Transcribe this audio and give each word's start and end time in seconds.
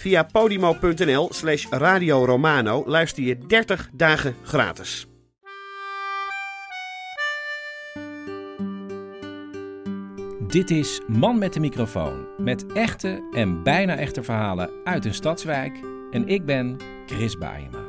Via 0.00 0.24
podimo.nl 0.24 1.28
slash 1.32 1.66
Radio 1.70 2.24
Romano 2.24 2.82
luister 2.86 3.22
je 3.22 3.38
30 3.46 3.88
dagen 3.92 4.34
gratis. 4.42 5.06
Dit 10.46 10.70
is 10.70 11.00
Man 11.06 11.38
met 11.38 11.52
de 11.52 11.60
microfoon. 11.60 12.26
Met 12.38 12.72
echte 12.72 13.28
en 13.32 13.62
bijna 13.62 13.96
echte 13.96 14.22
verhalen 14.22 14.70
uit 14.84 15.04
een 15.04 15.14
stadswijk. 15.14 15.80
En 16.10 16.28
ik 16.28 16.44
ben 16.44 16.76
Chris 17.06 17.38
Baayema. 17.38 17.84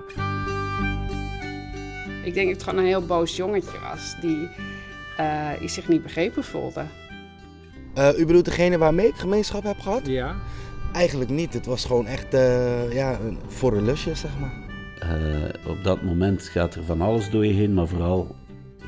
Ik 2.24 2.34
denk 2.34 2.48
dat 2.48 2.56
het 2.56 2.64
gewoon 2.64 2.80
een 2.80 2.86
heel 2.86 3.06
boos 3.06 3.36
jongetje 3.36 3.80
was 3.80 4.16
die, 4.22 4.50
eh, 5.18 5.50
die 5.60 5.70
zich 5.70 5.88
niet 5.88 6.04
begrepen 6.04 6.44
voelde. 6.44 6.86
Eh, 7.94 8.20
u 8.20 8.26
bedoelt 8.26 8.46
degene 8.46 8.78
waarmee 8.78 9.08
ik 9.08 9.16
gemeenschap 9.16 9.64
heb 9.64 9.80
gehad? 9.80 10.08
Ja. 10.08 10.36
Eigenlijk 10.94 11.30
niet. 11.32 11.54
Het 11.54 11.66
was 11.66 11.86
gewoon 11.86 12.08
echt 12.08 12.34
eh, 12.34 12.94
ja, 12.94 13.20
een- 13.20 13.38
voor 13.48 13.78
een 13.78 13.84
lusje, 13.86 14.16
zeg 14.16 14.32
maar. 14.40 14.54
Eh, 15.00 15.70
op 15.72 15.84
dat 15.84 16.02
moment 16.02 16.42
gaat 16.44 16.76
er 16.76 16.84
van 16.84 17.02
alles 17.02 17.30
door 17.30 17.46
je 17.46 17.54
heen, 17.54 17.74
maar 17.74 17.88
vooral, 17.88 18.36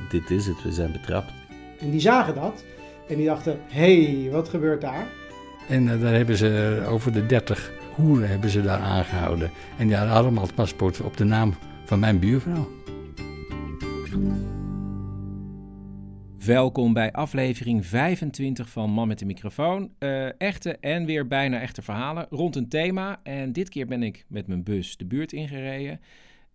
dit 0.09 0.29
is 0.31 0.45
het, 0.45 0.63
we 0.63 0.71
zijn 0.71 0.91
betrapt. 0.91 1.31
En 1.79 1.91
die 1.91 1.99
zagen 1.99 2.35
dat. 2.35 2.63
En 3.07 3.15
die 3.17 3.25
dachten, 3.25 3.59
hé, 3.67 4.03
hey, 4.21 4.31
wat 4.31 4.49
gebeurt 4.49 4.81
daar? 4.81 5.07
En 5.67 5.89
eh, 5.93 6.01
daar 6.01 6.13
hebben 6.13 6.37
ze 6.37 6.81
over 6.87 7.11
de 7.13 7.25
30 7.25 7.71
hoeren 7.95 8.29
hebben 8.29 8.49
ze 8.49 8.61
daar 8.61 8.79
aangehouden. 8.79 9.51
En 9.77 9.87
die 9.87 9.95
hadden 9.95 10.15
allemaal 10.15 10.43
het 10.43 10.55
paspoort 10.55 11.01
op 11.01 11.17
de 11.17 11.23
naam 11.23 11.53
van 11.85 11.99
mijn 11.99 12.19
buurvrouw. 12.19 12.67
Welkom 16.45 16.93
bij 16.93 17.11
aflevering 17.11 17.85
25 17.85 18.69
van 18.69 18.89
Man 18.89 19.07
met 19.07 19.19
de 19.19 19.25
microfoon. 19.25 19.93
Eh, 19.99 20.41
echte 20.41 20.77
en 20.77 21.05
weer 21.05 21.27
bijna 21.27 21.59
echte 21.59 21.81
verhalen 21.81 22.27
rond 22.29 22.55
een 22.55 22.69
thema. 22.69 23.19
En 23.23 23.53
dit 23.53 23.69
keer 23.69 23.85
ben 23.87 24.03
ik 24.03 24.25
met 24.27 24.47
mijn 24.47 24.63
bus 24.63 24.97
de 24.97 25.05
buurt 25.05 25.33
ingereden. 25.33 26.01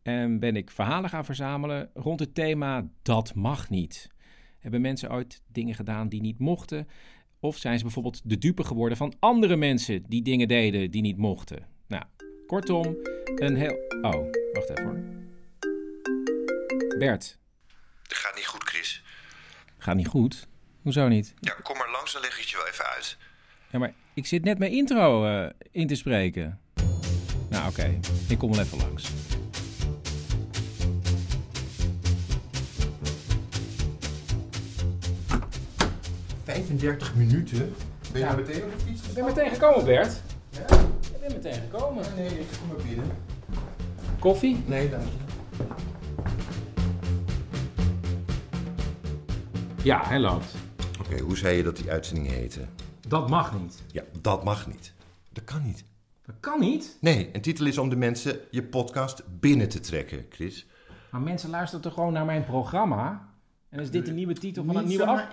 En 0.03 0.39
ben 0.39 0.57
ik 0.57 0.71
verhalen 0.71 1.11
gaan 1.11 1.25
verzamelen 1.25 1.91
rond 1.95 2.21
het 2.21 2.35
thema 2.35 2.89
Dat 3.03 3.35
mag 3.35 3.71
niet. 3.71 4.11
Hebben 4.59 4.81
mensen 4.81 5.13
ooit 5.13 5.43
dingen 5.47 5.75
gedaan 5.75 6.09
die 6.09 6.21
niet 6.21 6.39
mochten? 6.39 6.89
Of 7.41 7.57
zijn 7.57 7.79
ze 7.79 7.85
bijvoorbeeld 7.85 8.21
de 8.25 8.39
dupe 8.39 8.65
geworden 8.65 8.99
van 8.99 9.15
andere 9.19 9.57
mensen 9.57 10.05
die 10.09 10.23
dingen 10.23 10.49
deden 10.49 10.91
die 10.91 11.03
niet 11.03 11.17
mochten? 11.17 11.67
Nou, 11.87 12.05
kortom, 12.47 12.97
een 13.35 13.57
heel... 13.57 13.77
Oh, 14.03 14.33
wacht 14.53 14.71
even 14.71 14.85
hoor. 14.85 14.99
Bert, 16.99 17.39
Het 18.03 18.17
gaat 18.17 18.35
niet 18.35 18.47
goed, 18.47 18.63
Chris. 18.63 19.03
Gaat 19.89 19.97
niet 19.97 20.07
goed. 20.09 20.47
Hoezo 20.83 21.09
niet? 21.09 21.35
Ja, 21.41 21.55
kom 21.63 21.77
maar 21.77 21.91
langs, 21.91 22.13
dan 22.13 22.21
leg 22.23 22.33
ik 22.35 22.41
het 22.41 22.51
je 22.51 22.57
wel 22.57 22.67
even 22.67 22.85
uit. 22.85 23.17
Ja, 23.71 23.79
maar 23.79 23.93
ik 24.15 24.27
zit 24.27 24.45
net 24.45 24.59
mijn 24.59 24.73
intro 24.73 25.25
eh, 25.27 25.51
in 25.71 25.87
te 25.87 25.95
spreken. 25.95 26.61
Nou, 27.51 27.69
oké. 27.71 27.99
Ik 28.29 28.39
kom 28.39 28.51
wel 28.53 28.61
even 28.61 28.79
langs. 28.79 29.11
35 36.45 37.15
minuten? 37.15 37.59
Ben 37.59 37.69
je 38.13 38.19
Ja. 38.19 38.25
nou 38.35 38.47
meteen 38.47 38.63
op 38.65 38.71
de 38.79 38.85
fiets 38.85 39.09
Ik 39.09 39.15
ben 39.15 39.25
meteen 39.25 39.51
gekomen, 39.51 39.85
Bert. 39.85 40.13
Ik 41.13 41.21
ben 41.21 41.33
meteen 41.33 41.53
gekomen. 41.71 42.05
Nee, 42.17 42.27
ik 42.27 42.47
kom 42.59 42.69
maar 42.69 42.87
binnen. 42.87 43.07
Koffie? 44.19 44.63
Nee, 44.67 44.91
dank 44.91 45.03
je. 45.03 45.65
Ja, 49.83 50.05
hij 50.05 50.19
loopt. 50.21 50.55
Oké, 51.01 51.21
hoe 51.21 51.37
zei 51.37 51.57
je 51.57 51.63
dat 51.63 51.77
die 51.77 51.91
uitzending 51.91 52.29
heette? 52.29 52.67
Dat 53.09 53.31
mag 53.31 53.61
niet. 53.61 53.83
Ja, 53.93 54.03
dat 54.21 54.45
mag 54.45 54.67
niet. 54.67 54.93
Dat 55.33 55.45
kan 55.45 55.63
niet. 55.63 55.85
Dat 56.27 56.35
kan 56.41 56.61
niet. 56.61 56.97
Nee, 57.01 57.31
een 57.33 57.41
titel 57.41 57.67
is 57.67 57.79
om 57.79 57.89
de 57.89 57.97
mensen 57.97 58.39
je 58.51 58.63
podcast 58.63 59.23
binnen 59.41 59.69
te 59.69 59.81
trekken, 59.81 60.27
Chris. 60.31 60.67
Maar 61.11 61.21
mensen 61.21 61.51
luisteren 61.51 61.81
toch 61.85 61.95
gewoon 61.95 62.13
naar 62.13 62.25
mijn 62.25 62.45
programma? 62.45 63.29
En 63.69 63.81
is 63.81 63.91
dit 63.91 64.07
de 64.07 64.13
nieuwe 64.13 64.33
titel 64.33 64.65
van 64.65 64.77
een 64.77 64.87
nieuwe 64.87 65.07
af... 65.07 65.27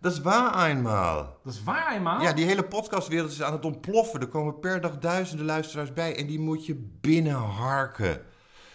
Dat 0.00 0.12
is 0.12 0.20
waar 0.20 0.66
eenmaal. 0.68 1.38
Dat 1.44 1.52
is 1.52 1.62
waar, 1.62 1.94
eenmaal. 1.94 2.22
Ja, 2.22 2.32
die 2.32 2.44
hele 2.44 2.64
podcastwereld 2.64 3.30
is 3.30 3.42
aan 3.42 3.52
het 3.52 3.64
ontploffen. 3.64 4.20
Er 4.20 4.28
komen 4.28 4.58
per 4.58 4.80
dag 4.80 4.98
duizenden 4.98 5.46
luisteraars 5.46 5.92
bij 5.92 6.16
en 6.16 6.26
die 6.26 6.40
moet 6.40 6.66
je 6.66 6.88
binnenharken. 7.00 8.20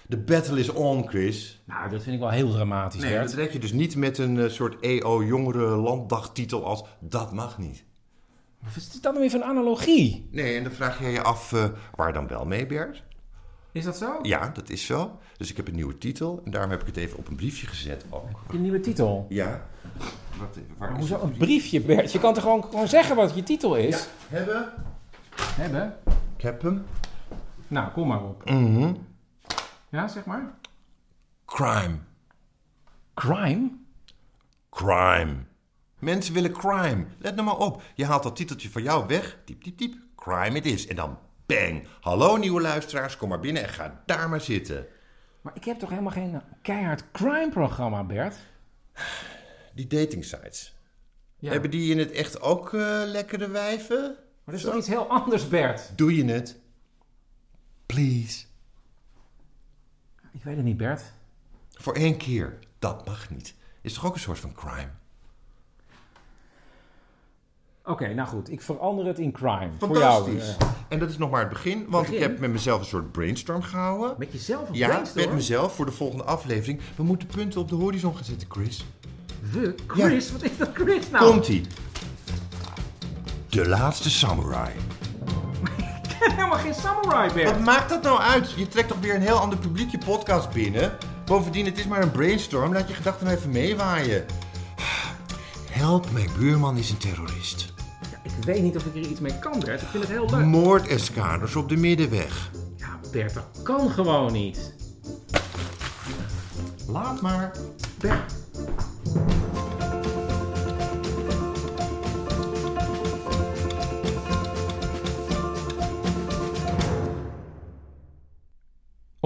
De 0.08 0.18
battle 0.18 0.60
is 0.60 0.70
on, 0.70 1.08
Chris. 1.08 1.62
Nou, 1.66 1.90
dat 1.90 2.04
vind 2.04 2.16
ik 2.16 2.22
wel 2.22 2.30
heel 2.30 2.52
dramatisch, 2.52 3.02
Nee, 3.02 3.12
Bert. 3.12 3.26
dat 3.26 3.34
red 3.34 3.54
je 3.54 3.60
dus 3.60 3.72
niet 3.72 3.96
met 3.96 4.18
een 4.18 4.40
eh, 4.40 4.50
soort 4.50 4.80
EO-jongere 4.82 5.66
landdagtitel 5.66 6.66
als 6.66 6.84
Dat 7.00 7.34
mag 7.34 7.58
niet. 7.58 7.84
Wat 8.64 8.76
is 8.76 8.90
dit 8.90 9.04
dan 9.04 9.18
weer 9.20 9.34
een 9.34 9.44
analogie? 9.44 10.28
Nee, 10.32 10.58
en 10.58 10.64
dan 10.64 10.72
vraag 10.72 11.00
jij 11.00 11.12
je 11.12 11.22
af 11.22 11.54
eh, 11.54 11.66
waar 11.96 12.14
dan 12.14 12.28
wel 12.28 12.46
mee, 12.46 12.66
Bert? 12.66 13.04
Is 13.72 13.84
dat 13.84 13.98
zo? 13.98 14.20
Ja, 14.22 14.50
dat 14.54 14.70
is 14.70 14.86
zo. 14.86 15.18
Dus 15.38 15.50
ik 15.50 15.58
heb 15.58 15.68
een 15.68 15.76
nieuwe 15.76 15.98
titel 15.98 16.42
en 16.46 16.52
daarom 16.52 16.72
heb 16.72 16.82
ik 16.82 16.88
het 16.88 16.98
even 16.98 17.18
op 17.18 17.28
een 17.28 17.36
briefje 17.36 17.68
gezet 17.68 18.06
ook. 18.10 18.30
Je 18.52 18.58
nieuwe 18.58 18.80
titel. 18.80 19.26
Ja. 19.30 19.68
Wacht 20.38 20.56
even, 20.56 20.76
waar 20.78 20.90
Maar 20.90 21.00
hoezo 21.00 21.20
een 21.22 21.38
briefje, 21.38 21.82
Bert? 21.82 22.12
Je 22.12 22.20
kan 22.20 22.34
toch 22.34 22.44
gewoon, 22.44 22.64
gewoon 22.64 22.88
zeggen 22.88 23.16
wat 23.16 23.36
je 23.36 23.44
titel 23.44 23.76
is? 23.76 23.96
Ja, 24.30 24.36
hebben. 24.38 24.70
Hebben? 25.42 25.96
Ik 26.38 26.42
heb 26.44 26.62
hem. 26.62 26.84
Nou, 27.68 27.92
kom 27.92 28.08
maar 28.08 28.24
op. 28.24 28.50
Mhm. 28.50 28.94
Ja, 29.90 30.08
zeg 30.08 30.26
maar. 30.26 30.54
Crime. 31.46 31.98
Crime? 33.14 33.70
Crime. 34.70 35.36
Mensen 36.00 36.34
willen 36.34 36.52
crime. 36.52 37.06
Let 37.18 37.36
nou 37.36 37.46
maar 37.46 37.58
op. 37.58 37.82
Je 37.96 38.06
haalt 38.06 38.24
dat 38.24 38.36
titeltje 38.36 38.70
van 38.70 38.84
jou 38.84 39.08
weg. 39.08 39.38
Typ, 39.46 39.62
typ, 39.62 39.78
typ. 39.78 39.96
Crime 40.16 40.58
it 40.58 40.66
is. 40.66 40.88
En 40.88 40.96
dan 40.96 41.20
bang. 41.46 41.88
Hallo 42.02 42.38
nieuwe 42.38 42.62
luisteraars, 42.62 43.18
kom 43.18 43.30
maar 43.30 43.40
binnen 43.40 43.64
en 43.64 43.70
ga 43.70 44.02
daar 44.06 44.30
maar 44.30 44.42
zitten. 44.42 44.88
Maar 45.42 45.56
ik 45.56 45.64
heb 45.64 45.80
toch 45.80 45.90
helemaal 45.90 46.12
geen 46.12 46.42
keihard 46.62 47.04
crime-programma, 47.12 48.04
Bert? 48.04 48.36
Die 49.74 49.88
dating 49.88 50.26
sites. 50.26 50.76
Ja. 51.40 51.52
Hebben 51.52 51.70
die 51.70 51.92
in 51.92 52.00
het 52.00 52.12
echt 52.12 52.42
ook 52.42 52.74
eh, 52.74 53.02
lekkere 53.06 53.50
wijven? 53.50 54.02
Maar 54.02 54.56
dat 54.56 54.56
is 54.56 54.64
toch 54.64 54.76
iets 54.76 54.88
heel 54.88 55.08
anders, 55.08 55.48
Bert? 55.48 55.98
Doe 55.98 56.16
je 56.16 56.26
het? 56.26 56.60
Please. 57.86 58.47
Ik 60.48 60.54
weet 60.54 60.62
het 60.66 60.72
niet, 60.72 60.78
Bert. 60.78 61.02
Voor 61.74 61.94
één 61.94 62.18
keer. 62.18 62.60
Dat 62.80 63.06
mag 63.06 63.30
niet. 63.30 63.56
Is 63.82 63.94
toch 63.94 64.06
ook 64.06 64.14
een 64.14 64.20
soort 64.20 64.40
van 64.40 64.54
crime? 64.54 64.90
Oké, 67.86 68.14
nou 68.14 68.28
goed. 68.28 68.52
Ik 68.52 68.62
verander 68.62 69.06
het 69.06 69.20
in 69.20 69.32
crime. 69.32 69.70
Voor 69.80 69.98
jou. 69.98 70.24
Fantastisch. 70.26 70.58
eh. 70.58 70.68
En 70.88 71.00
dat 71.00 71.10
is 71.10 71.18
nog 71.18 71.30
maar 71.30 71.40
het 71.40 71.50
begin, 71.50 71.86
want 71.90 72.06
Begin? 72.06 72.22
ik 72.22 72.28
heb 72.28 72.40
met 72.40 72.52
mezelf 72.52 72.80
een 72.80 72.86
soort 72.86 73.12
brainstorm 73.12 73.62
gehouden. 73.62 74.16
met 74.18 74.32
jezelf 74.32 74.70
een 74.70 74.76
Ja, 74.76 74.88
brainstorm? 74.88 75.26
met 75.26 75.36
mezelf 75.36 75.76
voor 75.76 75.86
de 75.86 75.92
volgende 75.92 76.24
aflevering. 76.24 76.80
We 76.96 77.04
moeten 77.04 77.28
punten 77.28 77.62
op 77.62 77.70
de 77.70 77.76
horizon 77.76 78.16
gaan 78.16 78.24
zetten, 78.26 78.48
Chris. 78.52 78.86
We? 79.52 79.76
Chris? 79.88 80.32
Wat 80.32 80.44
is 80.44 80.58
dat 80.58 80.70
Chris 80.74 81.10
nou? 81.10 81.32
Komt-ie. 81.32 81.66
De 83.50 83.68
laatste 83.68 84.10
samurai. 84.10 84.72
Helemaal 86.36 86.58
geen 86.58 86.74
samurai, 86.74 87.34
Bert. 87.34 87.52
Wat 87.52 87.60
maakt 87.60 87.90
dat 87.90 88.02
nou 88.02 88.20
uit? 88.20 88.52
Je 88.52 88.68
trekt 88.68 88.88
toch 88.88 89.00
weer 89.00 89.16
een 89.16 89.22
heel 89.22 89.38
ander 89.38 89.58
publiek 89.58 89.92
je 89.92 89.98
podcast 90.06 90.50
binnen? 90.50 90.98
Bovendien, 91.26 91.66
het 91.66 91.78
is 91.78 91.86
maar 91.86 92.02
een 92.02 92.12
brainstorm. 92.12 92.74
Laat 92.74 92.88
je 92.88 92.94
gedachten 92.94 93.26
nou 93.26 93.38
even 93.38 93.50
meewaaien. 93.50 94.26
Help, 95.72 96.12
mijn 96.12 96.30
buurman 96.38 96.78
is 96.78 96.90
een 96.90 96.98
terrorist. 96.98 97.74
Ik 98.24 98.44
weet 98.44 98.62
niet 98.62 98.76
of 98.76 98.86
ik 98.86 98.96
er 98.96 99.10
iets 99.10 99.20
mee 99.20 99.40
kan, 99.40 99.60
Bert. 99.60 99.82
Ik 99.82 99.88
vind 99.88 100.04
het 100.04 100.12
heel 100.12 100.30
leuk. 100.30 100.46
Moordeskaders 100.46 101.56
op 101.56 101.70
de 101.70 101.76
middenweg. 101.78 102.52
Ja, 102.76 103.00
30 103.12 103.48
kan 103.64 103.90
gewoon 103.90 104.32
niet. 104.32 104.74
Laat 106.88 107.22
maar. 107.22 107.52
Weg. 108.00 108.26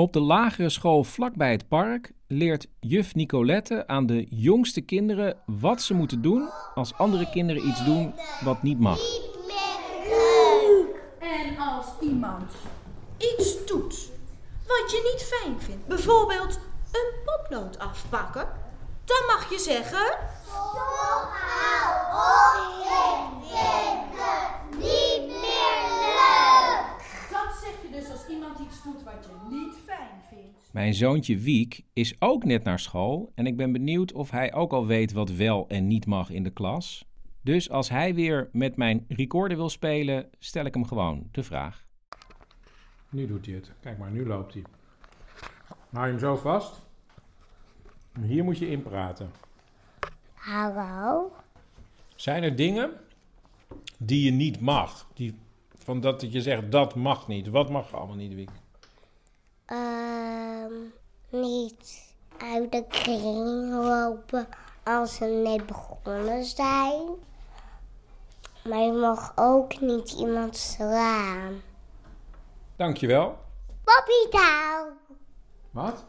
Op 0.01 0.13
de 0.13 0.19
lagere 0.19 0.69
school 0.69 1.03
vlakbij 1.03 1.51
het 1.51 1.67
park 1.67 2.11
leert 2.27 2.67
juf 2.79 3.15
Nicolette 3.15 3.87
aan 3.87 4.05
de 4.05 4.25
jongste 4.29 4.81
kinderen 4.81 5.37
wat 5.45 5.81
ze 5.81 5.93
moeten 5.93 6.21
doen 6.21 6.49
als 6.75 6.93
andere 6.93 7.29
kinderen 7.29 7.67
iets 7.67 7.85
doen 7.85 8.13
wat 8.43 8.63
niet 8.63 8.79
mag. 8.79 8.99
En 11.19 11.57
als 11.57 11.85
iemand 11.99 12.51
iets 13.17 13.65
doet 13.65 14.11
wat 14.67 14.91
je 14.91 15.11
niet 15.13 15.23
fijn 15.23 15.61
vindt, 15.61 15.87
bijvoorbeeld 15.87 16.59
een 16.91 17.11
potlood 17.25 17.79
afpakken, 17.79 18.47
dan 19.05 19.25
mag 19.27 19.49
je 19.49 19.59
zeggen. 19.59 20.17
niet 24.77 25.27
meer 25.27 25.77
leuk. 25.99 27.01
Dat 27.31 27.55
zeg 27.61 27.73
je 27.81 27.89
dus 27.91 28.09
als 28.11 28.27
iemand 28.27 28.59
iets 28.59 28.83
doet 28.83 29.03
wat 29.03 29.25
je 29.25 29.55
niet 29.55 29.75
fijn 29.85 30.21
vindt. 30.29 30.60
Mijn 30.71 30.93
zoontje 30.93 31.37
Wiek 31.37 31.83
is 31.93 32.15
ook 32.19 32.43
net 32.43 32.63
naar 32.63 32.79
school 32.79 33.31
en 33.35 33.45
ik 33.45 33.57
ben 33.57 33.71
benieuwd 33.71 34.13
of 34.13 34.29
hij 34.29 34.53
ook 34.53 34.73
al 34.73 34.85
weet 34.85 35.11
wat 35.11 35.29
wel 35.29 35.67
en 35.67 35.87
niet 35.87 36.05
mag 36.05 36.29
in 36.29 36.43
de 36.43 36.49
klas. 36.49 37.05
Dus 37.41 37.69
als 37.69 37.89
hij 37.89 38.15
weer 38.15 38.49
met 38.51 38.75
mijn 38.75 39.05
recorder 39.07 39.57
wil 39.57 39.69
spelen, 39.69 40.29
stel 40.39 40.65
ik 40.65 40.73
hem 40.73 40.85
gewoon 40.85 41.27
de 41.31 41.43
vraag. 41.43 41.85
Nu 43.09 43.27
doet 43.27 43.45
hij 43.45 43.55
het. 43.55 43.71
Kijk 43.79 43.97
maar, 43.97 44.11
nu 44.11 44.25
loopt 44.25 44.53
hij. 44.53 44.63
Hou 45.89 46.05
je 46.05 46.11
hem 46.11 46.19
zo 46.19 46.35
vast. 46.35 46.81
En 48.11 48.23
hier 48.23 48.43
moet 48.43 48.57
je 48.57 48.69
inpraten. 48.69 49.31
Hallo? 50.33 51.31
Zijn 52.15 52.43
er 52.43 52.55
dingen 52.55 52.91
die 53.97 54.25
je 54.25 54.31
niet 54.31 54.59
mag? 54.59 55.07
Die, 55.13 55.35
van 55.75 55.99
dat 55.99 56.31
je 56.31 56.41
zegt, 56.41 56.71
dat 56.71 56.95
mag 56.95 57.27
niet. 57.27 57.47
Wat 57.47 57.69
mag 57.69 57.93
allemaal 57.93 58.15
niet, 58.15 58.33
Wiek? 58.33 58.49
Ehm, 59.71 60.73
niet 61.29 62.13
uit 62.37 62.71
de 62.71 62.85
kring 62.89 63.71
lopen 63.71 64.47
als 64.83 65.15
ze 65.15 65.25
net 65.25 65.65
begonnen 65.65 66.45
zijn. 66.45 67.01
Maar 68.67 68.79
je 68.79 68.91
mag 68.91 69.31
ook 69.35 69.79
niet 69.79 70.11
iemand 70.11 70.57
slaan. 70.57 71.61
Dankjewel. 72.75 73.37
Poppytaal. 73.83 74.87
Wat? 75.71 76.05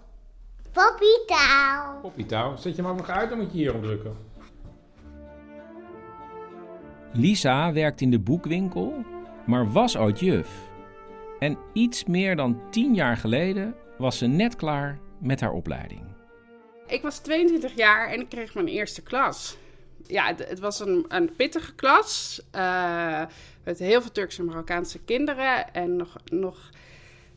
Poppytaal. 0.73 2.01
Poppytouw. 2.01 2.57
Zet 2.57 2.77
je 2.77 2.83
hem 2.83 2.91
ook 2.91 2.97
nog 2.97 3.09
uit, 3.09 3.29
dan 3.29 3.39
moet 3.39 3.53
je 3.53 3.59
hierop 3.59 3.83
drukken. 3.83 4.17
Lisa 7.13 7.73
werkt 7.73 8.01
in 8.01 8.11
de 8.11 8.21
boekwinkel, 8.21 8.95
maar 9.47 9.73
was 9.73 9.97
ooit 9.97 10.21
juf. 10.21 10.71
En 11.43 11.59
iets 11.73 12.05
meer 12.05 12.37
dan 12.37 12.71
tien 12.71 12.95
jaar 12.95 13.17
geleden 13.17 13.75
was 13.99 14.19
ze 14.19 14.27
net 14.27 14.57
klaar 14.57 14.99
met 15.21 15.41
haar 15.41 15.53
opleiding. 15.53 16.03
Ik 16.87 17.03
was 17.03 17.19
22 17.19 17.77
jaar 17.77 18.09
en 18.09 18.21
ik 18.21 18.29
kreeg 18.29 18.55
mijn 18.55 18.69
eerste 18.69 19.03
klas. 19.03 19.57
Ja, 20.07 20.35
het, 20.37 20.59
was 20.59 20.81
een, 20.81 21.05
een 21.09 21.37
pittige 21.37 21.75
klas. 21.75 22.41
eh, 22.51 23.23
met 23.65 23.79
heel 23.79 24.01
veel 24.01 24.11
Turkse 24.11 24.41
en 24.41 24.47
Marokkaanse 24.47 24.99
kinderen. 24.99 25.75
En 25.75 25.97
nog, 25.97 26.17
nog 26.25 26.71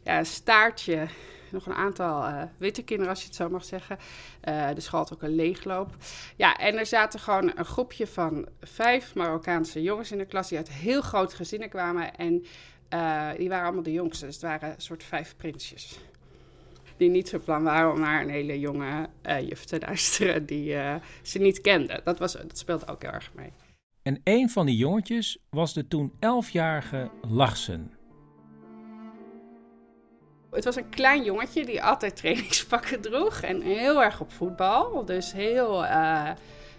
ja, 0.03 0.17
een 0.17 0.25
staartje. 0.25 1.07
Nog 1.51 1.65
een 1.65 1.73
aantal 1.73 2.23
eh, 2.23 2.41
witte 2.57 2.83
kinderen, 2.83 3.11
als 3.11 3.21
je 3.21 3.27
het 3.27 3.35
zo 3.35 3.49
mag 3.49 3.65
zeggen. 3.65 3.97
Eh, 4.41 4.69
de 4.73 4.81
school 4.81 4.99
had 4.99 5.13
ook 5.13 5.21
een 5.21 5.35
leegloop. 5.35 5.95
Ja, 6.35 6.55
en 6.55 6.77
er 6.77 6.85
zaten 6.85 7.19
gewoon 7.19 7.51
een 7.55 7.65
groepje 7.65 8.07
van 8.07 8.47
vijf 8.61 9.15
Marokkaanse 9.15 9.81
jongens 9.81 10.11
in 10.11 10.17
de 10.17 10.25
klas... 10.25 10.49
die 10.49 10.57
uit 10.57 10.69
heel 10.69 11.01
grote 11.01 11.35
gezinnen 11.35 11.69
kwamen. 11.69 12.15
En 12.15 12.45
eh, 12.89 13.29
die 13.37 13.49
waren 13.49 13.65
allemaal 13.65 13.83
de 13.83 13.91
jongste. 13.91 14.25
Dus 14.25 14.33
het 14.33 14.43
waren 14.43 14.69
een 14.69 14.81
soort 14.81 15.03
vijf 15.03 15.35
prinsjes 15.37 15.99
die 16.97 17.09
niet 17.09 17.29
zo 17.29 17.39
plan 17.39 17.63
waren 17.63 17.91
om 17.91 17.99
naar 17.99 18.21
een 18.21 18.29
hele 18.29 18.59
jonge 18.59 19.09
eh, 19.21 19.47
juf 19.47 19.65
te 19.65 19.79
luisteren 19.79 20.45
die 20.45 20.75
eh, 20.75 20.95
ze 21.21 21.39
niet 21.39 21.61
kenden. 21.61 22.01
Dat, 22.03 22.19
was, 22.19 22.33
dat 22.33 22.57
speelde 22.57 22.87
ook 22.87 23.01
heel 23.01 23.11
erg 23.11 23.31
mee. 23.33 23.51
En 24.01 24.21
een 24.23 24.49
van 24.49 24.65
die 24.65 24.77
jongetjes 24.77 25.37
was 25.49 25.73
de 25.73 25.87
toen 25.87 26.13
elfjarige 26.19 27.09
Lachsen. 27.29 27.93
Het 30.51 30.63
was 30.63 30.75
een 30.75 30.89
klein 30.89 31.23
jongetje 31.23 31.65
die 31.65 31.83
altijd 31.83 32.15
trainingspakken 32.15 33.01
droeg 33.01 33.41
en 33.41 33.61
heel 33.61 34.03
erg 34.03 34.21
op 34.21 34.31
voetbal. 34.31 35.05
Dus 35.05 35.31
heel, 35.31 35.85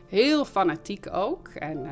heel 0.09 0.44
fanatiek 0.44 1.06
ook 1.12 1.49
en 1.49 1.87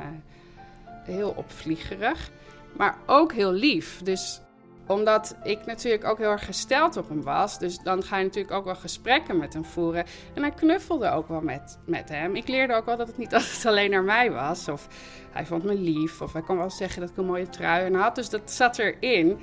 heel 1.04 1.30
opvliegerig. 1.36 2.30
Maar 2.76 2.98
ook 3.06 3.32
heel 3.32 3.52
lief. 3.52 4.00
Dus 4.02 4.40
omdat 4.86 5.36
ik 5.42 5.66
natuurlijk 5.66 6.04
ook 6.04 6.18
heel 6.18 6.30
erg 6.30 6.44
gesteld 6.44 6.96
op 6.96 7.08
hem 7.08 7.22
was. 7.22 7.58
Dus 7.58 7.78
dan 7.78 8.02
ga 8.02 8.18
je 8.18 8.24
natuurlijk 8.24 8.54
ook 8.54 8.64
wel 8.64 8.74
gesprekken 8.74 9.38
met 9.38 9.52
hem 9.52 9.64
voeren. 9.64 10.04
En 10.34 10.42
hij 10.42 10.50
knuffelde 10.50 11.10
ook 11.10 11.28
wel 11.28 11.40
met, 11.40 11.78
met 11.86 12.08
hem. 12.08 12.36
Ik 12.36 12.48
leerde 12.48 12.74
ook 12.74 12.84
wel 12.84 12.96
dat 12.96 13.06
het 13.06 13.18
niet 13.18 13.34
altijd 13.38 13.66
alleen 13.66 13.90
naar 13.90 14.02
mij 14.02 14.30
was. 14.30 14.68
Of 14.68 14.88
hij 15.30 15.46
vond 15.46 15.64
me 15.64 15.74
lief. 15.74 16.20
Of 16.20 16.32
hij 16.32 16.42
kon 16.42 16.56
wel 16.56 16.70
zeggen 16.70 17.00
dat 17.00 17.10
ik 17.10 17.16
een 17.16 17.26
mooie 17.26 17.48
trui 17.48 17.86
aan 17.86 18.00
had. 18.00 18.14
Dus 18.14 18.28
dat 18.28 18.50
zat 18.50 18.78
erin. 18.78 19.38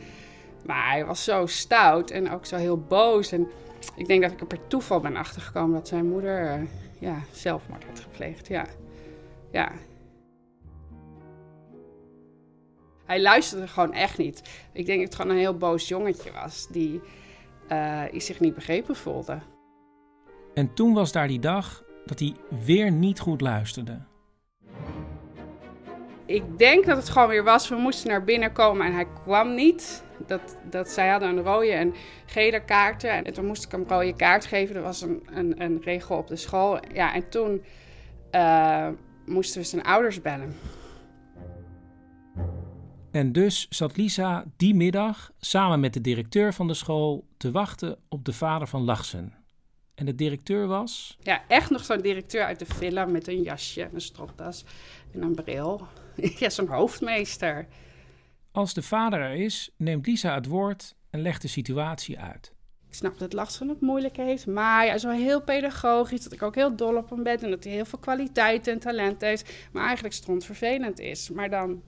Maar 0.66 0.90
hij 0.90 1.06
was 1.06 1.24
zo 1.24 1.46
stout 1.46 2.12
en 2.12 2.32
ook 2.32 2.46
zo 2.46 2.56
heel 2.56 2.80
boos. 2.80 3.32
En 3.32 3.48
ik 3.96 4.08
denk 4.08 4.22
dat 4.22 4.32
ik 4.32 4.40
er 4.40 4.46
per 4.46 4.68
toeval 4.68 5.00
ben 5.00 5.16
achtergekomen 5.16 5.74
dat 5.74 5.88
zijn 5.88 6.10
moeder 6.10 6.46
eh, 6.46 6.62
ja, 7.00 7.16
zelfmoord 7.32 7.84
had 7.84 8.00
gepleegd. 8.00 8.48
Ja. 8.48 8.66
ja. 9.52 9.72
Hij 13.12 13.22
luisterde 13.22 13.68
gewoon 13.68 13.94
echt 13.94 14.18
niet. 14.18 14.42
Ik 14.72 14.86
denk 14.86 15.00
dat 15.00 15.08
het 15.08 15.16
gewoon 15.16 15.32
een 15.32 15.42
heel 15.42 15.58
boos 15.58 15.88
jongetje 15.88 16.32
was 16.32 16.68
die, 16.68 17.02
eh, 17.68 18.04
die 18.12 18.22
zich 18.22 18.40
niet 18.40 18.56
begrepen 18.56 18.96
voelde. 18.96 19.40
En 20.54 20.74
toen 20.74 20.94
was 20.94 21.12
daar 21.12 21.28
die 21.28 21.40
dag 21.40 21.84
dat 22.06 22.20
hij 22.20 22.36
weer 22.66 22.92
niet 22.92 23.20
goed 23.20 23.42
luisterde. 23.42 24.00
Ik 26.26 26.58
denk 26.58 26.86
dat 26.86 26.98
het 26.98 27.10
gewoon 27.10 27.28
weer 27.28 27.44
was. 27.44 27.70
We 27.70 27.76
moesten 27.76 28.10
naar 28.10 28.24
binnen 28.24 28.52
komen 28.52 28.86
en 28.86 28.94
hij 28.94 29.08
kwam 29.24 29.56
niet. 29.56 30.04
Dat, 30.28 30.58
dat, 30.70 30.90
zij 30.90 31.10
hadden 31.10 31.30
een 31.30 31.44
rode 31.44 31.72
en 31.72 31.94
gele 32.26 32.64
kaarten. 32.66 33.26
En 33.26 33.34
toen 33.34 33.46
moest 33.46 33.66
ik 33.66 33.72
hem 33.72 33.82
een 33.82 33.88
rode 33.88 34.16
kaart 34.16 34.46
geven. 34.46 34.76
Er 34.76 34.82
was 34.82 35.02
een, 35.02 35.28
een, 35.34 35.62
een 35.62 35.82
regel 35.84 36.18
op 36.18 36.28
de 36.28 36.36
school. 36.36 36.80
Ja, 36.94 37.14
en 37.14 37.30
toen 37.30 37.64
eh, 38.30 38.88
moesten 39.26 39.62
we 39.62 39.68
zijn 39.68 39.84
ouders 39.84 40.22
bellen. 40.22 40.56
En 43.12 43.32
dus 43.32 43.68
zat 43.70 43.98
Lisa 43.98 44.46
die 44.58 44.76
middag 44.76 45.32
samen 45.40 45.80
met 45.80 45.94
de 45.94 46.02
directeur 46.02 46.54
van 46.54 46.68
de 46.68 46.74
school 46.74 47.28
te 47.38 47.52
wachten 47.52 47.98
op 48.10 48.26
de 48.26 48.34
vader 48.34 48.68
van 48.68 48.84
Lachsen. 48.84 49.34
En 49.96 50.06
de 50.06 50.16
directeur 50.16 50.68
was. 50.68 51.18
Ja, 51.22 51.44
echt 51.48 51.70
nog 51.70 51.86
zo'n 51.86 52.02
directeur 52.02 52.44
uit 52.44 52.60
de 52.60 52.66
villa 52.66 53.06
met 53.06 53.28
een 53.28 53.42
jasje 53.42 53.84
en 53.84 53.90
een 53.94 54.02
stropdas 54.02 54.66
en 55.14 55.22
een 55.22 55.36
bril. 55.36 55.88
ja, 56.40 56.50
zo'n 56.50 56.68
hoofdmeester. 56.68 57.68
Als 58.52 58.74
de 58.74 58.82
vader 58.82 59.20
er 59.20 59.36
is, 59.36 59.70
neemt 59.78 60.08
Lisa 60.08 60.34
het 60.34 60.46
woord 60.46 60.96
en 61.10 61.22
legt 61.22 61.42
de 61.42 61.48
situatie 61.48 62.20
uit. 62.20 62.54
Ik 62.88 62.98
snap 62.98 63.20
dat 63.20 63.34
Lachsen 63.34 63.70
het 63.70 63.82
moeilijk 63.82 64.18
heeft, 64.18 64.48
maar 64.48 64.86
hij 64.86 64.96
is 64.96 65.04
wel 65.04 65.12
heel 65.12 65.42
pedagogisch. 65.42 66.24
Dat 66.24 66.34
ik 66.34 66.42
ook 66.42 66.56
heel 66.56 66.76
dol 66.76 66.96
op 66.96 67.10
hem 67.10 67.24
ben 67.24 67.40
en 67.40 67.50
dat 67.50 67.64
hij 67.64 67.74
heel 67.74 67.86
veel 67.86 68.00
kwaliteit 68.00 68.68
en 68.68 68.80
talent 68.80 69.22
heeft. 69.22 69.54
Maar 69.72 69.86
eigenlijk 69.86 70.14
strontvervelend 70.14 71.00
is, 71.00 71.30
maar 71.30 71.50
dan 71.50 71.82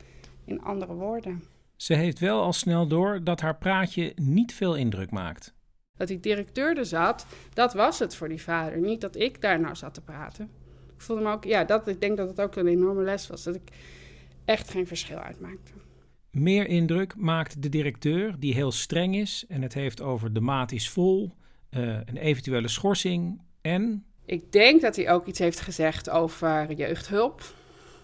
in 0.46 0.62
andere 0.62 0.94
woorden. 0.94 1.44
Ze 1.76 1.94
heeft 1.94 2.20
wel 2.20 2.42
al 2.42 2.54
snel 2.54 2.88
door 2.88 3.24
dat 3.24 3.42
haar 3.42 3.58
praatje 3.58 4.12
niet 4.16 4.54
veel 4.54 4.76
indruk 4.76 5.12
maakt. 5.12 5.54
Dat 5.98 6.08
die 6.08 6.20
directeur 6.20 6.78
er 6.78 6.86
zat, 6.86 7.26
dat 7.54 7.74
was 7.74 8.00
het 8.00 8.16
voor 8.16 8.30
die 8.30 8.42
vader. 8.42 8.80
Niet 8.80 9.02
dat 9.02 9.16
ik 9.16 9.42
daar 9.42 9.60
nou 9.60 9.76
zat 9.76 9.94
te 9.94 10.02
praten. 10.02 10.50
Ik 10.96 11.02
voelde 11.02 11.22
me 11.22 11.32
ook, 11.32 11.44
ja, 11.44 11.64
dat, 11.64 11.88
ik 11.88 12.02
denk 12.02 12.18
dat 12.18 12.30
het 12.30 12.42
ook 12.42 12.56
een 12.56 12.68
enorme 12.68 13.04
les 13.04 13.28
was. 13.28 13.44
Dat 13.44 13.56
ik 13.56 13.70
echt 14.46 14.70
geen 14.70 14.88
verschil 14.88 15.18
uitmaakte. 15.18 15.72
Meer 16.32 16.68
indruk 16.68 17.16
maakt 17.16 17.62
de 17.62 17.70
directeur, 17.70 18.36
die 18.40 18.54
heel 18.54 18.72
streng 18.72 19.16
is 19.16 19.46
en 19.48 19.62
het 19.62 19.74
heeft 19.74 20.02
over 20.02 20.34
de 20.34 20.42
maat 20.42 20.72
is 20.72 20.90
vol, 20.90 21.32
uh, 21.70 21.98
een 22.06 22.18
eventuele 22.18 22.68
schorsing 22.68 23.42
en. 23.62 24.06
Ik 24.26 24.52
denk 24.52 24.82
dat 24.82 24.96
hij 24.96 25.12
ook 25.12 25.28
iets 25.28 25.40
heeft 25.40 25.60
gezegd 25.60 26.10
over 26.10 26.74
jeugdhulp. 26.74 27.42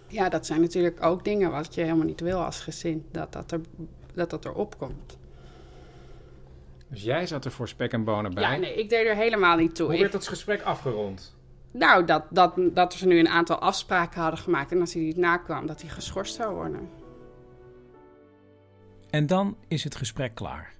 Ja, 0.09 0.29
dat 0.29 0.45
zijn 0.45 0.61
natuurlijk 0.61 1.03
ook 1.03 1.23
dingen 1.23 1.51
wat 1.51 1.75
je 1.75 1.81
helemaal 1.81 2.05
niet 2.05 2.19
wil 2.19 2.43
als 2.43 2.59
gezin, 2.59 3.05
dat 3.11 3.33
dat, 3.33 3.51
er, 3.51 3.61
dat, 4.13 4.29
dat 4.29 4.45
erop 4.45 4.77
komt. 4.77 5.17
Dus 6.87 7.03
jij 7.03 7.27
zat 7.27 7.45
er 7.45 7.51
voor 7.51 7.67
spek 7.67 7.91
en 7.91 8.03
bonen 8.03 8.33
bij? 8.33 8.43
Ja, 8.43 8.55
nee, 8.55 8.75
ik 8.75 8.89
deed 8.89 9.05
er 9.05 9.15
helemaal 9.15 9.57
niet 9.57 9.75
toe. 9.75 9.89
Hoe 9.89 9.99
werd 9.99 10.11
dat 10.11 10.27
gesprek 10.27 10.61
afgerond? 10.61 11.35
Nou, 11.71 12.05
dat, 12.05 12.23
dat, 12.29 12.53
dat 12.73 12.93
ze 12.93 13.07
nu 13.07 13.19
een 13.19 13.27
aantal 13.27 13.59
afspraken 13.59 14.21
hadden 14.21 14.39
gemaakt 14.39 14.71
en 14.71 14.79
als 14.79 14.93
hij 14.93 15.03
niet 15.03 15.17
nakwam, 15.17 15.67
dat 15.67 15.81
hij 15.81 15.89
geschorst 15.89 16.35
zou 16.35 16.55
worden. 16.55 16.89
En 19.09 19.27
dan 19.27 19.57
is 19.67 19.83
het 19.83 19.95
gesprek 19.95 20.35
klaar. 20.35 20.73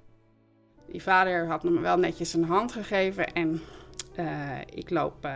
Die 0.91 1.01
vader 1.01 1.48
had 1.48 1.63
me 1.63 1.79
wel 1.79 1.98
netjes 1.98 2.33
een 2.33 2.43
hand 2.43 2.71
gegeven 2.71 3.33
en 3.33 3.62
ik 4.74 4.89
loop 4.89 5.29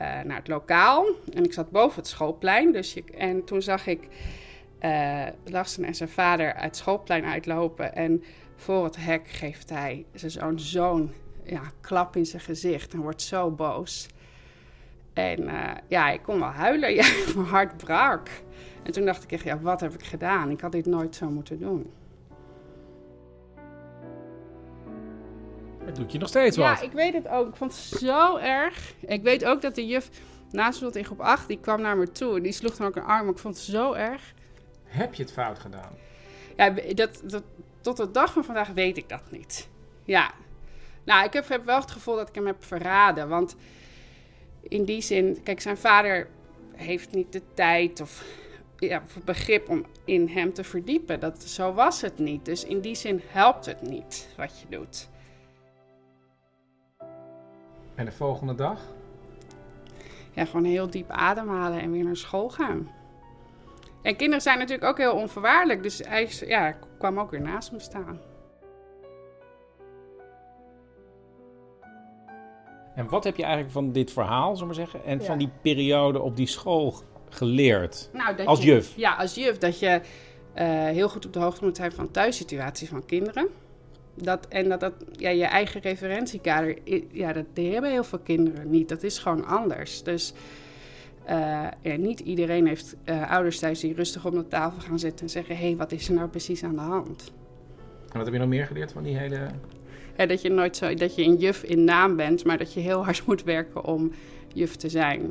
naar 0.00 0.36
het 0.36 0.48
lokaal. 0.48 1.06
En 1.34 1.44
ik 1.44 1.52
zat 1.52 1.70
boven 1.70 1.98
het 1.98 2.08
schoolplein. 2.08 2.72
Dus 2.72 2.94
je, 2.94 3.04
en 3.16 3.44
toen 3.44 3.62
zag 3.62 3.86
ik 3.86 4.08
uh, 4.80 5.26
Lassen 5.44 5.84
en 5.84 5.94
zijn 5.94 6.08
vader 6.08 6.54
uit 6.54 6.64
het 6.64 6.76
schoolplein 6.76 7.24
uitlopen. 7.24 7.94
En 7.94 8.22
voor 8.56 8.84
het 8.84 8.96
hek 8.96 9.28
geeft 9.28 9.70
hij 9.70 10.06
zijn 10.14 10.30
zoon 10.30 10.60
zo'n 10.60 11.12
ja, 11.44 11.62
klap 11.80 12.16
in 12.16 12.26
zijn 12.26 12.42
gezicht 12.42 12.92
en 12.92 13.00
wordt 13.00 13.22
zo 13.22 13.50
boos. 13.50 14.08
En 15.12 15.42
uh, 15.42 15.70
ja, 15.88 16.10
ik 16.10 16.22
kon 16.22 16.38
wel 16.38 16.48
huilen. 16.48 16.94
Ja, 17.00 17.04
mijn 17.34 17.46
hart 17.46 17.76
brak. 17.76 18.28
En 18.82 18.92
toen 18.92 19.04
dacht 19.04 19.22
ik 19.22 19.32
echt, 19.32 19.44
ja, 19.44 19.60
wat 19.60 19.80
heb 19.80 19.92
ik 19.92 20.04
gedaan? 20.04 20.50
Ik 20.50 20.60
had 20.60 20.72
dit 20.72 20.86
nooit 20.86 21.16
zo 21.16 21.30
moeten 21.30 21.58
doen. 21.58 21.92
Dat 25.90 25.98
doet 25.98 26.12
je 26.12 26.18
nog 26.18 26.28
steeds 26.28 26.56
wat. 26.56 26.78
Ja, 26.78 26.80
ik 26.80 26.92
weet 26.92 27.14
het 27.14 27.28
ook. 27.28 27.48
Ik 27.48 27.56
vond 27.56 27.72
het 27.72 28.00
zo 28.00 28.36
erg. 28.36 28.94
Ik 29.00 29.22
weet 29.22 29.44
ook 29.44 29.62
dat 29.62 29.74
de 29.74 29.86
juf 29.86 30.10
naast 30.50 30.82
me 30.82 30.90
in 30.92 31.04
groep 31.04 31.20
8, 31.20 31.48
die 31.48 31.58
kwam 31.60 31.80
naar 31.80 31.96
me 31.96 32.12
toe. 32.12 32.36
En 32.36 32.42
die 32.42 32.52
sloeg 32.52 32.76
dan 32.76 32.86
ook 32.86 32.96
een 32.96 33.02
arm. 33.02 33.28
Ik 33.28 33.38
vond 33.38 33.54
het 33.54 33.64
zo 33.64 33.92
erg. 33.92 34.34
Heb 34.84 35.14
je 35.14 35.22
het 35.22 35.32
fout 35.32 35.58
gedaan? 35.58 35.92
Ja, 36.56 36.70
dat, 36.70 37.22
dat, 37.24 37.42
tot 37.80 37.96
de 37.96 38.10
dag 38.10 38.32
van 38.32 38.44
vandaag 38.44 38.68
weet 38.68 38.96
ik 38.96 39.08
dat 39.08 39.30
niet. 39.30 39.68
Ja. 40.04 40.30
Nou, 41.04 41.24
ik 41.24 41.32
heb, 41.32 41.48
heb 41.48 41.64
wel 41.64 41.80
het 41.80 41.90
gevoel 41.90 42.16
dat 42.16 42.28
ik 42.28 42.34
hem 42.34 42.46
heb 42.46 42.64
verraden. 42.64 43.28
Want 43.28 43.56
in 44.62 44.84
die 44.84 45.00
zin, 45.00 45.42
kijk, 45.42 45.60
zijn 45.60 45.76
vader 45.76 46.28
heeft 46.72 47.12
niet 47.12 47.32
de 47.32 47.42
tijd 47.54 48.00
of, 48.00 48.24
ja, 48.78 49.02
of 49.06 49.24
begrip 49.24 49.68
om 49.68 49.86
in 50.04 50.28
hem 50.28 50.52
te 50.52 50.64
verdiepen. 50.64 51.20
Dat, 51.20 51.42
zo 51.42 51.72
was 51.72 52.00
het 52.00 52.18
niet. 52.18 52.44
Dus 52.44 52.64
in 52.64 52.80
die 52.80 52.94
zin 52.94 53.20
helpt 53.26 53.66
het 53.66 53.82
niet 53.82 54.28
wat 54.36 54.60
je 54.60 54.76
doet. 54.76 55.08
En 58.00 58.06
de 58.06 58.12
volgende 58.12 58.54
dag? 58.54 58.80
Ja, 60.32 60.44
gewoon 60.44 60.64
heel 60.64 60.90
diep 60.90 61.10
ademhalen 61.10 61.80
en 61.80 61.92
weer 61.92 62.04
naar 62.04 62.16
school 62.16 62.48
gaan. 62.48 62.90
En 64.02 64.16
kinderen 64.16 64.42
zijn 64.42 64.58
natuurlijk 64.58 64.88
ook 64.88 64.98
heel 64.98 65.14
onvoorwaardelijk. 65.14 65.82
Dus 65.82 65.98
hij 65.98 66.30
ja, 66.46 66.76
kwam 66.98 67.18
ook 67.20 67.30
weer 67.30 67.40
naast 67.40 67.72
me 67.72 67.80
staan. 67.80 68.20
En 72.94 73.08
wat 73.08 73.24
heb 73.24 73.36
je 73.36 73.42
eigenlijk 73.42 73.72
van 73.72 73.92
dit 73.92 74.12
verhaal, 74.12 74.56
zullen 74.56 74.68
we 74.68 74.80
zeggen, 74.80 75.04
en 75.04 75.24
van 75.24 75.38
die 75.38 75.50
periode 75.62 76.20
op 76.20 76.36
die 76.36 76.46
school 76.46 76.94
geleerd? 77.28 78.10
Nou, 78.12 78.36
dat 78.36 78.46
als 78.46 78.62
juf? 78.62 78.96
ja, 78.96 79.14
als 79.14 79.34
juf. 79.34 79.58
Dat 79.58 79.78
je 79.78 80.00
uh, 80.54 80.66
heel 80.84 81.08
goed 81.08 81.26
op 81.26 81.32
de 81.32 81.40
hoogte 81.40 81.64
moet 81.64 81.76
zijn 81.76 81.92
van 81.92 82.10
thuissituaties 82.10 82.88
van 82.88 83.06
kinderen. 83.06 83.48
Dat, 84.22 84.48
en 84.48 84.68
dat, 84.68 84.80
dat 84.80 84.92
ja, 85.12 85.30
je 85.30 85.44
eigen 85.44 85.80
referentiekader, 85.80 86.76
ja, 87.12 87.32
dat 87.32 87.44
hebben 87.54 87.90
heel 87.90 88.04
veel 88.04 88.18
kinderen 88.18 88.70
niet. 88.70 88.88
Dat 88.88 89.02
is 89.02 89.18
gewoon 89.18 89.46
anders. 89.46 90.02
Dus 90.02 90.32
uh, 91.28 91.66
ja, 91.82 91.96
niet 91.96 92.20
iedereen 92.20 92.66
heeft 92.66 92.96
uh, 93.04 93.30
ouders 93.30 93.58
thuis 93.58 93.80
die 93.80 93.94
rustig 93.94 94.24
op 94.24 94.32
de 94.32 94.48
tafel 94.48 94.80
gaan 94.80 94.98
zitten 94.98 95.20
en 95.26 95.30
zeggen: 95.30 95.56
hé, 95.56 95.66
hey, 95.66 95.76
wat 95.76 95.92
is 95.92 96.08
er 96.08 96.14
nou 96.14 96.28
precies 96.28 96.64
aan 96.64 96.74
de 96.74 96.80
hand? 96.80 97.32
En 98.12 98.16
wat 98.16 98.24
heb 98.24 98.34
je 98.34 98.40
nog 98.40 98.48
meer 98.48 98.66
geleerd 98.66 98.92
van 98.92 99.02
die 99.02 99.16
hele. 99.16 99.46
Ja, 100.16 100.26
dat 100.26 100.42
je 100.42 100.50
nooit 100.50 100.76
zo, 100.76 100.94
dat 100.94 101.14
je 101.14 101.22
een 101.22 101.36
juf 101.36 101.62
in 101.62 101.84
naam 101.84 102.16
bent, 102.16 102.44
maar 102.44 102.58
dat 102.58 102.72
je 102.72 102.80
heel 102.80 103.04
hard 103.04 103.26
moet 103.26 103.42
werken 103.42 103.84
om 103.84 104.12
juf 104.54 104.76
te 104.76 104.88
zijn. 104.88 105.30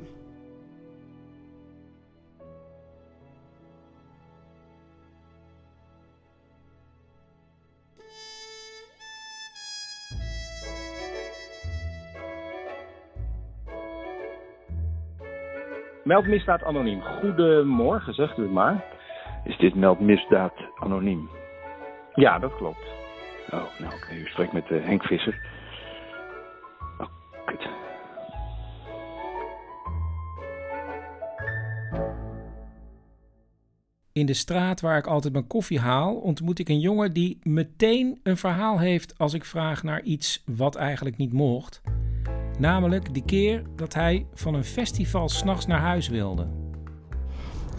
Meldmisdaad 16.09 16.63
anoniem. 16.63 17.01
Goedemorgen, 17.01 18.13
zegt 18.13 18.37
u 18.37 18.41
het 18.41 18.51
maar. 18.51 18.85
Is 19.43 19.57
dit 19.57 19.75
meldmisdaad 19.75 20.53
anoniem? 20.79 21.29
Ja, 22.13 22.39
dat 22.39 22.55
klopt. 22.55 22.85
Oh, 23.51 23.79
nou 23.79 23.93
oké. 23.93 24.13
U 24.13 24.25
spreekt 24.25 24.53
met 24.53 24.69
uh, 24.69 24.85
Henk 24.85 25.03
Visser. 25.03 25.41
Oh, 26.97 27.07
kut. 27.45 27.67
In 34.13 34.25
de 34.25 34.33
straat 34.33 34.81
waar 34.81 34.97
ik 34.97 35.07
altijd 35.07 35.33
mijn 35.33 35.47
koffie 35.47 35.79
haal, 35.79 36.15
ontmoet 36.15 36.59
ik 36.59 36.69
een 36.69 36.79
jongen 36.79 37.13
die 37.13 37.39
meteen 37.43 38.19
een 38.23 38.37
verhaal 38.37 38.79
heeft 38.79 39.17
als 39.17 39.33
ik 39.33 39.45
vraag 39.45 39.83
naar 39.83 40.01
iets 40.01 40.43
wat 40.45 40.75
eigenlijk 40.75 41.17
niet 41.17 41.33
mocht. 41.33 41.81
Namelijk 42.59 43.13
die 43.13 43.23
keer 43.25 43.63
dat 43.75 43.93
hij 43.93 44.25
van 44.33 44.53
een 44.53 44.63
festival 44.63 45.29
s'nachts 45.29 45.65
naar 45.65 45.79
huis 45.79 46.07
wilde. 46.07 46.47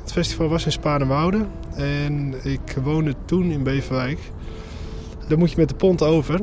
Het 0.00 0.12
festival 0.12 0.48
was 0.48 0.64
in 0.64 0.72
Spaarnwoude 0.72 1.46
en 1.74 2.34
ik 2.44 2.76
woonde 2.82 3.14
toen 3.24 3.50
in 3.50 3.62
Beverwijk. 3.62 4.18
Daar 5.28 5.38
moet 5.38 5.50
je 5.50 5.56
met 5.56 5.68
de 5.68 5.74
pont 5.74 6.02
over. 6.02 6.40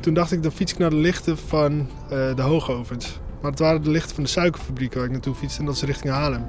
Toen 0.00 0.14
dacht 0.14 0.32
ik, 0.32 0.42
dan 0.42 0.52
fiets 0.52 0.72
ik 0.72 0.78
naar 0.78 0.90
de 0.90 0.96
lichten 0.96 1.38
van 1.38 1.72
uh, 1.72 2.36
de 2.36 2.42
hoogovens. 2.42 3.18
Maar 3.40 3.50
het 3.50 3.60
waren 3.60 3.82
de 3.82 3.90
lichten 3.90 4.14
van 4.14 4.24
de 4.24 4.30
suikerfabriek 4.30 4.94
waar 4.94 5.04
ik 5.04 5.10
naartoe 5.10 5.34
fietste 5.34 5.60
en 5.60 5.66
dat 5.66 5.74
is 5.74 5.82
richting 5.82 6.12
Haarlem. 6.12 6.48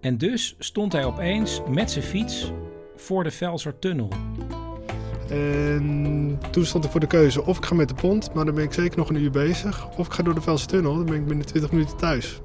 En 0.00 0.18
dus 0.18 0.54
stond 0.58 0.92
hij 0.92 1.04
opeens 1.04 1.60
met 1.68 1.90
zijn 1.90 2.04
fiets 2.04 2.52
voor 2.96 3.24
de 3.24 3.30
Velsertunnel. 3.30 4.08
En 5.30 6.38
toen 6.50 6.64
stond 6.64 6.84
ik 6.84 6.90
voor 6.90 7.00
de 7.00 7.06
keuze 7.06 7.44
of 7.44 7.56
ik 7.56 7.64
ga 7.64 7.74
met 7.74 7.88
de 7.88 7.94
pont, 7.94 8.34
maar 8.34 8.44
dan 8.44 8.54
ben 8.54 8.64
ik 8.64 8.72
zeker 8.72 8.98
nog 8.98 9.08
een 9.08 9.16
uur 9.16 9.30
bezig. 9.30 9.88
Of 9.96 10.06
ik 10.06 10.12
ga 10.12 10.22
door 10.22 10.34
de 10.34 10.40
Velse 10.40 10.66
Tunnel, 10.66 10.94
dan 10.94 11.04
ben 11.04 11.14
ik 11.14 11.26
binnen 11.26 11.46
20 11.46 11.72
minuten 11.72 11.96
thuis. 11.96 12.40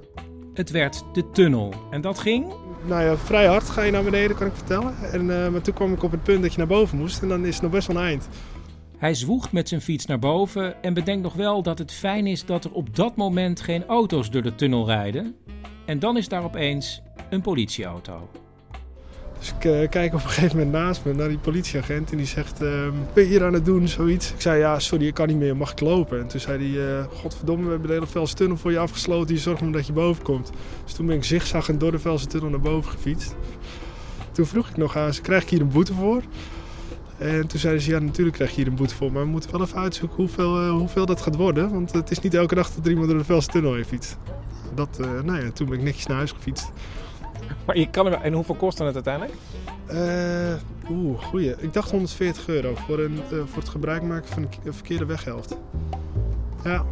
Het 0.53 0.71
werd 0.71 1.03
de 1.13 1.31
tunnel. 1.31 1.73
En 1.91 2.01
dat 2.01 2.19
ging? 2.19 2.53
Nou 2.87 3.03
ja, 3.03 3.17
vrij 3.17 3.45
hard 3.45 3.69
ga 3.69 3.81
je 3.81 3.91
naar 3.91 4.03
beneden, 4.03 4.35
kan 4.35 4.47
ik 4.47 4.55
vertellen. 4.55 4.93
En, 5.11 5.21
uh, 5.21 5.49
maar 5.49 5.61
toen 5.61 5.73
kwam 5.73 5.93
ik 5.93 6.03
op 6.03 6.11
het 6.11 6.23
punt 6.23 6.41
dat 6.41 6.51
je 6.51 6.57
naar 6.57 6.67
boven 6.67 6.97
moest 6.97 7.21
en 7.21 7.27
dan 7.27 7.45
is 7.45 7.53
het 7.53 7.63
nog 7.63 7.71
best 7.71 7.87
wel 7.87 7.97
een 7.97 8.03
eind. 8.03 8.27
Hij 8.97 9.13
zwoegt 9.13 9.51
met 9.51 9.69
zijn 9.69 9.81
fiets 9.81 10.05
naar 10.05 10.19
boven 10.19 10.83
en 10.83 10.93
bedenkt 10.93 11.23
nog 11.23 11.33
wel 11.33 11.63
dat 11.63 11.77
het 11.77 11.91
fijn 11.91 12.27
is 12.27 12.45
dat 12.45 12.65
er 12.65 12.71
op 12.71 12.95
dat 12.95 13.15
moment 13.15 13.61
geen 13.61 13.85
auto's 13.85 14.29
door 14.29 14.41
de 14.41 14.55
tunnel 14.55 14.85
rijden. 14.85 15.35
En 15.85 15.99
dan 15.99 16.17
is 16.17 16.27
daar 16.27 16.43
opeens 16.43 17.01
een 17.29 17.41
politieauto. 17.41 18.29
Dus 19.39 19.53
ik 19.57 19.65
uh, 19.65 19.89
kijk 19.89 20.13
op 20.13 20.23
een 20.23 20.29
gegeven 20.29 20.57
moment 20.57 20.75
naast 20.75 21.05
me 21.05 21.13
naar 21.13 21.27
die 21.27 21.37
politieagent 21.37 22.11
en 22.11 22.17
die 22.17 22.25
zegt, 22.25 22.61
uh, 22.61 22.69
ben 23.13 23.23
je 23.23 23.29
hier 23.29 23.45
aan 23.45 23.53
het 23.53 23.65
doen, 23.65 23.87
zoiets? 23.87 24.31
Ik 24.31 24.41
zei, 24.41 24.59
ja, 24.59 24.79
sorry, 24.79 25.07
ik 25.07 25.13
kan 25.13 25.27
niet 25.27 25.37
meer, 25.37 25.57
mag 25.57 25.71
ik 25.71 25.79
lopen? 25.79 26.19
En 26.19 26.27
toen 26.27 26.39
zei 26.39 26.57
hij, 26.57 26.97
uh, 26.99 27.05
godverdomme, 27.13 27.63
we 27.63 27.69
hebben 27.69 27.87
de 27.87 27.93
hele 27.93 28.07
Velse 28.07 28.35
tunnel 28.35 28.57
voor 28.57 28.71
je 28.71 28.79
afgesloten, 28.79 29.35
je 29.35 29.41
zorgt 29.41 29.61
maar 29.61 29.71
dat 29.71 29.87
je 29.87 29.93
boven 29.93 30.23
komt. 30.23 30.51
Dus 30.83 30.93
toen 30.93 31.05
ben 31.05 31.15
ik 31.15 31.23
zigzaggend 31.23 31.79
door 31.79 31.91
de 31.91 31.99
Velse 31.99 32.27
tunnel 32.27 32.49
naar 32.49 32.59
boven 32.59 32.91
gefietst. 32.91 33.35
Toen 34.31 34.45
vroeg 34.45 34.69
ik 34.69 34.77
nog 34.77 34.97
aan 34.97 35.13
ze, 35.13 35.21
krijg 35.21 35.43
ik 35.43 35.49
hier 35.49 35.61
een 35.61 35.69
boete 35.69 35.93
voor? 35.93 36.21
En 37.17 37.47
toen 37.47 37.59
zeiden 37.59 37.81
ze, 37.81 37.91
ja, 37.91 37.99
natuurlijk 37.99 38.35
krijg 38.35 38.49
je 38.49 38.55
hier 38.55 38.67
een 38.67 38.75
boete 38.75 38.95
voor, 38.95 39.11
maar 39.11 39.23
we 39.23 39.29
moeten 39.29 39.51
wel 39.51 39.61
even 39.61 39.77
uitzoeken 39.77 40.17
hoeveel, 40.17 40.63
uh, 40.63 40.71
hoeveel 40.71 41.05
dat 41.05 41.21
gaat 41.21 41.35
worden. 41.35 41.71
Want 41.71 41.93
het 41.93 42.11
is 42.11 42.19
niet 42.19 42.33
elke 42.33 42.55
dag 42.55 42.71
dat 42.71 42.85
er 42.85 42.91
iemand 42.91 43.09
door 43.09 43.17
de 43.17 43.23
Velse 43.23 43.47
tunnel 43.47 43.83
fietst. 43.83 44.17
Dat, 44.73 44.99
nou 45.23 45.43
ja, 45.43 45.51
toen 45.51 45.69
ben 45.69 45.77
ik 45.77 45.83
netjes 45.83 46.05
naar 46.05 46.17
huis 46.17 46.31
gefietst. 46.31 46.71
Maar 47.65 47.77
je 47.77 47.89
kan 47.89 48.05
er, 48.05 48.13
en 48.13 48.33
hoeveel 48.33 48.55
kostte 48.55 48.83
het 48.83 48.93
uiteindelijk? 48.93 49.33
Uh, 49.91 50.89
Oeh, 50.89 51.19
goeie. 51.21 51.55
Ik 51.57 51.73
dacht 51.73 51.91
140 51.91 52.47
euro 52.47 52.75
voor, 52.75 52.99
een, 52.99 53.19
uh, 53.31 53.39
voor 53.45 53.59
het 53.59 53.69
gebruik 53.69 54.01
maken 54.03 54.27
van 54.27 54.47
een 54.63 54.73
verkeerde 54.73 55.05
weghelft. 55.05 55.57
Ja. 56.63 56.85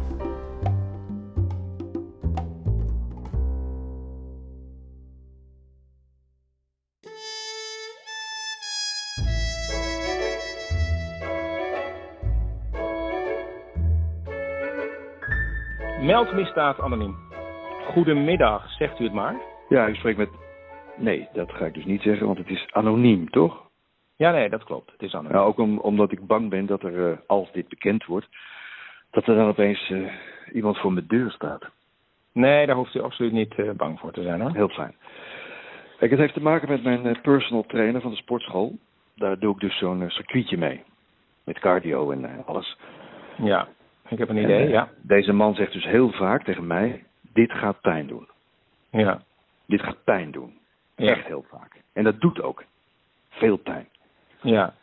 Meldmisdaad 16.00 16.80
anoniem. 16.80 17.16
Goedemiddag, 17.92 18.70
zegt 18.72 19.00
u 19.00 19.04
het 19.04 19.12
maar. 19.12 19.36
Ja, 19.68 19.86
ik 19.86 19.94
spreek 19.94 20.16
met 20.16 20.28
Nee, 20.96 21.28
dat 21.32 21.52
ga 21.52 21.66
ik 21.66 21.74
dus 21.74 21.84
niet 21.84 22.02
zeggen, 22.02 22.26
want 22.26 22.38
het 22.38 22.48
is 22.48 22.66
anoniem, 22.70 23.30
toch? 23.30 23.62
Ja, 24.16 24.30
nee, 24.30 24.48
dat 24.48 24.64
klopt. 24.64 24.92
Het 24.92 25.02
is 25.02 25.14
anoniem. 25.14 25.36
Ja, 25.36 25.42
ook 25.42 25.58
om, 25.58 25.78
omdat 25.78 26.12
ik 26.12 26.26
bang 26.26 26.50
ben 26.50 26.66
dat 26.66 26.82
er, 26.82 27.10
uh, 27.10 27.16
als 27.26 27.52
dit 27.52 27.68
bekend 27.68 28.04
wordt, 28.04 28.28
dat 29.10 29.26
er 29.26 29.34
dan 29.34 29.48
opeens 29.48 29.90
uh, 29.90 30.12
iemand 30.52 30.78
voor 30.78 30.92
mijn 30.92 31.06
deur 31.08 31.30
staat. 31.30 31.64
Nee, 32.32 32.66
daar 32.66 32.76
hoeft 32.76 32.94
u 32.94 33.00
absoluut 33.00 33.32
niet 33.32 33.58
uh, 33.58 33.70
bang 33.70 34.00
voor 34.00 34.12
te 34.12 34.22
zijn 34.22 34.40
hoor. 34.40 34.54
Heel 34.54 34.68
fijn. 34.68 34.94
Kijk, 35.98 36.10
het 36.10 36.20
heeft 36.20 36.34
te 36.34 36.42
maken 36.42 36.68
met 36.68 36.82
mijn 36.82 37.20
personal 37.20 37.66
trainer 37.66 38.00
van 38.00 38.10
de 38.10 38.16
sportschool. 38.16 38.78
Daar 39.16 39.38
doe 39.38 39.54
ik 39.54 39.60
dus 39.60 39.78
zo'n 39.78 40.10
circuitje 40.10 40.58
mee. 40.58 40.82
Met 41.44 41.58
cardio 41.58 42.10
en 42.10 42.44
alles. 42.46 42.76
Ja, 43.36 43.68
ik 44.08 44.18
heb 44.18 44.28
een 44.28 44.36
idee, 44.42 44.68
ja. 44.68 44.88
Deze 45.02 45.32
man 45.32 45.54
zegt 45.54 45.72
dus 45.72 45.84
heel 45.84 46.10
vaak 46.10 46.44
tegen 46.44 46.66
mij, 46.66 47.04
dit 47.32 47.52
gaat 47.52 47.80
pijn 47.80 48.06
doen. 48.06 48.28
Ja. 48.90 49.22
Dit 49.66 49.82
gaat 49.82 50.04
pijn 50.04 50.30
doen. 50.30 50.58
Echt 50.96 51.26
heel 51.26 51.44
vaak. 51.48 51.82
En 51.92 52.04
dat 52.04 52.20
doet 52.20 52.42
ook 52.42 52.64
veel 53.28 53.56
pijn. 53.56 53.88
Ja. 54.40 54.74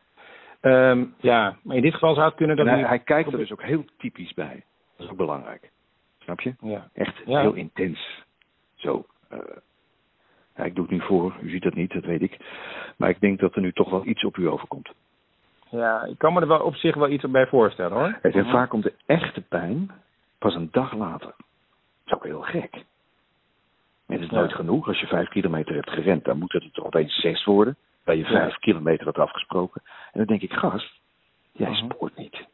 Ehm, 0.60 1.06
ja, 1.18 1.56
maar 1.64 1.76
in 1.76 1.82
dit 1.82 1.94
geval 1.94 2.14
zou 2.14 2.26
het 2.28 2.36
kunnen 2.36 2.56
dat 2.56 2.66
En 2.66 2.72
hij, 2.74 2.82
u- 2.82 2.86
hij 2.86 3.00
kijkt 3.00 3.32
er 3.32 3.38
dus 3.38 3.52
ook 3.52 3.64
heel 3.64 3.86
typisch 3.98 4.34
bij. 4.34 4.64
Dat 4.98 5.06
is 5.06 5.12
ook 5.12 5.18
belangrijk. 5.18 5.72
Snap 6.20 6.40
je? 6.42 6.54
Ja. 6.62 6.90
Echt 6.94 7.22
Ja. 7.26 7.42
heel 7.42 7.54
intens. 7.54 8.24
Zo. 8.76 9.06
eh, 9.30 9.38
ja, 10.56 10.64
ik 10.64 10.76
doe 10.76 10.84
het 10.86 10.94
nu 10.94 11.02
voor. 11.02 11.36
U 11.42 11.50
ziet 11.50 11.64
dat 11.64 11.74
niet, 11.74 11.92
dat 11.94 12.06
weet 12.06 12.22
ik. 12.22 12.38
Maar 12.98 13.10
ik 13.10 13.20
denk 13.20 13.40
dat 13.40 13.56
er 13.56 13.62
nu 13.62 13.72
toch 13.74 13.90
wel 13.90 14.06
iets 14.06 14.24
op 14.24 14.38
u 14.38 14.48
overkomt. 14.50 14.92
Ja, 15.70 16.04
ik 16.04 16.18
kan 16.18 16.34
me 16.34 16.42
er 16.42 16.48
wel 16.48 16.60
op 16.60 16.76
zich 16.76 16.96
wel 16.96 17.10
iets 17.10 17.30
bij 17.30 17.48
voorstellen 17.48 17.98
hoor. 17.98 18.20
En 18.22 18.46
vaak 18.46 18.70
komt 18.70 18.84
de 18.84 18.94
echte 19.06 19.42
pijn 19.42 19.92
pas 20.38 20.56
een 20.56 20.70
dag 20.72 20.94
later. 20.94 21.28
Dat 21.28 22.06
is 22.06 22.14
ook 22.14 22.24
heel 22.24 22.42
gek. 22.42 22.84
En 24.12 24.22
het 24.22 24.32
is 24.32 24.38
nooit 24.38 24.54
genoeg. 24.54 24.88
Als 24.88 25.00
je 25.00 25.08
vijf 25.08 25.28
kilometer 25.28 25.76
hebt 25.76 25.90
gerend, 25.90 26.26
dan 26.26 26.38
moet 26.38 26.52
het 26.52 26.78
er 26.78 26.86
opeens 26.86 27.22
zes 27.22 27.44
worden. 27.44 27.78
Bij 28.04 28.18
je 28.18 28.26
vijf 28.26 28.56
kilometer 28.56 29.06
had 29.06 29.18
afgesproken. 29.18 29.82
En 29.86 30.12
dan 30.20 30.26
denk 30.26 30.42
ik, 30.42 30.54
gast, 30.54 31.00
jij 31.52 31.70
Mhm. 31.70 31.86
spoort 31.86 32.18
niet. 32.18 32.46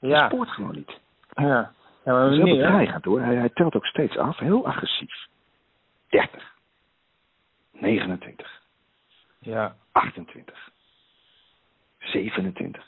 Ja. 0.00 0.26
spoort 0.26 0.48
gewoon 0.48 0.74
niet. 0.74 0.98
Ja, 1.28 1.72
ja 2.04 2.12
maar 2.12 2.22
Dat 2.22 2.32
is 2.32 2.36
heel 2.36 3.00
hoor. 3.02 3.20
Hij, 3.20 3.34
hij 3.34 3.48
telt 3.48 3.74
ook 3.74 3.86
steeds 3.86 4.16
af, 4.16 4.38
heel 4.38 4.66
agressief. 4.66 5.26
30. 6.08 6.54
29. 7.72 8.60
Ja. 9.38 9.76
28. 9.92 10.70
27. 11.98 12.86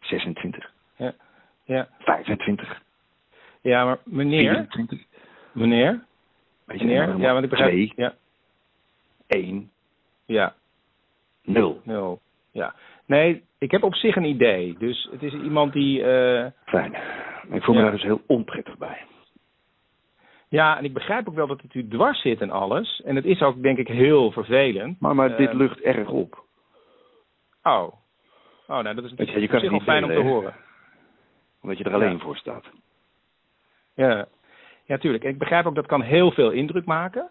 26. 0.00 0.72
Ja. 0.96 1.14
Ja. 1.64 1.88
25. 1.98 2.80
ja, 3.60 3.84
maar 3.84 3.98
meneer, 4.04 4.52
24. 4.52 5.06
meneer, 5.52 6.04
Weet 6.72 6.80
je, 6.80 6.86
meneer, 6.86 7.16
ja, 7.18 7.32
want 7.32 7.44
ik 7.44 7.50
begrijp, 7.50 7.70
Twee. 7.72 7.92
ja, 7.96 8.14
1. 9.26 9.70
ja, 10.26 10.54
0. 11.44 11.80
nul, 11.84 12.20
ja. 12.50 12.74
Nee, 13.06 13.42
ik 13.58 13.70
heb 13.70 13.82
op 13.82 13.94
zich 13.94 14.16
een 14.16 14.24
idee, 14.24 14.76
dus 14.78 15.08
het 15.12 15.22
is 15.22 15.32
iemand 15.32 15.72
die, 15.72 16.02
eh, 16.04 16.46
Fijn. 16.64 16.94
Ik 17.50 17.62
voel 17.62 17.74
me 17.74 17.80
Ja. 17.80 17.86
daar 17.86 17.92
dus 17.96 18.02
heel 18.02 18.20
onprettig 18.26 18.78
bij. 18.78 19.04
ja, 20.48 20.78
en 20.78 20.84
ik 20.84 20.92
begrijp 20.92 21.28
ook 21.28 21.34
wel 21.34 21.46
dat 21.46 21.60
het 21.62 21.74
u 21.74 21.88
dwars 21.88 22.20
zit 22.20 22.40
en 22.40 22.50
alles, 22.50 23.02
en 23.04 23.16
het 23.16 23.24
is 23.24 23.40
ook 23.42 23.62
denk 23.62 23.78
ik 23.78 23.88
heel 23.88 24.30
vervelend. 24.32 25.00
Maar, 25.00 25.14
maar 25.14 25.36
dit 25.36 25.48
Eh, 25.48 25.54
lucht 25.54 25.80
erg 25.80 26.08
op. 26.08 26.44
Oh, 27.62 27.92
oh, 28.66 28.78
nou 28.82 28.94
dat 28.94 29.04
is 29.04 29.12
je, 29.16 29.40
je 29.40 29.48
kan 29.48 29.60
het 29.62 29.70
niet 29.70 29.82
fijn 29.82 30.04
om 30.04 30.10
te 30.10 30.16
horen. 30.20 30.54
Omdat 31.62 31.78
je 31.78 31.84
er 31.84 31.94
alleen 31.94 32.12
Ja. 32.12 32.18
voor 32.18 32.36
staat. 32.36 32.64
Ja, 33.94 34.26
ja, 34.92 34.98
tuurlijk. 34.98 35.24
Ik 35.24 35.38
begrijp 35.38 35.66
ook 35.66 35.74
dat 35.74 35.86
kan 35.86 36.02
heel 36.02 36.30
veel 36.32 36.50
indruk 36.50 36.84
maken. 36.84 37.30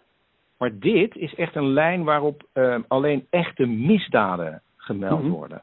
Maar 0.58 0.78
dit 0.78 1.16
is 1.16 1.34
echt 1.34 1.54
een 1.56 1.72
lijn 1.72 2.04
waarop 2.04 2.42
eh, 2.52 2.78
alleen 2.88 3.26
echte 3.30 3.66
misdaden 3.66 4.62
gemeld 4.76 5.20
Mhm. 5.22 5.30
worden. 5.30 5.62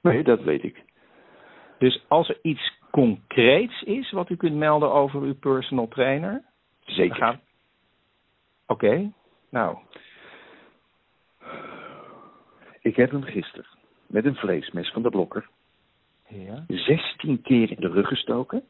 Nee, 0.00 0.22
dat 0.22 0.42
weet 0.42 0.62
ik. 0.62 0.82
Dus 1.78 2.04
als 2.08 2.28
er 2.28 2.38
iets 2.42 2.72
concreets 2.90 3.82
is 3.82 4.10
wat 4.10 4.30
u 4.30 4.36
kunt 4.36 4.54
melden 4.54 4.92
over 4.92 5.20
uw 5.22 5.34
personal 5.34 5.88
trainer. 5.88 6.42
Zeker. 6.84 7.38
Oké, 8.66 9.12
nou. 9.50 9.76
Ik 12.80 12.96
heb 12.96 13.10
hem 13.10 13.22
gisteren 13.22 13.66
met 14.06 14.24
een 14.24 14.34
vleesmes 14.36 14.90
van 14.92 15.02
de 15.02 15.10
blokker 15.10 15.48
Ja. 16.28 16.64
16 16.68 17.42
keer 17.42 17.70
in 17.70 17.80
de 17.80 17.88
rug 17.88 18.08
gestoken. 18.08 18.62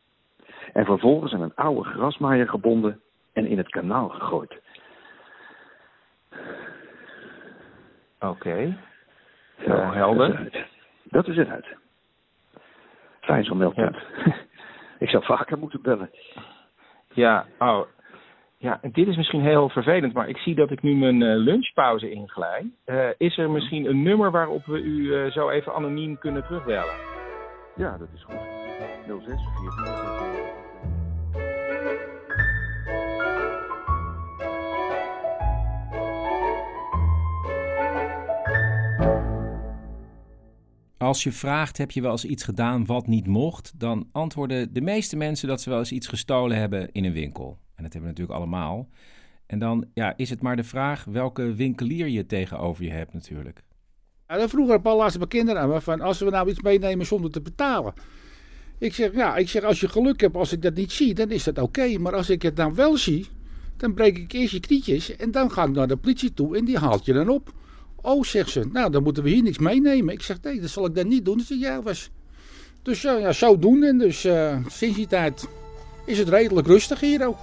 En 0.73 0.85
vervolgens 0.85 1.33
aan 1.33 1.43
een 1.43 1.55
oude 1.55 1.89
grasmaaier 1.89 2.49
gebonden 2.49 3.01
en 3.33 3.47
in 3.47 3.59
het 3.59 3.69
kanaal 3.69 4.09
gegooid. 4.09 4.61
Oké. 8.21 8.77
Zo, 9.67 9.73
helder. 9.73 10.51
Dat 11.05 11.29
is 11.29 11.37
eruit. 11.37 11.67
Fijn 13.21 13.45
zo'n 13.45 13.57
meldpunt. 13.57 13.97
ik 15.05 15.09
zou 15.09 15.25
vaker 15.25 15.59
moeten 15.59 15.83
bellen. 15.83 16.11
Ja, 17.13 17.47
oh. 17.59 17.87
Ja, 18.59 18.79
en 18.83 18.91
dit 18.93 19.07
is 19.07 19.17
misschien 19.17 19.41
heel 19.41 19.69
vervelend, 19.69 20.13
maar 20.13 20.29
ik 20.29 20.37
zie 20.37 20.55
dat 20.55 20.71
ik 20.71 20.83
nu 20.83 20.95
mijn 20.95 21.23
eh, 21.23 21.37
lunchpauze 21.37 22.11
inglij. 22.11 22.71
Eh, 22.85 23.09
is 23.17 23.39
er 23.39 23.51
misschien 23.51 23.87
een 23.87 24.03
nummer 24.03 24.31
waarop 24.31 24.65
we 24.65 24.81
u 24.81 25.15
eh, 25.15 25.31
zo 25.31 25.49
even 25.51 25.75
anoniem 25.75 26.19
kunnen 26.19 26.47
terugbellen? 26.47 26.95
Ja, 27.77 27.99
dat 27.99 28.09
is 28.15 28.23
goed. 28.23 28.35
06 29.07 29.25
4 29.25 30.46
Als 41.07 41.23
je 41.23 41.33
vraagt, 41.33 41.79
heb 41.79 41.91
je 41.91 42.01
wel 42.01 42.11
eens 42.11 42.25
iets 42.25 42.45
gedaan 42.45 42.87
wat 42.87 43.07
niet 43.07 43.27
mocht? 43.27 43.73
Dan 43.77 44.09
antwoorden 44.13 44.73
de 44.73 44.81
meeste 44.81 45.17
mensen 45.17 45.49
dat 45.49 45.61
ze 45.61 45.71
wel 45.71 45.79
eens 45.79 45.93
iets 45.93 46.07
gestolen 46.07 46.57
hebben 46.57 46.93
in 46.93 47.05
een 47.05 47.13
winkel. 47.13 47.59
En 47.75 47.83
dat 47.83 47.93
hebben 47.93 48.01
we 48.03 48.07
natuurlijk 48.07 48.39
allemaal. 48.39 48.89
En 49.47 49.59
dan 49.59 49.87
ja, 49.95 50.17
is 50.17 50.31
het 50.31 50.43
maar 50.43 50.57
de 50.57 50.65
vraag 50.65 51.05
welke 51.05 51.55
winkelier 51.55 52.09
je 52.09 52.27
tegenover 52.27 52.85
je 52.85 52.91
hebt 52.91 53.13
natuurlijk. 53.13 53.63
Ja, 54.29 54.49
vroeger 54.49 54.81
Paul 54.81 54.97
laatst 54.97 55.17
mijn 55.17 55.29
kinderen 55.29 55.63
aan 55.63 55.69
me 55.69 55.81
van 55.81 56.01
als 56.01 56.19
we 56.19 56.31
nou 56.31 56.51
iets 56.51 56.61
meenemen 56.61 57.07
zonder 57.07 57.31
te 57.31 57.41
betalen. 57.41 57.95
Ik 58.79 58.95
zeg, 58.95 59.15
ja, 59.15 59.37
ik 59.37 59.49
zeg, 59.49 59.63
als 59.63 59.81
je 59.81 59.89
geluk 59.89 60.21
hebt, 60.21 60.37
als 60.37 60.53
ik 60.53 60.63
dat 60.63 60.75
niet 60.75 60.93
zie, 60.93 61.15
dan 61.15 61.31
is 61.31 61.45
dat 61.45 61.59
oké. 61.59 61.99
Maar 61.99 62.15
als 62.15 62.31
ik 62.31 62.43
het 62.43 62.57
dan 62.57 62.75
wel 62.75 62.97
zie, 62.97 63.27
dan 63.77 63.95
breek 63.95 64.19
ik 64.19 64.33
eerst 64.33 64.53
je 64.53 64.61
knietjes 64.61 65.17
en 65.17 65.31
dan 65.31 65.51
ga 65.51 65.65
ik 65.65 65.71
naar 65.71 65.89
de 65.89 65.97
politie 65.97 66.35
toe 66.35 66.57
en 66.57 66.65
die 66.65 66.79
haalt 66.79 67.05
je 67.05 67.13
dan 67.13 67.29
op. 67.29 67.53
Oh, 68.03 68.23
zegt 68.23 68.51
ze, 68.51 68.69
nou 68.73 68.91
dan 68.91 69.03
moeten 69.03 69.23
we 69.23 69.31
hier 69.31 69.43
niks 69.43 69.59
meenemen. 69.59 70.15
Ik 70.15 70.23
zeg, 70.23 70.43
nee, 70.43 70.61
dat 70.61 70.71
zal 70.71 70.87
ik 70.87 70.95
dan 70.95 71.09
niet 71.09 71.25
doen. 71.25 71.37
Dus 71.37 71.49
ja, 71.49 71.83
was. 71.83 72.11
Dus 72.83 73.05
eh, 73.05 73.21
ja, 73.21 73.33
zo 73.33 73.59
doen. 73.59 73.83
En 73.83 73.99
dus 73.99 74.25
eh, 74.25 74.57
sinds 74.67 74.97
die 74.97 75.07
tijd 75.07 75.49
is 76.07 76.19
het 76.19 76.29
redelijk 76.29 76.67
rustig 76.67 77.01
hier 77.01 77.27
ook. 77.27 77.39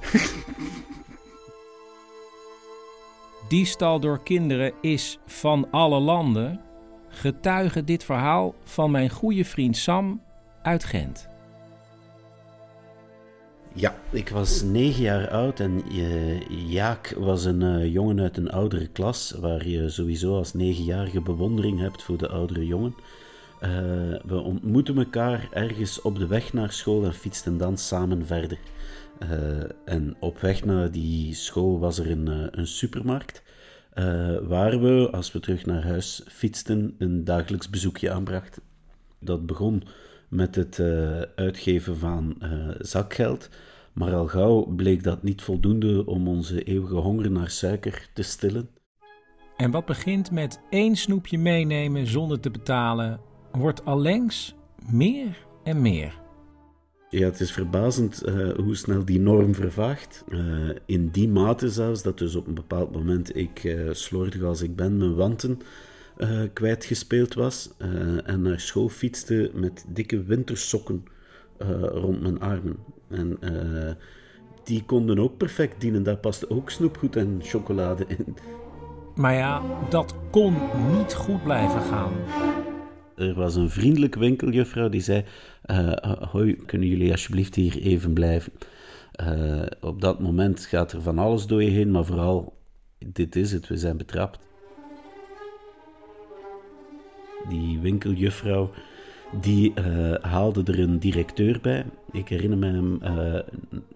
Diefstal 3.48 4.00
door 4.00 4.22
kinderen 4.22 4.72
is 4.80 5.18
van 5.26 5.70
alle 5.70 6.00
landen. 6.00 6.60
Getuige 7.08 7.84
dit 7.84 8.04
verhaal 8.04 8.54
van 8.64 8.90
mijn 8.90 9.10
goede 9.10 9.44
vriend 9.44 9.76
Sam 9.76 10.22
uit 10.62 10.84
Gent. 10.84 11.29
Ja, 13.74 13.94
ik 14.10 14.28
was 14.28 14.62
negen 14.62 15.02
jaar 15.02 15.28
oud 15.28 15.60
en 15.60 15.82
eh, 15.90 16.70
Jaak 16.70 17.14
was 17.18 17.44
een 17.44 17.62
eh, 17.62 17.92
jongen 17.92 18.20
uit 18.20 18.36
een 18.36 18.50
oudere 18.50 18.86
klas, 18.86 19.34
waar 19.40 19.68
je 19.68 19.88
sowieso 19.88 20.36
als 20.36 20.54
negenjarige 20.54 21.20
bewondering 21.20 21.80
hebt 21.80 22.02
voor 22.02 22.18
de 22.18 22.28
oudere 22.28 22.66
jongen. 22.66 22.94
Eh, 23.60 23.70
we 24.24 24.40
ontmoetten 24.42 24.98
elkaar 24.98 25.48
ergens 25.52 26.00
op 26.00 26.18
de 26.18 26.26
weg 26.26 26.52
naar 26.52 26.72
school 26.72 27.04
en 27.04 27.14
fietsten 27.14 27.58
dan 27.58 27.78
samen 27.78 28.26
verder. 28.26 28.58
En 29.84 30.16
op 30.20 30.38
weg 30.38 30.64
naar 30.64 30.90
die 30.90 31.34
school 31.34 31.78
was 31.78 31.98
er 31.98 32.10
een, 32.10 32.58
een 32.58 32.66
supermarkt, 32.66 33.42
waar 34.42 34.80
we, 34.80 35.08
als 35.12 35.32
we 35.32 35.40
terug 35.40 35.66
naar 35.66 35.84
huis 35.84 36.22
fietsten, 36.28 36.94
een 36.98 37.24
dagelijks 37.24 37.70
bezoekje 37.70 38.10
aanbrachten. 38.10 38.62
Dat 39.18 39.46
begon 39.46 39.82
met 40.30 40.54
het 40.54 40.78
eh, 40.78 41.20
uitgeven 41.20 41.96
van 41.96 42.36
eh, 42.38 42.50
zakgeld. 42.78 43.48
Maar 43.92 44.14
al 44.14 44.26
gauw 44.26 44.64
bleek 44.64 45.02
dat 45.02 45.22
niet 45.22 45.42
voldoende 45.42 46.06
om 46.06 46.28
onze 46.28 46.62
eeuwige 46.62 46.94
honger 46.94 47.30
naar 47.30 47.50
suiker 47.50 48.08
te 48.12 48.22
stillen. 48.22 48.68
En 49.56 49.70
wat 49.70 49.84
begint 49.84 50.30
met 50.30 50.60
één 50.70 50.96
snoepje 50.96 51.38
meenemen 51.38 52.06
zonder 52.06 52.40
te 52.40 52.50
betalen, 52.50 53.20
wordt 53.52 53.84
allengs 53.84 54.54
meer 54.90 55.46
en 55.64 55.82
meer. 55.82 56.18
Ja, 57.08 57.24
het 57.24 57.40
is 57.40 57.52
verbazend 57.52 58.22
eh, 58.22 58.50
hoe 58.54 58.76
snel 58.76 59.04
die 59.04 59.20
norm 59.20 59.54
vervaagt. 59.54 60.24
In 60.86 61.08
die 61.08 61.28
mate 61.28 61.68
zelfs 61.68 62.02
dat 62.02 62.18
dus 62.18 62.34
op 62.34 62.46
een 62.46 62.54
bepaald 62.54 62.92
moment 62.92 63.36
ik, 63.36 63.64
eh 63.64 63.88
slordig 63.92 64.42
als 64.42 64.62
ik 64.62 64.76
ben, 64.76 64.96
mijn 64.96 65.14
wanten 65.14 65.60
eh, 66.20 66.40
kwijtgespeeld 66.52 67.34
was 67.34 67.70
eh, 67.78 68.28
en 68.28 68.42
naar 68.42 68.60
school 68.60 68.88
fietste 68.88 69.50
met 69.54 69.84
dikke 69.88 70.22
wintersokken 70.22 71.04
eh, 71.58 71.68
rond 71.80 72.20
mijn 72.20 72.40
armen. 72.40 72.76
En 73.08 73.38
die 74.64 74.84
konden 74.84 75.18
ook 75.18 75.36
perfect 75.36 75.80
dienen, 75.80 76.02
daar 76.02 76.16
paste 76.16 76.50
ook 76.50 76.70
snoepgoed 76.70 77.16
en 77.16 77.38
chocolade 77.42 78.04
in. 78.08 78.36
Maar 79.14 79.34
ja, 79.34 79.62
dat 79.88 80.14
kon 80.30 80.56
niet 80.96 81.14
goed 81.14 81.42
blijven 81.42 81.80
gaan. 81.80 82.12
Er 83.16 83.34
was 83.34 83.54
een 83.54 83.70
vriendelijke 83.70 84.18
winkeljuffrouw 84.18 84.88
die 84.88 85.00
zei: 85.00 85.24
Hoi, 86.30 86.56
kunnen 86.66 86.88
jullie 86.88 87.10
alsjeblieft 87.10 87.54
hier 87.54 87.78
even 87.78 88.12
blijven? 88.12 88.52
Op 89.80 90.00
dat 90.00 90.20
moment 90.20 90.66
gaat 90.66 90.92
er 90.92 91.02
van 91.02 91.18
alles 91.18 91.46
door 91.46 91.62
je 91.62 91.70
heen, 91.70 91.90
maar 91.90 92.04
vooral: 92.04 92.58
dit 92.98 93.36
is 93.36 93.52
het, 93.52 93.68
we 93.68 93.76
zijn 93.76 93.96
betrapt. 93.96 94.49
Die 97.48 97.78
winkeljuffrouw 97.78 98.70
die 99.40 99.74
eh, 99.74 100.14
haalde 100.20 100.62
er 100.64 100.78
een 100.78 100.98
directeur 100.98 101.58
bij. 101.62 101.84
Ik 102.12 102.28
herinner 102.28 102.58
me 102.58 102.66
hem, 102.66 103.02
eh, 103.02 103.40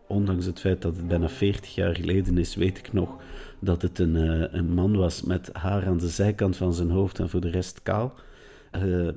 ondanks 0.06 0.46
het 0.46 0.60
feit 0.60 0.82
dat 0.82 0.96
het 0.96 1.08
bijna 1.08 1.28
40 1.28 1.74
jaar 1.74 1.94
geleden 1.94 2.38
is, 2.38 2.54
weet 2.54 2.78
ik 2.78 2.92
nog 2.92 3.16
dat 3.58 3.82
het 3.82 3.98
een, 3.98 4.16
eh, 4.16 4.58
een 4.58 4.74
man 4.74 4.96
was 4.96 5.22
met 5.22 5.50
haar 5.52 5.86
aan 5.86 5.98
de 5.98 6.08
zijkant 6.08 6.56
van 6.56 6.74
zijn 6.74 6.90
hoofd 6.90 7.18
en 7.18 7.28
voor 7.28 7.40
de 7.40 7.50
rest 7.50 7.82
kaal. 7.82 8.14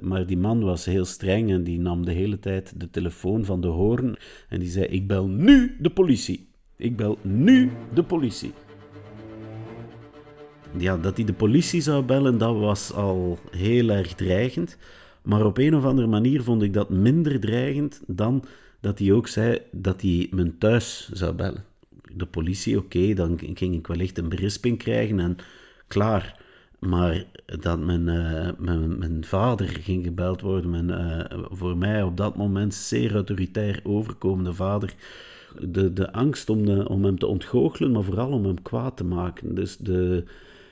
Maar 0.01 0.25
die 0.25 0.37
man 0.37 0.63
was 0.63 0.85
heel 0.85 1.05
streng 1.05 1.51
en 1.51 1.63
die 1.63 1.79
nam 1.79 2.05
de 2.05 2.11
hele 2.11 2.39
tijd 2.39 2.79
de 2.79 2.89
telefoon 2.89 3.45
van 3.45 3.61
de 3.61 3.67
hoorn 3.67 4.15
en 4.49 4.59
die 4.59 4.69
zei: 4.69 4.85
Ik 4.85 5.07
bel 5.07 5.27
nu 5.27 5.75
de 5.79 5.89
politie. 5.89 6.47
Ik 6.75 6.97
bel 6.97 7.17
nu 7.21 7.71
de 7.93 8.03
politie. 8.03 8.53
Ja, 10.77 10.97
dat 10.97 11.17
hij 11.17 11.25
de 11.25 11.34
politie 11.34 11.82
zou 11.82 12.03
bellen, 12.03 12.38
dat 12.38 12.58
was 12.58 12.93
al 12.93 13.39
heel 13.51 13.89
erg 13.89 14.13
dreigend. 14.13 14.77
Maar 15.21 15.45
op 15.45 15.58
een 15.58 15.75
of 15.75 15.86
andere 15.86 16.08
manier 16.08 16.43
vond 16.43 16.62
ik 16.62 16.73
dat 16.73 16.89
minder 16.89 17.39
dreigend 17.39 18.01
dan 18.08 18.43
dat 18.80 18.99
hij 18.99 19.12
ook 19.12 19.27
zei 19.27 19.60
dat 19.71 20.01
hij 20.01 20.27
mijn 20.32 20.58
thuis 20.58 21.10
zou 21.13 21.34
bellen. 21.34 21.63
De 22.15 22.25
politie, 22.25 22.77
oké, 22.77 23.13
dan 23.13 23.39
ging 23.53 23.75
ik 23.75 23.88
wellicht 23.88 24.17
een 24.17 24.30
berisping 24.30 24.77
krijgen 24.77 25.19
en 25.19 25.36
klaar. 25.88 26.45
Maar 26.80 27.25
dat 27.45 27.80
mijn, 27.80 28.08
uh, 28.08 28.49
mijn, 28.97 29.25
vader 29.25 29.67
ging 29.67 30.03
gebeld 30.03 30.41
worden, 30.41 30.69
mijn, 30.69 30.89
uh, 30.89 31.43
voor 31.51 31.77
mij 31.77 32.03
op 32.03 32.17
dat 32.17 32.36
moment 32.36 32.73
zeer 32.73 33.13
autoritair 33.13 33.80
overkomende 33.84 34.53
vader, 34.53 34.93
de, 35.60 35.93
de 35.93 36.12
angst 36.12 36.49
om, 36.49 36.65
de, 36.65 36.89
om 36.89 37.03
hem 37.03 37.19
te 37.19 37.27
ontgoochelen, 37.27 37.91
maar 37.91 38.03
vooral 38.03 38.32
om 38.32 38.45
hem 38.45 38.62
kwaad 38.62 38.97
te 38.97 39.03
maken. 39.03 39.56
Dus 39.56 39.77
de, 39.77 40.23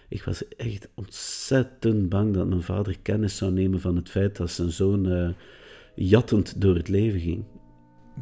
ik 0.07 0.23
was 0.23 0.47
echt 0.47 0.89
ontzettend 0.93 2.09
bang 2.09 2.33
dat 2.33 2.47
mijn 2.47 2.61
vader 2.61 2.95
kennis 3.01 3.37
zou 3.37 3.51
nemen 3.51 3.81
van 3.81 3.95
het 3.95 4.09
feit 4.09 4.37
dat 4.37 4.51
zijn 4.51 4.71
zoon 4.71 5.05
uh, 5.05 5.29
jattend 5.95 6.61
door 6.61 6.75
het 6.75 6.87
leven 6.87 7.19
ging. 7.19 7.43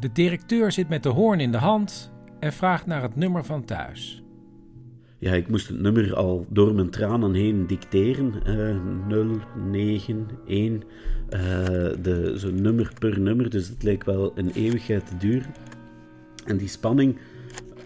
De 0.00 0.12
directeur 0.12 0.72
zit 0.72 0.88
met 0.88 1.02
de 1.02 1.08
hoorn 1.08 1.40
in 1.40 1.52
de 1.52 1.58
hand 1.58 2.12
en 2.40 2.52
vraagt 2.52 2.86
naar 2.86 3.02
het 3.02 3.16
nummer 3.16 3.44
van 3.44 3.64
thuis. 3.64 4.22
Ja, 5.18 5.32
ik 5.32 5.48
moest 5.48 5.68
het 5.68 5.80
nummer 5.80 6.14
al 6.14 6.46
door 6.48 6.74
mijn 6.74 6.90
tranen 6.90 7.34
heen 7.34 7.66
dicteren. 7.66 8.34
Uh, 8.46 8.76
091. 9.72 10.88
Uh, 11.30 12.36
zo'n 12.36 12.62
nummer 12.62 12.92
per 12.98 13.20
nummer, 13.20 13.50
dus 13.50 13.68
het 13.68 13.82
leek 13.82 14.04
wel 14.04 14.32
een 14.34 14.50
eeuwigheid 14.50 15.06
te 15.06 15.16
duren. 15.16 15.54
En 16.46 16.56
die 16.56 16.68
spanning 16.68 17.18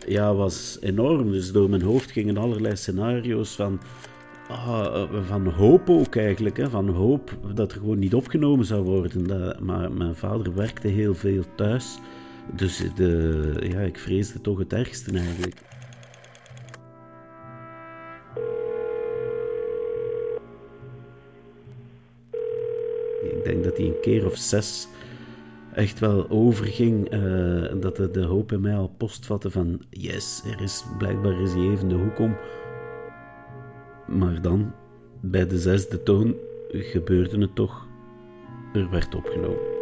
ja, 0.08 0.34
was 0.34 0.78
enorm. 0.80 1.30
Dus 1.32 1.52
door 1.52 1.70
mijn 1.70 1.82
hoofd 1.82 2.10
gingen 2.10 2.36
allerlei 2.36 2.76
scenario's 2.76 3.54
van, 3.54 3.80
ah, 4.48 5.04
van 5.26 5.46
hoop 5.46 5.90
ook 5.90 6.16
eigenlijk. 6.16 6.56
Hè, 6.56 6.70
van 6.70 6.88
hoop 6.88 7.38
dat 7.54 7.72
er 7.72 7.78
gewoon 7.78 7.98
niet 7.98 8.14
opgenomen 8.14 8.64
zou 8.64 8.82
worden. 8.82 9.26
Dat, 9.26 9.60
maar 9.60 9.92
mijn 9.92 10.14
vader 10.16 10.54
werkte 10.54 10.88
heel 10.88 11.14
veel 11.14 11.42
thuis. 11.56 11.98
Dus 12.54 12.82
de, 12.94 13.66
ja, 13.70 13.80
ik 13.80 13.98
vreesde 13.98 14.40
toch 14.40 14.58
het 14.58 14.72
ergste 14.72 15.18
eigenlijk. 15.18 15.54
Ik 23.22 23.44
denk 23.44 23.64
dat 23.64 23.76
hij 23.76 23.86
een 23.86 24.00
keer 24.00 24.26
of 24.26 24.36
zes 24.36 24.88
echt 25.78 25.98
wel 25.98 26.30
overging. 26.30 27.14
Uh, 27.14 27.80
dat 27.80 27.96
de, 27.96 28.10
de, 28.10 28.24
hoop 28.24 28.52
in 28.52 28.60
mij 28.60 28.76
al 28.76 28.88
postvatte 28.88 29.50
van 29.50 29.82
yes, 29.90 30.42
er 30.44 30.62
is 30.62 30.84
blijkbaar 30.98 31.40
is 31.40 31.52
hij 31.52 31.70
even 31.70 31.88
de 31.88 31.94
hoek 31.94 32.18
om. 32.18 32.36
Maar 34.06 34.42
dan, 34.42 34.72
bij 35.20 35.46
de 35.46 35.58
zesde 35.58 36.02
toon, 36.02 36.34
gebeurde 36.68 37.38
het 37.38 37.54
toch. 37.54 37.86
Er 38.72 38.90
werd 38.90 39.14
opgenomen. 39.14 39.76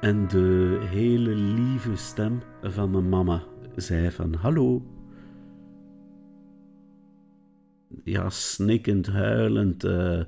En 0.00 0.28
de 0.28 0.78
hele 0.80 1.34
lieve 1.34 1.96
stem 1.96 2.42
van 2.62 2.90
mijn 2.90 3.08
mama 3.08 3.42
zei 3.76 4.10
van 4.10 4.34
hallo. 4.34 4.82
Ja, 8.04 8.30
snikkend, 8.30 9.06
huilend, 9.06 9.84
uh, 9.84 10.20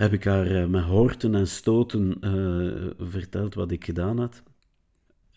heb 0.00 0.12
ik 0.12 0.24
haar 0.24 0.50
uh, 0.50 0.66
met 0.66 0.84
horten 0.84 1.34
en 1.34 1.46
stoten 1.46 2.16
uh, 2.20 2.90
verteld 2.98 3.54
wat 3.54 3.70
ik 3.70 3.84
gedaan 3.84 4.18
had. 4.18 4.42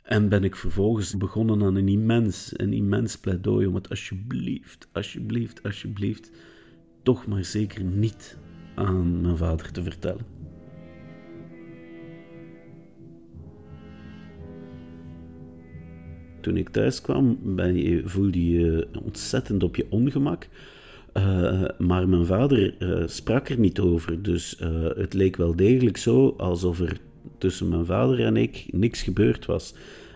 En 0.03 0.29
ben 0.29 0.43
ik 0.43 0.55
vervolgens 0.55 1.17
begonnen 1.17 1.63
aan 1.63 1.75
een 1.75 1.87
immens, 1.87 2.51
een 2.53 2.73
immens 2.73 3.17
pleidooi 3.17 3.65
om 3.65 3.75
het 3.75 3.89
alsjeblieft, 3.89 4.87
alsjeblieft, 4.91 5.63
alsjeblieft, 5.63 6.31
toch 7.01 7.27
maar 7.27 7.43
zeker 7.43 7.83
niet 7.83 8.37
aan 8.75 9.21
mijn 9.21 9.37
vader 9.37 9.71
te 9.71 9.83
vertellen. 9.83 10.25
Toen 16.41 16.57
ik 16.57 16.69
thuis 16.69 17.01
kwam, 17.01 17.55
ben 17.55 17.75
je, 17.75 18.01
voelde 18.05 18.49
je 18.49 18.87
ontzettend 19.03 19.63
op 19.63 19.75
je 19.75 19.85
ongemak. 19.89 20.47
Uh, 21.17 21.63
maar 21.77 22.09
mijn 22.09 22.25
vader 22.25 22.75
uh, 22.79 23.07
sprak 23.07 23.49
er 23.49 23.59
niet 23.59 23.79
over. 23.79 24.21
Dus 24.21 24.57
uh, 24.61 24.67
het 24.95 25.13
leek 25.13 25.35
wel 25.35 25.55
degelijk 25.55 25.97
zo 25.97 26.33
alsof 26.37 26.79
er 26.79 26.97
tussen 27.37 27.69
mijn 27.69 27.85
vader 27.85 28.25
en 28.25 28.37
ik 28.37 28.65
niks 28.71 29.01
gebeurd 29.01 29.45
was. 29.45 29.73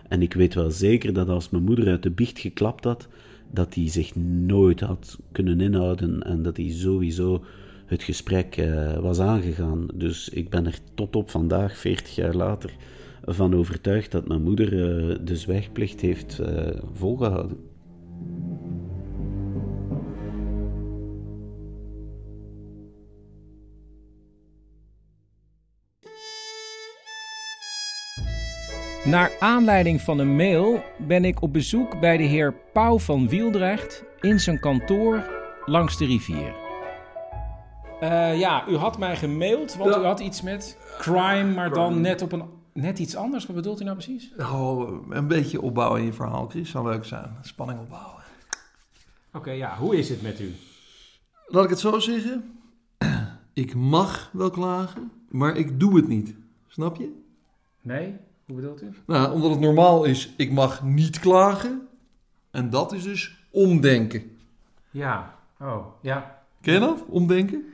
En 0.08 0.22
ik 0.22 0.34
weet 0.34 0.54
wel 0.54 0.70
zeker 0.70 1.12
dat 1.12 1.28
als 1.28 1.50
mijn 1.50 1.64
moeder 1.64 1.88
uit 1.88 2.02
de 2.02 2.10
biecht 2.10 2.38
geklapt 2.38 2.84
had, 2.84 3.08
dat 3.50 3.74
hij 3.74 3.88
zich 3.88 4.16
nooit 4.16 4.80
had 4.80 5.18
kunnen 5.32 5.60
inhouden 5.60 6.22
en 6.22 6.42
dat 6.42 6.56
hij 6.56 6.68
sowieso 6.68 7.44
het 7.86 8.02
gesprek 8.02 8.68
was 9.00 9.20
aangegaan. 9.20 9.86
Dus 9.94 10.28
ik 10.28 10.50
ben 10.50 10.66
er 10.66 10.78
tot 10.94 11.16
op 11.16 11.30
vandaag, 11.30 11.76
40 11.76 12.14
jaar 12.14 12.34
later, 12.34 12.70
van 13.24 13.54
overtuigd 13.54 14.10
dat 14.10 14.28
mijn 14.28 14.42
moeder 14.42 14.70
de 15.24 15.36
zwijgplicht 15.36 16.00
heeft 16.00 16.40
volgehouden. 16.92 17.56
Naar 29.08 29.32
aanleiding 29.38 30.00
van 30.00 30.18
een 30.18 30.36
mail 30.36 30.82
ben 30.98 31.24
ik 31.24 31.42
op 31.42 31.52
bezoek 31.52 32.00
bij 32.00 32.16
de 32.16 32.22
heer 32.22 32.54
Pauw 32.72 32.98
van 32.98 33.28
Wieldrecht 33.28 34.04
in 34.20 34.40
zijn 34.40 34.60
kantoor 34.60 35.30
langs 35.64 35.98
de 35.98 36.06
rivier. 36.06 36.54
Uh, 38.02 38.38
ja, 38.38 38.68
u 38.68 38.76
had 38.76 38.98
mij 38.98 39.16
gemaild, 39.16 39.76
want 39.76 39.94
ja. 39.94 40.00
u 40.00 40.04
had 40.04 40.20
iets 40.20 40.42
met 40.42 40.78
crime, 40.98 41.54
maar 41.54 41.70
dan 41.70 42.00
net 42.00 42.22
op 42.22 42.32
een 42.32 42.42
net 42.72 42.98
iets 42.98 43.16
anders. 43.16 43.46
Wat 43.46 43.56
bedoelt 43.56 43.80
u 43.80 43.84
nou 43.84 43.96
precies? 43.96 44.32
Oh, 44.38 45.10
een 45.10 45.26
beetje 45.26 45.60
opbouwen 45.60 46.00
in 46.00 46.06
je 46.06 46.12
verhaal, 46.12 46.48
Chris. 46.48 46.70
Zou 46.70 46.88
leuk 46.88 47.04
zijn. 47.04 47.36
Spanning 47.42 47.80
opbouwen. 47.80 48.22
Oké, 49.28 49.36
okay, 49.36 49.56
ja. 49.56 49.76
Hoe 49.76 49.96
is 49.96 50.08
het 50.08 50.22
met 50.22 50.40
u? 50.40 50.54
Laat 51.46 51.64
ik 51.64 51.70
het 51.70 51.80
zo 51.80 51.98
zeggen. 51.98 52.60
Ik 53.52 53.74
mag 53.74 54.30
wel 54.32 54.50
klagen, 54.50 55.10
maar 55.28 55.56
ik 55.56 55.80
doe 55.80 55.96
het 55.96 56.08
niet. 56.08 56.34
Snap 56.66 56.96
je? 56.96 57.22
Nee? 57.80 58.14
Hoe 58.48 58.56
bedoelt 58.56 58.82
u? 58.82 58.90
Nou, 59.06 59.32
omdat 59.32 59.50
het 59.50 59.60
normaal 59.60 60.04
is, 60.04 60.34
ik 60.36 60.52
mag 60.52 60.82
niet 60.82 61.18
klagen. 61.18 61.88
En 62.50 62.70
dat 62.70 62.92
is 62.92 63.02
dus 63.02 63.46
omdenken. 63.50 64.36
Ja, 64.90 65.34
oh, 65.60 65.86
ja. 66.00 66.42
Ken 66.60 66.74
je 66.74 66.80
dat? 66.80 67.04
Omdenken? 67.08 67.64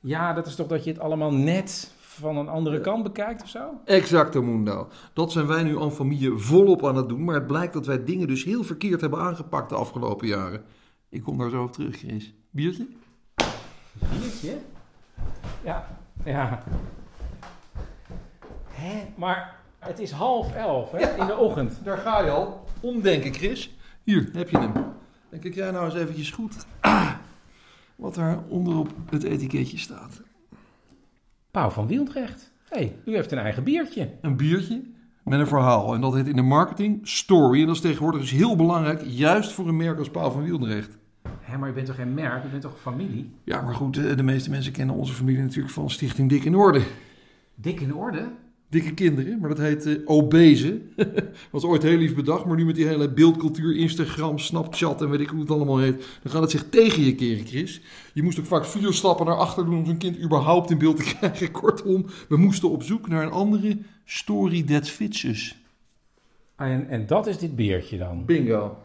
Ja, 0.00 0.32
dat 0.32 0.46
is 0.46 0.54
toch 0.54 0.66
dat 0.66 0.84
je 0.84 0.90
het 0.90 1.00
allemaal 1.00 1.32
net 1.32 1.92
van 1.98 2.36
een 2.36 2.48
andere 2.48 2.80
kant 2.80 3.02
bekijkt 3.02 3.42
of 3.42 3.48
zo? 3.48 3.80
Exacto, 3.84 4.42
Mundo. 4.42 4.88
Dat 5.12 5.32
zijn 5.32 5.46
wij 5.46 5.62
nu 5.62 5.80
aan 5.80 5.92
familie 5.92 6.36
volop 6.36 6.86
aan 6.86 6.96
het 6.96 7.08
doen. 7.08 7.24
Maar 7.24 7.34
het 7.34 7.46
blijkt 7.46 7.72
dat 7.72 7.86
wij 7.86 8.04
dingen 8.04 8.26
dus 8.26 8.44
heel 8.44 8.64
verkeerd 8.64 9.00
hebben 9.00 9.20
aangepakt 9.20 9.68
de 9.68 9.74
afgelopen 9.74 10.26
jaren. 10.26 10.64
Ik 11.08 11.22
kom 11.22 11.38
daar 11.38 11.50
zo 11.50 11.62
op 11.62 11.72
terug, 11.72 11.96
Chris. 11.96 12.34
Biertje? 12.50 12.86
Biertje? 13.92 14.58
Ja, 15.64 15.86
ja. 16.24 16.62
Hè? 18.68 19.04
Maar 19.14 19.62
het 19.84 19.98
is 19.98 20.10
half 20.10 20.54
elf 20.54 20.90
hè, 20.90 21.20
in 21.20 21.26
de 21.26 21.36
ochtend. 21.36 21.80
Daar 21.84 21.98
ga 21.98 22.20
je 22.20 22.30
al. 22.30 22.64
Omdenken, 22.80 23.32
Chris. 23.32 23.76
Hier, 24.02 24.28
heb 24.32 24.48
je 24.48 24.58
hem. 24.58 24.72
En 25.30 25.38
kijk 25.38 25.54
jij 25.54 25.70
nou 25.70 25.84
eens 25.84 25.94
eventjes 25.94 26.30
goed 26.30 26.66
ah, 26.80 27.10
wat 27.96 28.16
er 28.16 28.38
onderop 28.48 28.88
het 29.10 29.22
etiketje 29.22 29.78
staat. 29.78 30.22
Pauw 31.50 31.70
van 31.70 31.86
Wieldrecht. 31.86 32.52
Hé, 32.68 32.78
hey, 32.78 32.96
u 33.04 33.14
heeft 33.14 33.32
een 33.32 33.38
eigen 33.38 33.64
biertje. 33.64 34.10
Een 34.20 34.36
biertje 34.36 34.82
met 35.24 35.40
een 35.40 35.46
verhaal. 35.46 35.94
En 35.94 36.00
dat 36.00 36.14
heet 36.14 36.26
in 36.26 36.36
de 36.36 36.42
marketing 36.42 37.08
story. 37.08 37.60
En 37.60 37.66
dat 37.66 37.74
is 37.74 37.80
tegenwoordig 37.80 38.20
dus 38.20 38.30
heel 38.30 38.56
belangrijk, 38.56 39.02
juist 39.04 39.52
voor 39.52 39.68
een 39.68 39.76
merk 39.76 39.98
als 39.98 40.10
Pauw 40.10 40.30
van 40.30 40.42
Wieldrecht. 40.42 40.96
Hé, 41.40 41.58
maar 41.58 41.68
je 41.68 41.74
bent 41.74 41.86
toch 41.86 41.96
geen 41.96 42.14
merk? 42.14 42.42
Je 42.42 42.48
bent 42.48 42.62
toch 42.62 42.80
familie? 42.80 43.30
Ja, 43.44 43.62
maar 43.62 43.74
goed, 43.74 43.94
de, 43.94 44.14
de 44.14 44.22
meeste 44.22 44.50
mensen 44.50 44.72
kennen 44.72 44.94
onze 44.94 45.12
familie 45.12 45.42
natuurlijk 45.42 45.74
van 45.74 45.90
Stichting 45.90 46.28
Dik 46.28 46.44
in 46.44 46.54
Orde. 46.54 46.82
Dik 47.54 47.80
in 47.80 47.94
Orde? 47.94 48.28
Dikke 48.68 48.94
kinderen, 48.94 49.38
maar 49.38 49.48
dat 49.48 49.58
heet 49.58 49.86
uh, 49.86 49.98
obese. 50.04 50.80
was 51.50 51.64
ooit 51.64 51.82
heel 51.82 51.96
lief 51.96 52.14
bedacht, 52.14 52.44
maar 52.44 52.56
nu 52.56 52.64
met 52.64 52.74
die 52.74 52.86
hele 52.86 53.10
beeldcultuur, 53.12 53.76
Instagram, 53.76 54.38
Snapchat 54.38 55.02
en 55.02 55.10
weet 55.10 55.20
ik 55.20 55.28
hoe 55.28 55.40
het 55.40 55.50
allemaal 55.50 55.78
heet, 55.78 56.06
dan 56.22 56.32
gaat 56.32 56.40
het 56.40 56.50
zich 56.50 56.68
tegen 56.68 57.04
je 57.04 57.14
keren, 57.14 57.46
Chris. 57.46 57.80
Je 58.12 58.22
moest 58.22 58.38
ook 58.38 58.46
vaak 58.46 58.64
vier 58.64 58.92
stappen 58.92 59.26
naar 59.26 59.36
achter 59.36 59.64
doen 59.64 59.78
om 59.78 59.86
zo'n 59.86 59.96
kind 59.96 60.20
überhaupt 60.20 60.70
in 60.70 60.78
beeld 60.78 60.96
te 60.96 61.02
krijgen. 61.14 61.50
Kortom, 61.50 62.06
we 62.28 62.36
moesten 62.36 62.70
op 62.70 62.82
zoek 62.82 63.08
naar 63.08 63.22
een 63.22 63.30
andere 63.30 63.78
story 64.04 64.62
that 64.62 64.88
fits 64.88 65.22
us. 65.22 65.56
En, 66.56 66.88
en 66.88 67.06
dat 67.06 67.26
is 67.26 67.38
dit 67.38 67.56
beertje 67.56 67.98
dan? 67.98 68.24
Bingo. 68.24 68.76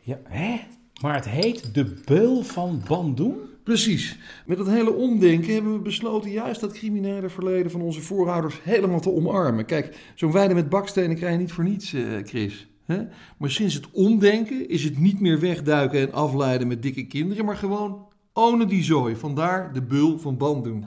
Ja, 0.00 0.20
hè? 0.24 0.60
Maar 1.00 1.14
het 1.14 1.28
heet 1.28 1.74
de 1.74 2.02
beul 2.04 2.42
van 2.42 2.82
Bandung? 2.88 3.36
Precies. 3.66 4.18
Met 4.46 4.58
dat 4.58 4.66
hele 4.66 4.92
omdenken 4.92 5.54
hebben 5.54 5.72
we 5.72 5.78
besloten 5.78 6.30
juist 6.30 6.60
dat 6.60 6.72
criminele 6.72 7.28
verleden 7.28 7.70
van 7.70 7.80
onze 7.80 8.00
voorouders 8.00 8.62
helemaal 8.62 9.00
te 9.00 9.12
omarmen. 9.12 9.64
Kijk, 9.64 10.12
zo'n 10.14 10.32
weide 10.32 10.54
met 10.54 10.68
bakstenen 10.68 11.16
krijg 11.16 11.32
je 11.32 11.38
niet 11.38 11.52
voor 11.52 11.64
niets, 11.64 11.92
eh, 11.92 12.02
Chris. 12.24 12.68
Hè? 12.84 13.02
Maar 13.36 13.50
sinds 13.50 13.74
het 13.74 13.90
omdenken 13.90 14.68
is 14.68 14.84
het 14.84 14.98
niet 14.98 15.20
meer 15.20 15.40
wegduiken 15.40 16.00
en 16.00 16.12
afleiden 16.12 16.68
met 16.68 16.82
dikke 16.82 17.06
kinderen, 17.06 17.44
maar 17.44 17.56
gewoon 17.56 18.06
ownen 18.32 18.68
die 18.68 18.82
zooi. 18.82 19.16
Vandaar 19.16 19.72
de 19.72 19.82
beul 19.82 20.18
van 20.18 20.36
Bandung. 20.36 20.86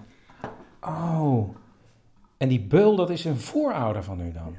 Oh, 0.82 1.56
en 2.38 2.50
die 2.50 2.62
beul, 2.62 2.96
dat 2.96 3.10
is 3.10 3.26
een 3.26 3.40
voorouder 3.40 4.04
van 4.04 4.22
u 4.22 4.32
dan? 4.32 4.56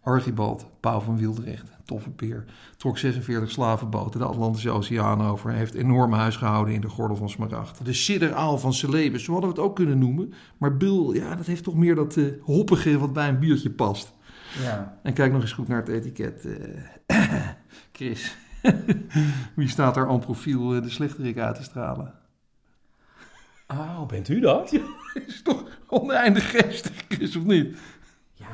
Archibald, 0.00 0.66
Pauw 0.80 1.00
van 1.00 1.16
Wieldrecht, 1.16 1.73
toffe 1.84 2.10
peer, 2.10 2.44
trok 2.76 2.98
46 2.98 3.50
slavenboten 3.50 4.20
de 4.20 4.26
Atlantische 4.26 4.70
Oceaan 4.70 5.22
over 5.22 5.50
en 5.50 5.56
heeft 5.56 5.74
enorm 5.74 6.12
huis 6.12 6.36
gehouden 6.36 6.74
in 6.74 6.80
de 6.80 6.88
gordel 6.88 7.16
van 7.16 7.30
Smaragd. 7.30 7.84
De 7.84 7.92
sidderaal 7.92 8.58
van 8.58 8.72
Celebes, 8.72 9.24
zo 9.24 9.32
hadden 9.32 9.50
we 9.50 9.56
het 9.56 9.64
ook 9.64 9.76
kunnen 9.76 9.98
noemen. 9.98 10.32
Maar 10.58 10.76
Bul, 10.76 11.14
ja, 11.14 11.34
dat 11.34 11.46
heeft 11.46 11.64
toch 11.64 11.74
meer 11.74 11.94
dat 11.94 12.16
uh, 12.16 12.32
hoppige 12.42 12.98
wat 12.98 13.12
bij 13.12 13.28
een 13.28 13.38
biertje 13.38 13.70
past. 13.70 14.14
Ja. 14.62 14.98
En 15.02 15.12
kijk 15.12 15.32
nog 15.32 15.42
eens 15.42 15.52
goed 15.52 15.68
naar 15.68 15.80
het 15.80 15.88
etiket. 15.88 16.44
Uh, 16.44 16.58
Chris, 17.92 18.36
wie 19.56 19.68
staat 19.68 19.94
daar 19.94 20.08
aan 20.08 20.20
profiel 20.20 20.74
uh, 20.74 20.82
de 20.82 20.90
slechterik 20.90 21.38
uit 21.38 21.54
te 21.54 21.62
stralen? 21.62 22.14
Oh, 23.68 24.06
bent 24.06 24.28
u 24.28 24.40
dat? 24.40 24.70
Ja, 24.70 24.82
is 25.26 25.42
toch 25.42 25.64
oneindig 25.86 26.50
geestig, 26.50 27.04
Chris, 27.08 27.36
of 27.36 27.44
niet? 27.44 27.76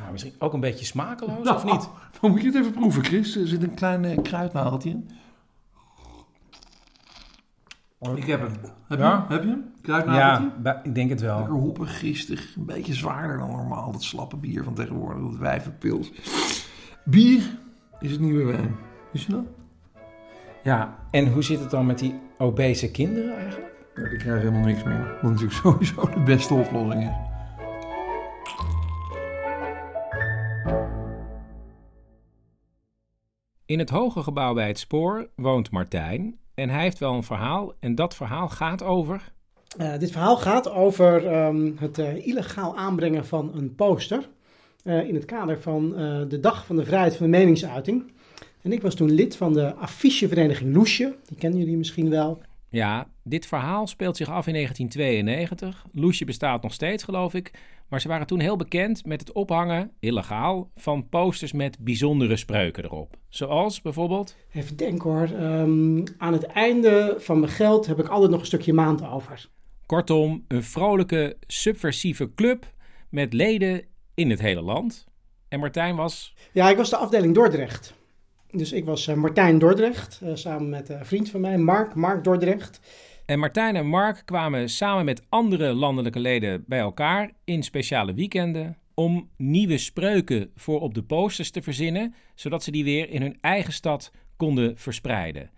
Ja, 0.05 0.11
misschien 0.11 0.33
ook 0.39 0.53
een 0.53 0.61
beetje 0.61 0.85
smakeloos, 0.85 1.45
Nou, 1.45 1.57
of 1.57 1.65
niet? 1.65 1.89
Dan 2.21 2.31
moet 2.31 2.41
je 2.41 2.47
het 2.47 2.57
even 2.57 2.73
proeven, 2.73 3.05
Chris. 3.05 3.37
Er 3.37 3.47
zit 3.47 3.63
een 3.63 3.75
klein 3.75 4.05
uh, 4.05 4.19
kruidnageltje 4.23 4.91
in. 4.91 5.11
Ik 8.15 8.25
heb 8.27 8.41
hem. 8.41 8.51
Heb 8.89 8.99
je 8.99 9.05
Ja? 9.05 9.19
hem? 9.21 9.25
Heb 9.29 9.43
je 9.43 9.49
hem? 9.49 9.65
Kruidnageltje? 9.83 10.51
Ja, 10.65 10.81
ik 10.85 10.95
denk 10.95 11.11
het 11.11 11.21
wel. 11.21 11.37
Lekker 11.39 11.55
hoppig, 11.55 11.99
gistig. 11.99 12.57
Een 12.57 12.67
beetje 12.67 12.95
zwaarder 12.95 13.39
dan 13.39 13.51
normaal. 13.51 13.93
Dat 13.93 14.03
slappe 14.03 14.37
bier 14.37 14.65
van 14.65 14.75
tegenwoordig. 14.75 15.23
Dat 15.23 15.37
wijvenpils. 15.37 16.13
Bier 17.05 17.43
is 18.01 18.11
het 18.11 18.21
nieuwe 18.21 18.45
wijn. 18.45 18.77
Wist 19.13 19.27
je 19.27 19.33
dat? 19.33 19.45
Ja, 20.63 20.99
en 21.11 21.33
hoe 21.33 21.43
zit 21.43 21.61
het 21.61 21.71
dan 21.71 21.87
met 21.87 21.99
die 21.99 22.21
obese 22.39 22.91
kinderen 22.91 23.37
eigenlijk? 23.37 23.73
Ja, 23.95 24.09
die 24.09 24.19
krijgen 24.19 24.41
helemaal 24.41 24.65
niks 24.67 24.83
meer. 24.83 25.19
Wat 25.23 25.31
natuurlijk 25.31 25.53
sowieso 25.63 26.09
de 26.15 26.21
beste 26.25 26.55
oplossing 26.55 27.03
is. 27.03 27.30
In 33.71 33.79
het 33.79 33.91
hoge 33.91 34.23
gebouw 34.23 34.55
bij 34.55 34.67
het 34.67 34.79
spoor 34.79 35.29
woont 35.37 35.71
Martijn. 35.71 36.39
En 36.55 36.69
hij 36.69 36.83
heeft 36.83 36.99
wel 36.99 37.15
een 37.15 37.23
verhaal. 37.23 37.73
En 37.81 37.95
dat 37.95 38.15
verhaal 38.15 38.49
gaat 38.49 38.83
over. 38.83 39.33
Eh, 39.77 39.99
dit 39.99 40.11
verhaal 40.11 40.37
gaat 40.37 40.71
over 40.71 41.27
ehm, 41.27 41.71
het 41.77 41.99
eh, 41.99 42.27
illegaal 42.27 42.77
aanbrengen 42.77 43.27
van 43.27 43.51
een 43.55 43.75
poster. 43.75 44.29
eh, 44.85 45.09
in 45.09 45.15
het 45.15 45.25
kader 45.25 45.61
van 45.61 45.91
de 46.29 46.39
Dag 46.41 46.67
van 46.67 46.77
de 46.77 46.85
Vrijheid 46.85 47.17
van 47.17 47.31
de 47.31 47.39
Meningsuiting. 47.39 48.13
En 48.63 48.73
ik 48.73 48.83
was 48.83 48.95
toen 48.95 49.11
lid 49.11 49.37
van 49.37 49.53
de 49.53 49.75
affichevereniging 49.75 50.75
Loesje. 50.75 51.17
Die 51.27 51.39
kennen 51.39 51.59
jullie 51.59 51.77
misschien 51.77 52.11
wel. 52.11 52.41
Ja, 52.71 53.11
dit 53.25 53.47
verhaal 53.47 53.87
speelt 53.87 54.17
zich 54.17 54.29
af 54.29 54.47
in 54.47 54.53
1992. 54.53 55.87
Loesje 55.93 56.25
bestaat 56.25 56.63
nog 56.63 56.73
steeds, 56.73 57.05
geloof 57.05 57.35
ik. 57.35 57.51
Maar 57.89 58.01
ze 58.01 58.09
waren 58.09 58.27
toen 58.27 58.41
heel 58.41 58.57
bekend 58.57 59.05
met 59.05 59.21
het 59.21 59.33
ophangen, 59.33 59.91
illegaal, 60.01 60.71
van 60.75 61.09
posters 61.09 61.53
met 61.53 61.79
bijzondere 61.79 62.37
spreuken 62.37 62.85
erop. 62.85 63.17
Zoals 63.29 63.83
bijvoorbeeld. 63.83 64.37
Even 64.53 64.77
denken 64.77 65.11
hoor. 65.11 65.23
ehm, 65.23 66.05
aan 66.19 66.33
het 66.33 66.45
einde 66.45 67.15
van 67.19 67.41
mijn 67.41 67.53
geld 67.53 67.87
heb 67.87 67.99
ik 67.99 68.09
altijd 68.09 68.31
nog 68.31 68.41
een 68.41 68.47
stukje 68.47 68.73
maand 68.73 69.07
over. 69.09 69.49
Kortom, 69.87 70.45
een 70.49 70.63
vrolijke, 70.63 71.37
subversieve 71.47 72.35
club 72.35 72.73
met 73.09 73.33
leden 73.33 73.83
in 74.15 74.31
het 74.31 74.41
hele 74.41 74.63
land. 74.63 75.07
En 75.49 75.61
Martijn 75.61 75.97
was. 75.97 76.35
Ja, 76.53 76.71
ik 76.71 76.77
was 76.77 76.91
de 76.91 76.97
afdeling 76.97 77.35
Dordrecht. 77.35 77.95
Dus 78.53 78.73
ik 78.73 78.85
was 78.85 79.07
eh, 79.07 79.15
Martijn 79.15 79.59
Dordrecht, 79.59 80.21
eh, 80.23 80.31
samen 80.35 80.69
met 80.69 80.89
een 80.89 81.07
vriend 81.07 81.31
van 81.31 81.41
mij, 81.41 81.59
Mark, 81.59 81.95
Mark 81.95 82.25
Dordrecht. 82.25 82.81
En 83.27 83.39
Martijn 83.39 83.77
en 83.77 83.87
Mark 83.87 84.23
kwamen 84.25 84.69
samen 84.69 85.05
met 85.05 85.23
andere 85.29 85.73
landelijke 85.73 86.21
leden 86.21 86.65
bij 86.67 86.79
elkaar 86.79 87.31
in 87.45 87.63
speciale 87.63 88.15
weekenden 88.15 88.77
om 88.95 89.31
nieuwe 89.37 89.79
spreuken 89.79 90.51
voor 90.55 90.81
op 90.81 90.95
de 90.95 91.03
posters 91.03 91.51
te 91.51 91.63
verzinnen, 91.63 92.15
zodat 92.35 92.63
ze 92.63 92.71
die 92.71 92.85
weer 92.85 93.11
in 93.11 93.23
hun 93.23 93.39
eigen 93.41 93.73
stad 93.73 94.11
konden 94.37 94.79
verspreiden. 94.79 95.51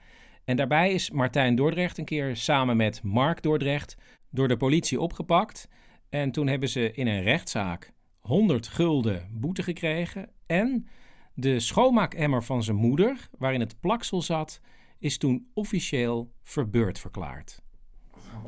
En 0.44 0.56
daarbij 0.56 0.92
is 0.92 1.10
Martijn 1.10 1.54
Dordrecht 1.54 1.98
een 1.98 2.04
keer 2.04 2.36
samen 2.36 2.76
met 2.76 3.02
Mark 3.02 3.42
Dordrecht 3.42 3.96
door 4.30 4.48
de 4.48 4.56
politie 4.56 5.00
opgepakt. 5.00 5.68
En 6.08 6.30
toen 6.30 6.46
hebben 6.46 6.68
ze 6.68 6.92
in 6.92 7.06
een 7.06 7.22
rechtszaak 7.22 7.92
100 8.20 8.68
gulden 8.68 9.28
boete 9.32 9.62
gekregen. 9.62 10.28
En 10.46 10.86
de 11.34 11.60
schoonmaakemmer 11.60 12.42
van 12.42 12.62
zijn 12.62 12.76
moeder, 12.76 13.28
waarin 13.38 13.60
het 13.60 13.80
plaksel 13.80 14.22
zat, 14.22 14.60
is 14.98 15.18
toen 15.18 15.50
officieel 15.54 16.32
verbeurd 16.42 16.98
verklaard. 16.98 17.60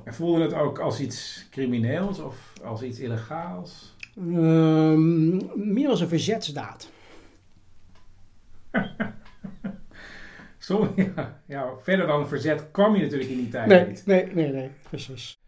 En 0.05 0.15
voelde 0.15 0.43
het 0.43 0.55
ook 0.55 0.79
als 0.79 1.01
iets 1.01 1.47
crimineels 1.51 2.19
of 2.19 2.53
als 2.65 2.83
iets 2.83 2.99
illegaals? 2.99 3.97
Ehm, 4.17 5.37
meer 5.73 5.89
als 5.89 6.01
een 6.01 6.09
verzetsdaad. 6.09 6.91
Zo, 10.59 10.93
ja, 10.97 11.43
ja, 11.47 11.73
verder 11.83 12.07
dan 12.07 12.29
verzet 12.29 12.71
kwam 12.71 12.97
je 12.97 13.03
natuurlijk 13.03 13.31
in 13.31 13.37
die 13.37 13.49
tijd 13.49 13.67
Nee, 13.67 13.87
niet. 13.87 14.07
nee, 14.07 14.27
nee, 14.35 14.53
nee, 14.53 14.71
precies. 14.89 15.39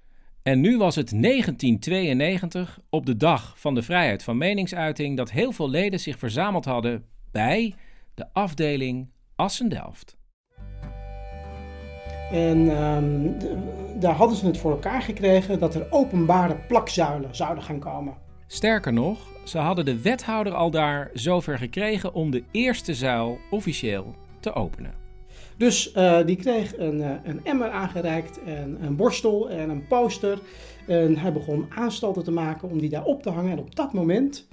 En 0.43 0.61
nu 0.61 0.79
was 0.79 0.95
het 0.95 1.11
1992, 1.23 2.81
op 2.91 3.07
de 3.07 3.17
dag 3.17 3.59
van 3.59 3.75
de 3.75 3.83
vrijheid 3.83 4.23
van 4.23 4.37
meningsuiting, 4.39 5.17
dat 5.17 5.31
heel 5.31 5.53
veel 5.53 5.71
leden 5.71 6.01
zich 6.01 6.19
verzameld 6.19 6.65
hadden 6.65 7.05
bij 7.31 7.75
de 8.15 8.27
afdeling 8.33 9.11
Assen-Delft. 9.37 10.17
En 12.31 12.71
ehm, 12.71 13.31
daar 14.01 14.15
hadden 14.15 14.37
ze 14.37 14.47
het 14.47 14.59
voor 14.59 14.71
elkaar 14.71 15.03
gekregen 15.03 15.59
dat 15.59 15.75
er 15.75 15.87
openbare 15.91 16.57
plakzuilen 16.69 17.35
zouden 17.35 17.65
gaan 17.65 17.79
komen. 17.79 18.15
Sterker 18.47 18.93
nog, 18.93 19.19
ze 19.45 19.59
hadden 19.59 19.85
de 19.85 20.01
wethouder 20.01 20.53
al 20.53 20.71
daar 20.71 21.11
zover 21.13 21.59
gekregen 21.59 22.15
om 22.15 22.31
de 22.31 22.45
eerste 22.51 22.95
zuil 22.95 23.39
officieel 23.51 24.15
te 24.41 24.53
openen. 24.53 24.93
Dus 25.57 25.93
eh, 25.93 26.25
die 26.27 26.37
kreeg 26.37 26.79
een, 26.79 27.03
eh, 27.03 27.11
een 27.25 27.45
emmer 27.45 27.71
aangereikt, 27.71 28.43
en 28.45 28.79
een 28.81 28.97
borstel 28.97 29.51
en 29.51 29.71
een 29.71 29.87
poster. 29.87 30.39
En 30.87 31.19
hij 31.19 31.33
begon 31.33 31.67
aanstalten 31.69 32.25
te 32.25 32.31
maken 32.31 32.71
om 32.71 32.81
die 32.81 32.91
daar 32.91 33.05
op 33.05 33.23
te 33.23 33.31
hangen. 33.31 33.53
En 33.53 33.59
op 33.59 33.75
dat 33.77 33.93
moment 33.93 34.49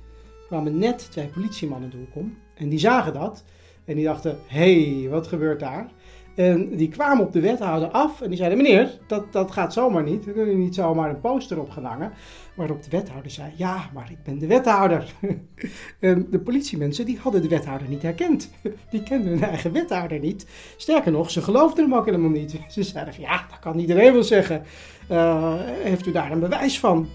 kwamen 0.47 0.77
net 0.77 1.11
twee 1.11 1.27
politiemannen 1.27 1.89
de 1.89 1.97
hoek 1.97 2.15
om. 2.15 2.37
En 2.55 2.69
die 2.69 2.79
zagen 2.79 3.13
dat. 3.13 3.43
En 3.85 3.95
die 3.95 4.05
dachten, 4.05 4.37
hé, 4.45 4.99
hey, 4.99 5.09
wat 5.09 5.27
gebeurt 5.27 5.59
daar? 5.59 5.91
En 6.35 6.75
die 6.75 6.89
kwamen 6.89 7.25
op 7.25 7.33
de 7.33 7.39
wethouder 7.39 7.89
af 7.89 8.21
en 8.21 8.27
die 8.27 8.37
zeiden, 8.37 8.57
meneer, 8.57 8.97
dat, 9.07 9.33
dat 9.33 9.51
gaat 9.51 9.73
zomaar 9.73 10.03
niet. 10.03 10.25
We 10.25 10.31
kunnen 10.31 10.59
niet 10.59 10.75
zomaar 10.75 11.09
een 11.09 11.21
poster 11.21 11.59
op 11.59 11.69
gaan 11.69 11.83
hangen. 11.83 12.11
Waarop 12.55 12.83
de 12.83 12.89
wethouder 12.89 13.31
zei, 13.31 13.51
ja, 13.55 13.89
maar 13.93 14.11
ik 14.11 14.23
ben 14.23 14.39
de 14.39 14.47
wethouder. 14.47 15.13
en 15.99 16.27
de 16.29 16.39
politiemensen, 16.39 17.05
die 17.05 17.19
hadden 17.19 17.41
de 17.41 17.47
wethouder 17.47 17.87
niet 17.87 18.01
herkend. 18.01 18.49
Die 18.91 19.03
kenden 19.03 19.31
hun 19.31 19.43
eigen 19.43 19.71
wethouder 19.71 20.19
niet. 20.19 20.45
Sterker 20.77 21.11
nog, 21.11 21.31
ze 21.31 21.41
geloofden 21.41 21.83
hem 21.83 21.95
ook 21.95 22.05
helemaal 22.05 22.29
niet. 22.29 22.59
Ze 22.67 22.83
zeiden, 22.83 23.13
ja, 23.19 23.45
dat 23.49 23.59
kan 23.59 23.79
iedereen 23.79 24.13
wel 24.13 24.23
zeggen. 24.23 24.63
Eh, 25.07 25.53
heeft 25.59 26.05
u 26.05 26.11
daar 26.11 26.31
een 26.31 26.39
bewijs 26.39 26.79
van? 26.79 27.07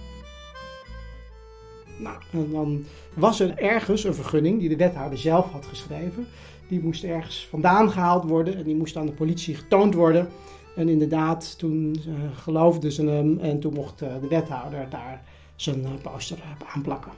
Nou, 1.99 2.17
en 2.33 2.51
dan 2.53 2.85
was 3.15 3.41
er 3.41 3.59
ergens 3.59 4.05
een 4.05 4.15
vergunning 4.15 4.61
die 4.61 4.69
de 4.69 4.77
wethouder 4.77 5.19
zelf 5.19 5.51
had 5.51 5.67
geschreven. 5.67 6.27
Die 6.69 6.81
moest 6.81 7.05
ergens 7.05 7.47
vandaan 7.51 7.91
gehaald 7.91 8.25
worden 8.25 8.57
en 8.57 8.65
die 8.65 8.77
moest 8.77 8.97
aan 8.97 9.07
de 9.07 9.13
politie 9.13 9.55
getoond 9.55 9.95
worden. 9.95 10.29
En 10.77 10.89
inderdaad, 10.89 11.59
toen 11.59 11.97
eh, 12.07 12.39
geloofden 12.39 12.93
ze 12.93 13.07
hem 13.07 13.39
en 13.39 13.61
toen 13.61 13.75
mocht 13.75 14.03
eh, 14.03 14.09
de 14.21 14.29
wethouder 14.29 14.87
daar 14.91 15.23
zijn 15.57 15.85
eh, 15.85 15.91
poster 16.03 16.37
op 16.37 16.67
aanplakken. 16.75 17.13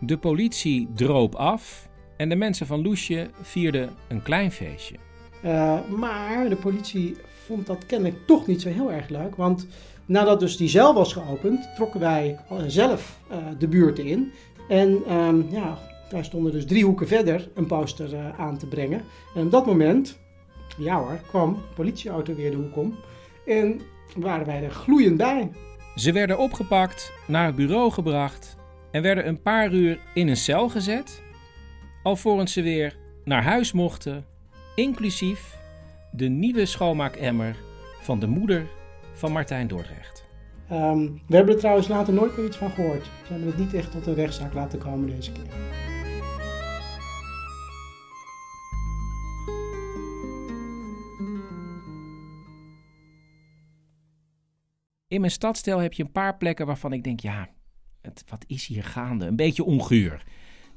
De 0.00 0.18
politie 0.18 0.88
droop 0.94 1.34
af 1.34 1.88
en 2.16 2.28
de 2.28 2.36
mensen 2.36 2.66
van 2.66 2.82
Loesje 2.82 3.30
vierden 3.40 3.90
een 4.08 4.22
klein 4.22 4.52
feestje. 4.52 4.96
Maar 5.96 6.48
de 6.48 6.56
politie 6.60 7.16
vond 7.46 7.66
dat 7.66 7.86
kennelijk 7.86 8.26
toch 8.26 8.46
niet 8.46 8.62
zo 8.62 8.68
heel 8.68 8.92
erg 8.92 9.08
leuk. 9.08 9.36
Want 9.36 9.66
nadat 10.08 10.40
dus 10.40 10.56
die 10.56 10.68
cel 10.68 10.94
was 10.94 11.12
geopend, 11.12 11.68
trokken 11.74 12.00
wij 12.00 12.38
eh, 12.48 12.56
zelf 12.66 13.18
eh, 13.28 13.36
de 13.58 13.68
buurt 13.68 13.98
in. 13.98 14.32
En 14.68 15.02
ehm, 15.06 15.42
ja, 15.50 15.78
daar 16.10 16.24
stonden 16.24 16.52
dus 16.52 16.66
drie 16.66 16.84
hoeken 16.84 17.08
verder 17.08 17.48
een 17.54 17.66
poster 17.66 18.14
eh, 18.14 18.40
aan 18.40 18.58
te 18.58 18.66
brengen. 18.66 19.04
En 19.34 19.44
op 19.44 19.50
dat 19.50 19.66
moment, 19.66 20.18
ja 20.78 20.98
hoor, 20.98 21.20
kwam 21.26 21.54
de 21.54 21.74
politieauto 21.74 22.34
weer 22.34 22.50
de 22.50 22.56
hoek 22.56 22.76
om. 22.76 22.94
En 23.46 23.80
waren 24.16 24.46
wij 24.46 24.62
er 24.62 24.70
gloeiend 24.70 25.16
bij. 25.16 25.50
Ze 25.94 26.12
werden 26.12 26.38
opgepakt, 26.38 27.12
naar 27.26 27.46
het 27.46 27.56
bureau 27.56 27.90
gebracht 27.90 28.56
en 28.90 29.02
werden 29.02 29.28
een 29.28 29.42
paar 29.42 29.72
uur 29.72 29.98
in 30.14 30.28
een 30.28 30.36
cel 30.36 30.68
gezet, 30.68 31.22
alvorens 32.02 32.52
ze 32.52 32.62
weer 32.62 32.96
naar 33.24 33.42
huis 33.42 33.72
mochten, 33.72 34.24
inclusief 34.74 35.56
de 36.12 36.28
nieuwe 36.28 36.66
schoonmaakemmer 36.66 37.56
van 38.00 38.18
de 38.18 38.26
moeder 38.26 38.66
van 39.18 39.32
Martijn 39.32 39.66
Dordrecht. 39.66 40.24
Ehm, 40.68 41.08
we 41.26 41.36
hebben 41.36 41.54
er 41.54 41.60
trouwens 41.60 41.88
later 41.88 42.14
nooit 42.14 42.36
meer 42.36 42.46
iets 42.46 42.56
van 42.56 42.70
gehoord. 42.70 43.04
Ze 43.04 43.32
hebben 43.32 43.48
het 43.48 43.58
niet 43.58 43.74
echt 43.74 43.90
tot 43.90 44.06
een 44.06 44.14
rechtszaak 44.14 44.52
laten 44.54 44.78
komen 44.78 45.06
deze 45.06 45.32
keer. 45.32 45.46
In 55.08 55.20
mijn 55.20 55.32
stadsdeel 55.32 55.78
heb 55.78 55.92
je 55.92 56.02
een 56.02 56.12
paar 56.12 56.36
plekken 56.36 56.66
waarvan 56.66 56.92
ik 56.92 57.04
denk, 57.04 57.20
ja, 57.20 57.48
het, 58.00 58.24
wat 58.28 58.44
is 58.46 58.66
hier 58.66 58.84
gaande? 58.84 59.26
Een 59.26 59.36
beetje 59.36 59.64
onguur. 59.64 60.24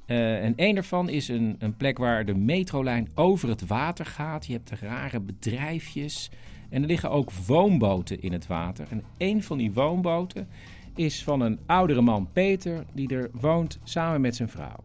Uh, 0.08 0.44
en 0.44 0.54
een 0.56 0.76
daarvan 0.76 1.10
is 1.10 1.28
een, 1.28 1.56
een 1.60 1.78
plek 1.78 1.98
waar 1.98 2.26
de 2.26 2.36
metrolijn 2.36 3.12
over 3.16 3.50
het 3.50 3.68
water 3.68 4.06
gaat. 4.06 4.46
Je 4.46 4.54
hebt 4.54 4.70
rare 4.70 5.20
bedrijfjes. 5.20 6.32
En 6.72 6.82
er 6.82 6.88
liggen 6.88 7.12
ook 7.12 7.32
woonboten 7.32 8.22
in 8.22 8.34
het 8.34 8.48
water. 8.48 8.88
En 8.90 9.04
een 9.18 9.44
van 9.44 9.58
die 9.58 9.72
woonboten 9.72 10.48
is 10.96 11.24
van 11.24 11.42
een 11.42 11.60
oudere 11.66 12.02
man, 12.02 12.28
Peter, 12.34 12.86
die 12.94 13.16
er 13.16 13.30
woont 13.34 13.80
samen 13.84 14.22
met 14.22 14.36
zijn 14.36 14.50
vrouw. 14.50 14.84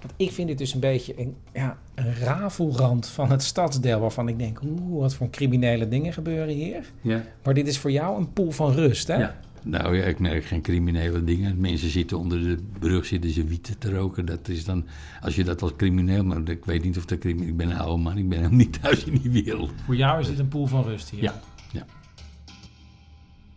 Want 0.00 0.14
ik 0.16 0.30
vind 0.30 0.48
dit 0.48 0.58
dus 0.58 0.74
een 0.74 0.80
beetje 0.80 1.20
een, 1.20 1.36
ja, 1.52 1.78
een 1.94 2.14
rafelrand 2.14 3.06
van 3.06 3.30
het 3.30 3.42
stadsdeel 3.42 4.00
waarvan 4.00 4.28
ik 4.28 4.38
denk, 4.38 4.60
oeh, 4.62 5.00
wat 5.00 5.14
voor 5.14 5.30
criminele 5.30 5.88
dingen 5.88 6.12
gebeuren 6.12 6.54
hier. 6.54 6.92
Ja. 7.00 7.22
Maar 7.42 7.54
dit 7.54 7.66
is 7.66 7.78
voor 7.78 7.90
jou 7.90 8.18
een 8.18 8.32
poel 8.32 8.50
van 8.50 8.72
rust, 8.72 9.08
hè? 9.08 9.16
Ja. 9.16 9.36
Nou 9.62 9.96
ja, 9.96 10.04
ik 10.04 10.18
merk 10.18 10.44
geen 10.44 10.62
criminele 10.62 11.24
dingen. 11.24 11.60
Mensen 11.60 11.90
zitten 11.90 12.18
onder 12.18 12.40
de 12.40 12.58
brug, 12.78 13.06
zitten 13.06 13.30
ze 13.30 13.44
wieten 13.44 13.78
te 13.78 13.94
roken. 13.94 14.26
Dat 14.26 14.48
is 14.48 14.64
dan, 14.64 14.86
als 15.20 15.34
je 15.34 15.44
dat 15.44 15.62
als 15.62 15.76
crimineel, 15.76 16.24
maar 16.24 16.48
ik 16.48 16.64
weet 16.64 16.84
niet 16.84 16.96
of 16.96 17.04
dat 17.04 17.18
crimineel... 17.18 17.48
Ik 17.48 17.56
ben 17.56 17.70
een 17.70 17.76
oude 17.76 18.02
man, 18.02 18.18
ik 18.18 18.28
ben 18.28 18.38
helemaal 18.38 18.58
niet 18.58 18.82
thuis 18.82 19.04
in 19.04 19.18
die 19.18 19.30
wereld. 19.30 19.72
Voor 19.84 19.96
jou 19.96 20.20
is 20.20 20.26
dit 20.26 20.38
een 20.38 20.48
poel 20.48 20.66
van 20.66 20.82
rust 20.82 21.10
hier? 21.10 21.22
Ja, 21.22 21.40
ja. 21.72 21.86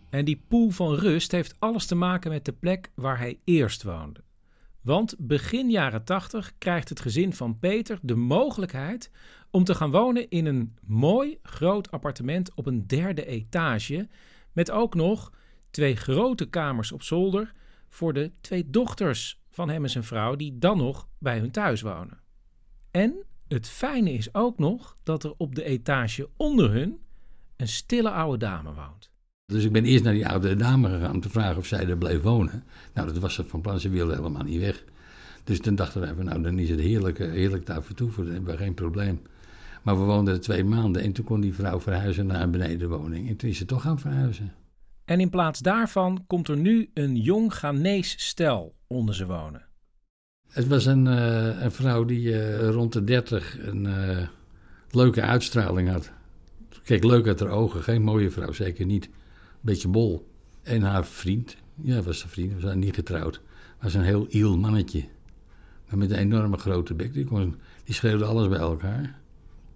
En 0.09 0.25
die 0.25 0.41
poel 0.47 0.69
van 0.69 0.93
rust 0.93 1.31
heeft 1.31 1.55
alles 1.59 1.85
te 1.85 1.95
maken 1.95 2.31
met 2.31 2.45
de 2.45 2.53
plek 2.53 2.91
waar 2.95 3.17
hij 3.17 3.39
eerst 3.43 3.83
woonde. 3.83 4.23
Want 4.81 5.15
begin 5.17 5.69
jaren 5.69 6.03
80 6.03 6.53
krijgt 6.57 6.89
het 6.89 6.99
gezin 6.99 7.33
van 7.33 7.59
Peter 7.59 7.99
de 8.01 8.15
mogelijkheid 8.15 9.11
om 9.51 9.63
te 9.63 9.75
gaan 9.75 9.91
wonen 9.91 10.29
in 10.29 10.45
een 10.45 10.75
mooi 10.81 11.37
groot 11.43 11.91
appartement 11.91 12.53
op 12.53 12.65
een 12.65 12.87
derde 12.87 13.25
etage. 13.25 14.07
Met 14.53 14.71
ook 14.71 14.95
nog 14.95 15.31
twee 15.75 15.95
grote 15.95 16.45
kamers 16.45 16.91
op 16.91 17.03
zolder 17.03 17.53
voor 17.89 18.13
de 18.13 18.31
twee 18.41 18.69
dochters 18.69 19.39
van 19.49 19.69
hem 19.69 19.83
en 19.83 19.89
zijn 19.89 20.03
vrouw, 20.03 20.35
die 20.35 20.57
dan 20.57 20.77
nog 20.77 21.07
bij 21.19 21.39
hun 21.39 21.51
thuis 21.51 21.81
wonen. 21.81 22.19
En 22.91 23.15
het 23.47 23.67
fijne 23.67 24.13
is 24.13 24.33
ook 24.33 24.57
nog 24.57 24.97
dat 25.03 25.23
er 25.23 25.33
op 25.37 25.55
de 25.55 25.63
etage 25.63 26.29
onder 26.37 26.71
hun 26.71 26.99
een 27.55 27.67
stille 27.67 28.09
oude 28.09 28.37
dame 28.37 28.73
woont. 28.73 29.09
Dus 29.45 29.63
ik 29.63 29.71
ben 29.71 29.85
eerst 29.85 30.03
naar 30.03 30.13
die 30.13 30.27
oude 30.27 30.55
dame 30.55 30.89
gegaan 30.89 31.13
om 31.13 31.21
te 31.21 31.29
vragen 31.29 31.57
of 31.57 31.65
zij 31.65 31.87
er 31.87 31.97
bleef 31.97 32.21
wonen. 32.21 32.63
Nou, 32.93 33.07
dat 33.07 33.17
was 33.17 33.33
ze 33.33 33.43
van 33.43 33.61
plan, 33.61 33.79
ze 33.79 33.89
wilde 33.89 34.15
helemaal 34.15 34.43
niet 34.43 34.59
weg. 34.59 34.83
Dus 35.43 35.59
toen 35.59 35.75
dachten 35.75 36.01
wij 36.01 36.13
van, 36.13 36.25
nou, 36.25 36.41
dan 36.41 36.59
is 36.59 36.69
het 36.69 36.79
heerlijk, 36.79 37.19
eh, 37.19 37.31
heerlijk 37.31 37.65
daar 37.65 37.83
vertoeven, 37.83 38.23
dan 38.23 38.33
hebben 38.33 38.51
we 38.51 38.63
geen 38.63 38.73
probleem. 38.73 39.21
Maar 39.81 39.99
we 39.99 40.03
woonden 40.03 40.33
er 40.33 40.41
twee 40.41 40.63
maanden 40.63 41.01
en 41.01 41.11
toen 41.11 41.25
kon 41.25 41.41
die 41.41 41.53
vrouw 41.53 41.79
verhuizen 41.79 42.25
naar 42.25 42.41
een 42.41 42.51
benedenwoning. 42.51 43.29
En 43.29 43.35
toen 43.35 43.49
is 43.49 43.57
ze 43.57 43.65
toch 43.65 43.81
gaan 43.81 43.99
verhuizen. 43.99 44.53
En 45.05 45.19
in 45.19 45.29
plaats 45.29 45.59
daarvan 45.59 46.23
komt 46.27 46.47
er 46.47 46.57
nu 46.57 46.89
een 46.93 47.15
jong 47.15 47.53
Ghanese 47.53 48.19
stel 48.19 48.75
onder 48.87 49.15
ze 49.15 49.25
wonen. 49.25 49.65
Het 50.47 50.67
was 50.67 50.85
een, 50.85 51.05
uh, 51.05 51.61
een 51.61 51.71
vrouw 51.71 52.05
die 52.05 52.27
uh, 52.27 52.69
rond 52.69 52.93
de 52.93 53.03
dertig 53.03 53.57
een 53.59 53.85
uh, 53.85 54.27
leuke 54.89 55.21
uitstraling 55.21 55.89
had. 55.89 56.11
Kijk, 56.83 57.03
leuk 57.03 57.27
uit 57.27 57.39
haar 57.39 57.49
ogen. 57.49 57.83
Geen 57.83 58.01
mooie 58.01 58.31
vrouw, 58.31 58.51
zeker 58.51 58.85
niet. 58.85 59.09
Beetje 59.61 59.87
bol. 59.87 60.27
En 60.63 60.81
haar 60.81 61.05
vriend, 61.05 61.57
ja, 61.81 62.01
was 62.01 62.19
zijn 62.19 62.31
vriend, 62.31 62.61
was 62.61 62.75
niet 62.75 62.95
getrouwd. 62.95 63.41
Was 63.81 63.93
een 63.93 64.01
heel 64.01 64.25
iel 64.29 64.57
mannetje. 64.57 65.05
Maar 65.87 65.97
met 65.97 66.11
een 66.11 66.17
enorme 66.17 66.57
grote 66.57 66.93
bek. 66.93 67.13
Die, 67.13 67.25
kon, 67.25 67.55
die 67.83 67.95
schreeuwde 67.95 68.25
alles 68.25 68.47
bij 68.47 68.59
elkaar. 68.59 69.19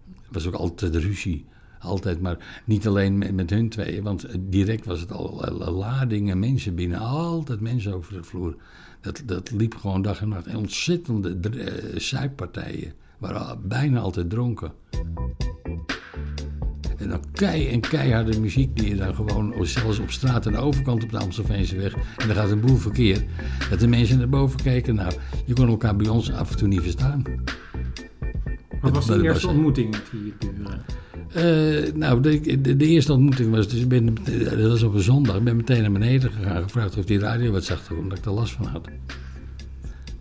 Er 0.07 0.31
was 0.31 0.47
ook 0.47 0.53
altijd 0.53 0.95
ruzie. 0.95 1.45
Altijd, 1.79 2.21
maar 2.21 2.61
niet 2.65 2.87
alleen 2.87 3.35
met, 3.35 3.49
hun 3.49 3.69
tweeën, 3.69 4.03
want 4.03 4.25
direct 4.39 4.85
was 4.85 4.99
het 4.99 5.11
al 5.11 5.45
ladingen 5.71 6.39
mensen 6.39 6.75
binnen. 6.75 6.99
Altijd 6.99 7.59
mensen 7.59 7.93
over 7.93 8.13
de 8.13 8.23
vloer. 8.23 8.55
Dat, 9.01 9.23
dat 9.25 9.51
liep 9.51 9.75
gewoon 9.75 10.01
dag 10.01 10.21
en 10.21 10.29
nacht. 10.29 10.47
En 10.47 10.57
ontzettende 10.57 11.37
uh. 12.01 12.87
Waren 13.17 13.67
bijna 13.67 13.99
altijd 13.99 14.29
dronken. 14.29 14.71
En 16.97 17.09
dan 17.09 17.23
kei 17.31 17.67
en 17.67 17.79
keiharde 17.79 18.39
muziek 18.39 18.75
die 18.75 18.89
je 18.89 18.95
dan 18.95 19.15
gewoon, 19.15 19.53
zelfs 19.61 19.99
op 19.99 20.11
straat 20.11 20.47
aan 20.47 20.53
de 20.53 20.59
overkant 20.59 21.03
op 21.03 21.11
de 21.11 21.17
Amstelveense 21.17 21.75
weg. 21.75 21.93
En 21.93 22.27
dan 22.27 22.35
gaat 22.35 22.51
een 22.51 22.59
boel 22.59 22.75
verkeer. 22.75 23.23
Dat 23.69 23.79
de 23.79 23.87
mensen 23.87 24.17
naar 24.17 24.29
boven 24.29 24.63
kijken. 24.63 24.95
Nou, 24.95 25.13
je 25.45 25.53
kon 25.53 25.67
elkaar 25.67 25.95
bij 25.95 26.07
ons 26.07 26.31
af 26.31 26.51
en 26.51 26.57
toe 26.57 26.67
niet 26.67 26.81
verstaan. 26.81 27.23
Wat 28.81 28.93
was 28.93 29.05
de 29.05 29.23
eerste 29.23 29.47
ontmoeting 29.47 29.91
met 29.91 30.01
die 30.11 30.33
buren? 30.39 30.81
Uh, 31.37 31.93
nou, 31.93 32.21
de, 32.21 32.61
de, 32.61 32.77
de, 32.77 32.85
eerste 32.85 33.13
ontmoeting 33.13 33.51
was, 33.51 33.67
dus 33.67 33.87
ben, 33.87 34.15
dat 34.57 34.69
was 34.69 34.83
op 34.83 34.93
een 34.93 35.01
zondag, 35.01 35.35
ik 35.35 35.43
ben 35.43 35.55
meteen 35.55 35.81
naar 35.81 35.91
beneden 35.91 36.31
gegaan, 36.31 36.63
gevraagd 36.63 36.97
of 36.97 37.05
die 37.05 37.19
radio 37.19 37.51
wat 37.51 37.63
zachter 37.63 37.97
omdat 37.97 38.17
ik 38.17 38.25
er 38.25 38.31
last 38.31 38.53
van 38.53 38.65
had. 38.65 38.87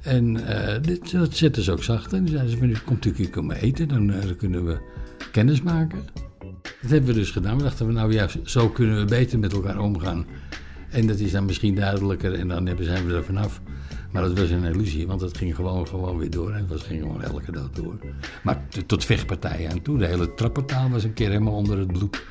En 0.08 0.36
uh, 0.36 0.82
dit, 0.82 1.12
dat 1.12 1.36
zetten 1.36 1.62
ze 1.62 1.72
ook 1.72 1.82
zacht. 1.82 2.12
En 2.12 2.28
zeiden 2.28 2.50
ze 2.50 2.56
van, 2.56 2.74
komt 2.84 3.04
u 3.04 3.12
hier 3.16 3.30
komen 3.30 3.56
eten, 3.56 3.88
dan, 3.88 4.10
uh, 4.10 4.22
dan, 4.22 4.36
kunnen 4.36 4.64
we 4.64 4.78
kennis 5.32 5.62
maken. 5.62 5.98
Dat 6.80 6.90
hebben 6.90 7.08
we 7.08 7.18
dus 7.18 7.30
gedaan. 7.30 7.56
We 7.56 7.62
dachten, 7.62 7.92
nou 7.92 8.12
ja, 8.12 8.28
zo 8.44 8.68
kunnen 8.68 8.98
we 8.98 9.04
beter 9.04 9.38
met 9.38 9.52
elkaar 9.52 9.78
omgaan. 9.78 10.26
En 10.90 11.06
dat 11.06 11.18
is 11.18 11.32
dan 11.32 11.44
misschien 11.44 11.74
duidelijker 11.74 12.34
en 12.34 12.48
dan 12.48 12.68
zijn 12.80 13.06
we 13.06 13.14
er 13.14 13.24
vanaf. 13.24 13.60
Maar 14.12 14.22
dat 14.22 14.38
was 14.38 14.50
een 14.50 14.64
illusie, 14.64 15.06
want 15.06 15.20
het 15.20 15.36
ging 15.36 15.54
gewoon, 15.54 15.88
gewoon 15.88 16.18
weer 16.18 16.30
door. 16.30 16.52
En 16.52 16.66
het 16.68 16.82
ging 16.82 17.02
gewoon 17.02 17.22
elke 17.22 17.52
dag 17.52 17.70
door. 17.70 17.98
Maar 18.42 18.68
tot 18.86 19.04
vechtpartijen 19.04 19.70
aan 19.70 19.82
toe. 19.82 19.98
De 19.98 20.06
hele 20.06 20.34
trapportaal 20.34 20.90
was 20.90 21.04
een 21.04 21.12
keer 21.12 21.28
helemaal 21.28 21.54
onder 21.54 21.78
het 21.78 21.92
bloed. 21.92 22.22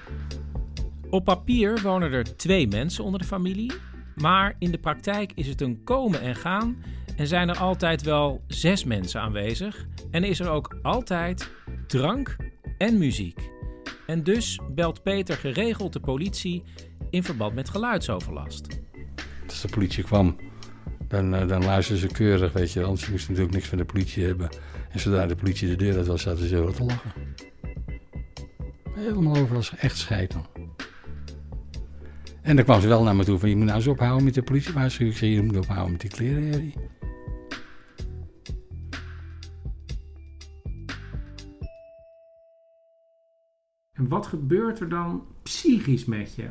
Op 1.10 1.24
papier 1.24 1.82
wonen 1.82 2.12
er 2.12 2.36
twee 2.36 2.68
mensen 2.68 3.04
onder 3.04 3.20
de 3.20 3.26
familie. 3.26 3.72
Maar 4.16 4.56
in 4.60 4.72
de 4.72 4.78
praktijk 4.78 5.32
is 5.36 5.48
het 5.48 5.62
een 5.62 5.84
komen 5.84 6.22
en 6.22 6.36
gaan. 6.36 6.78
En 7.16 7.28
zijn 7.28 7.50
er 7.50 7.58
altijd 7.58 8.02
wel 8.02 8.42
zes 8.48 8.84
mensen 8.84 9.22
aanwezig. 9.22 9.86
En 10.12 10.24
is 10.24 10.40
er 10.40 10.50
ook 10.50 10.78
altijd 10.82 11.52
drank 11.88 12.36
en 12.78 12.98
muziek. 12.98 13.50
En 14.06 14.24
dus 14.24 14.60
belt 14.72 15.04
Peter 15.04 15.38
geregeld 15.38 15.94
de 15.94 16.00
politie 16.00 16.64
in 17.10 17.24
verband 17.24 17.54
met 17.54 17.70
geluidsoverlast. 17.70 18.68
Als 19.48 19.62
de 19.62 19.68
politie 19.68 20.04
kwam, 20.04 20.36
dan, 21.08 21.34
uh, 21.34 21.48
dan 21.48 21.84
ze 21.84 22.08
keurig, 22.08 22.54
weet 22.54 22.72
je. 22.72 22.84
Anders 22.84 23.10
moesten 23.10 23.30
natuurlijk 23.30 23.56
niks 23.56 23.68
van 23.70 23.78
de 23.78 23.86
politie 23.86 24.26
hebben. 24.26 24.50
En 24.92 25.00
zodra 25.00 25.26
de 25.26 25.36
politie 25.36 25.68
de 25.68 25.76
deur 25.76 25.98
uit 25.98 26.08
was, 26.08 26.22
zaten 26.22 26.48
ze 26.48 26.56
wel 26.56 26.72
te 26.72 26.84
lachen. 26.84 27.12
Helemaal 28.94 29.36
overal 29.36 29.64
echt 29.78 29.98
scheiden. 29.98 30.46
En 32.42 32.56
dan 32.56 32.66
kwam 32.66 32.82
ze 32.82 32.88
wel 32.88 33.04
naar 33.04 33.16
me 33.16 33.24
toe 33.24 33.40
van, 33.40 33.50
je 33.50 33.56
moet 33.56 33.66
nou 33.66 33.78
eens 33.78 33.88
ophouden 33.88 34.24
met 34.24 34.34
de 34.34 34.44
politie. 34.44 35.06
Ik 35.06 35.18
zei, 35.18 35.32
je 35.32 35.42
moet 35.42 35.58
ophouden 35.58 35.92
met 35.92 36.02
die 36.02 36.10
kleren, 36.10 36.52
Harry. 36.52 36.74
En 43.94 44.08
wat 44.08 44.28
gebeurt 44.28 44.80
er 44.80 44.90
dan 44.90 45.26
psychisch 45.44 46.06
met 46.06 46.36
je? 46.36 46.50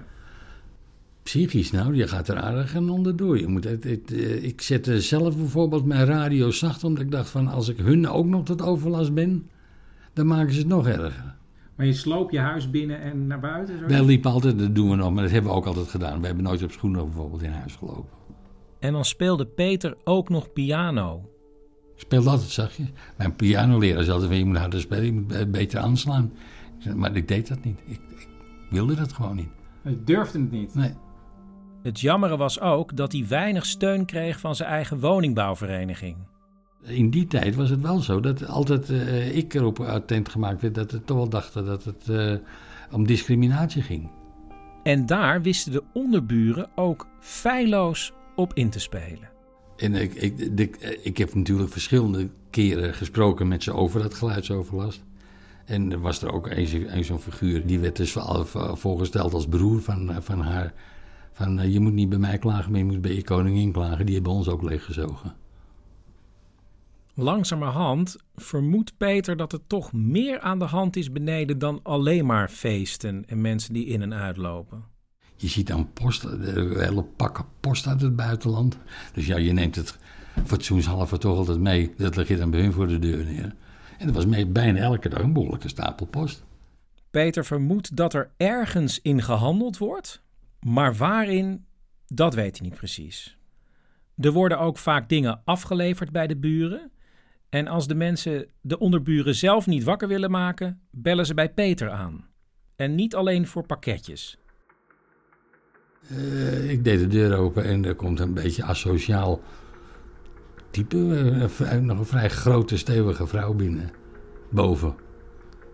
Psychisch, 1.27 1.71
nou, 1.71 1.95
je 1.95 2.09
gaat 2.09 2.29
er 2.29 2.37
aardig 2.37 2.75
en 2.75 2.89
onderdoor. 2.89 3.39
Je 3.39 3.47
moet 3.47 3.65
het, 3.65 3.85
het, 3.85 4.13
eh, 4.13 4.45
ik 4.45 4.61
zette 4.61 5.01
zelf 5.01 5.37
bijvoorbeeld 5.37 5.85
mijn 5.85 6.07
radio 6.07 6.51
zacht, 6.51 6.85
omdat 6.85 7.05
ik 7.05 7.11
dacht 7.11 7.29
van 7.29 7.49
als 7.49 7.69
ik 7.69 7.79
hun 7.79 8.09
ook 8.09 8.27
nog 8.27 8.45
tot 8.45 8.63
overlast 8.63 9.15
ben, 9.15 9.51
dan 10.13 10.27
maken 10.27 10.53
ze 10.53 10.59
het 10.59 10.69
nog 10.69 10.87
erger. 10.87 11.35
Maar 11.77 11.87
je 11.87 11.93
sloop 11.93 12.31
je 12.31 12.39
huis 12.39 12.71
binnen 12.71 13.01
en 13.01 13.27
naar 13.27 13.41
buiten? 13.41 13.79
Zo? 13.79 13.87
Wij 13.87 14.05
liepen 14.05 14.31
altijd, 14.31 14.59
dat 14.59 14.75
doen 14.75 14.91
we 14.91 14.97
nog, 14.97 15.13
maar 15.13 15.23
dat 15.23 15.33
hebben 15.33 15.51
we 15.51 15.57
ook 15.57 15.67
altijd 15.67 15.89
gedaan. 15.89 16.21
We 16.21 16.27
hebben 16.27 16.45
nooit 16.45 16.63
op 16.63 16.73
schoenen 16.73 17.05
bijvoorbeeld 17.05 17.43
in 17.43 17.51
huis 17.51 17.75
gelopen. 17.75 18.17
En 18.79 18.93
dan 18.93 19.05
speelde 19.05 19.47
Peter 19.47 19.97
ook 20.05 20.29
nog 20.29 20.53
piano. 20.53 21.31
Ik 21.95 22.01
speelde 22.03 22.31
altijd 22.31 22.51
zachtjes. 22.51 22.89
Mijn 23.17 23.37
pianoleraar 23.37 24.03
zei 24.03 24.11
altijd 24.11 24.31
van 24.31 24.39
je 24.39 24.45
moet 24.45 24.57
harder 24.57 24.81
spelen, 24.81 25.05
je 25.05 25.13
moet 25.13 25.51
beter 25.51 25.81
aanslaan. 25.81 26.33
Maar 26.95 27.17
ik 27.17 27.29
deed 27.29 27.49
dat 27.49 27.65
niet. 27.65 27.79
Ik, 27.87 28.01
ik 28.17 28.29
wilde 28.71 28.95
dat 28.95 29.13
gewoon 29.13 29.37
niet. 29.37 29.51
Je 29.83 30.05
durfde 30.05 30.39
het 30.39 30.51
niet? 30.51 30.75
Nee. 30.75 30.93
Het 31.87 32.01
jammere 32.01 32.37
was 32.37 32.61
ook 32.61 32.97
dat 32.97 33.13
hij 33.13 33.27
weinig 33.29 33.67
steun 33.67 34.05
kreeg 34.05 34.41
van 34.41 34.55
zijn 34.55 34.69
eigen 34.69 35.01
woningbouwvereniging. 35.01 36.17
In 36.83 37.11
die 37.11 37.27
tijd 37.27 37.55
was 37.55 37.71
het 37.71 37.81
wel 37.81 37.99
zo 37.99 38.21
dat 38.21 38.47
altijd 38.47 38.91
uh, 38.91 39.37
ik 39.37 39.55
erop 39.55 39.81
attent 39.81 40.29
gemaakt 40.29 40.63
werd 40.63 40.75
dat 40.75 40.91
ze 40.91 41.05
toch 41.05 41.17
wel 41.17 41.29
dachten 41.29 41.65
dat 41.65 41.85
het 41.85 42.07
uh, 42.11 42.35
om 42.91 43.07
discriminatie 43.07 43.83
ging. 43.83 44.11
En 44.83 45.07
daar 45.07 45.43
wisten 45.43 45.73
de 45.73 45.83
onderburen 45.93 46.69
ook 46.75 47.07
feilloos 47.21 48.13
op 48.37 48.55
in 48.55 48.71
te 48.71 48.81
spelen. 48.81 49.29
En 49.77 49.95
ik, 49.95 50.15
ik, 50.15 50.77
ik 51.03 51.17
heb 51.17 51.35
natuurlijk 51.35 51.73
verschillende 51.73 52.29
keren 52.51 52.95
gesproken 52.95 53.49
met 53.49 53.63
ze 53.63 53.73
over 53.73 54.03
dat 54.03 54.15
geluidsoverlast. 54.15 55.05
En 55.65 55.93
er 55.93 56.01
was 56.01 56.23
er 56.23 56.33
ook 56.33 56.51
een, 56.51 57.05
zo'n 57.05 57.21
figuur, 57.21 57.67
die 57.67 57.79
werd 57.79 57.97
dus 57.97 58.17
voorgesteld 58.73 59.35
als 59.35 59.47
broer 59.47 59.83
van, 59.83 60.23
van 60.23 60.41
haar. 60.41 60.73
Van 61.37 61.71
je 61.71 61.81
moet 61.81 61.93
niet 61.93 62.09
bij 62.09 62.19
mij 62.19 62.39
klagen, 62.39 62.71
maar 62.71 62.81
je 62.81 62.87
moet 62.87 63.01
bij 63.01 63.15
je 63.15 63.25
koningin 63.25 63.73
klagen. 63.73 64.07
Die 64.07 64.15
hebben 64.15 64.33
ons 64.33 64.49
ook 64.49 64.63
leeggezogen. 64.63 65.35
Langzamerhand 67.15 68.17
vermoedt 68.35 68.97
Peter 68.97 69.37
dat 69.37 69.53
er 69.53 69.67
toch 69.67 69.93
meer 69.93 70.41
aan 70.41 70.59
de 70.59 70.65
hand 70.65 70.97
is 70.97 71.13
beneden 71.13 71.59
dan 71.59 71.81
alleen 71.83 72.27
maar 72.27 72.49
feesten 72.49 73.25
en 73.27 73.41
mensen 73.41 73.75
die 73.75 73.87
in 73.87 74.03
en 74.03 74.15
uitlopen. 74.15 74.85
Je 75.37 75.49
ziet 75.49 75.67
dan 75.67 75.93
post, 75.93 76.23
hele 76.23 77.05
pakken 77.17 77.45
post 77.61 77.87
uit 77.87 78.01
het 78.01 78.17
buitenland. 78.17 78.79
Dus 79.13 79.27
ja, 79.27 79.37
je 79.37 79.53
neemt 79.53 79.77
het 79.77 79.99
fatsoenshalve 80.45 81.19
toch 81.19 81.37
altijd 81.37 81.61
mee. 81.61 81.93
Dat 81.97 82.17
leg 82.17 82.29
je 82.29 82.37
dan 82.37 82.51
bij 82.51 82.61
hun 82.61 82.73
voor 82.73 82.89
de 82.89 82.99
deur 82.99 83.25
neer. 83.25 83.55
En 83.99 84.07
dat 84.07 84.15
was 84.15 84.27
mee, 84.27 84.47
bijna 84.47 84.79
elke 84.79 85.09
dag 85.09 85.21
een 85.21 85.33
behoorlijke 85.33 85.69
stapel 85.69 86.07
post. 86.07 86.45
Peter 87.11 87.45
vermoedt 87.45 87.97
dat 87.97 88.15
er 88.15 88.31
ergens 88.37 89.01
in 89.03 89.23
gehandeld 89.23 89.79
wordt, 89.79 90.23
maar 90.67 90.95
waarin, 90.95 91.65
dat 92.07 92.35
weet 92.35 92.59
hij 92.59 92.69
niet 92.69 92.79
precies. 92.79 93.39
Er 94.17 94.33
worden 94.33 94.59
ook 94.59 94.79
vaak 94.79 95.09
dingen 95.09 95.41
afgeleverd 95.45 96.13
bij 96.13 96.27
de 96.27 96.37
buren. 96.37 96.91
En 97.49 97.67
als 97.67 97.87
de 97.87 97.95
mensen 97.95 98.47
de 98.61 98.79
onderburen 98.79 99.35
zelf 99.35 99.67
niet 99.67 99.85
wakker 99.85 100.09
willen 100.09 100.31
maken, 100.31 100.81
bellen 100.91 101.27
ze 101.27 101.35
bij 101.35 101.53
Peter 101.53 101.91
aan. 101.91 102.29
En 102.77 102.95
niet 102.95 103.15
alleen 103.15 103.47
voor 103.47 103.67
pakketjes. 103.67 104.39
Uh, 106.13 106.71
ik 106.71 106.85
deed 106.85 106.99
de 106.99 107.07
deur 107.07 107.37
open 107.37 107.65
en 107.65 107.85
er 107.85 107.95
komt 107.95 108.21
een 108.21 108.35
beetje 108.35 108.65
asociaal 108.65 109.41
type. 110.71 110.97
Uh, 110.97 111.73
nog 111.81 111.99
een 111.99 112.07
vrij 112.07 112.29
grote, 112.29 112.77
stevige 112.77 113.27
vrouw 113.27 113.55
binnen. 113.55 113.91
Boven. 114.51 114.95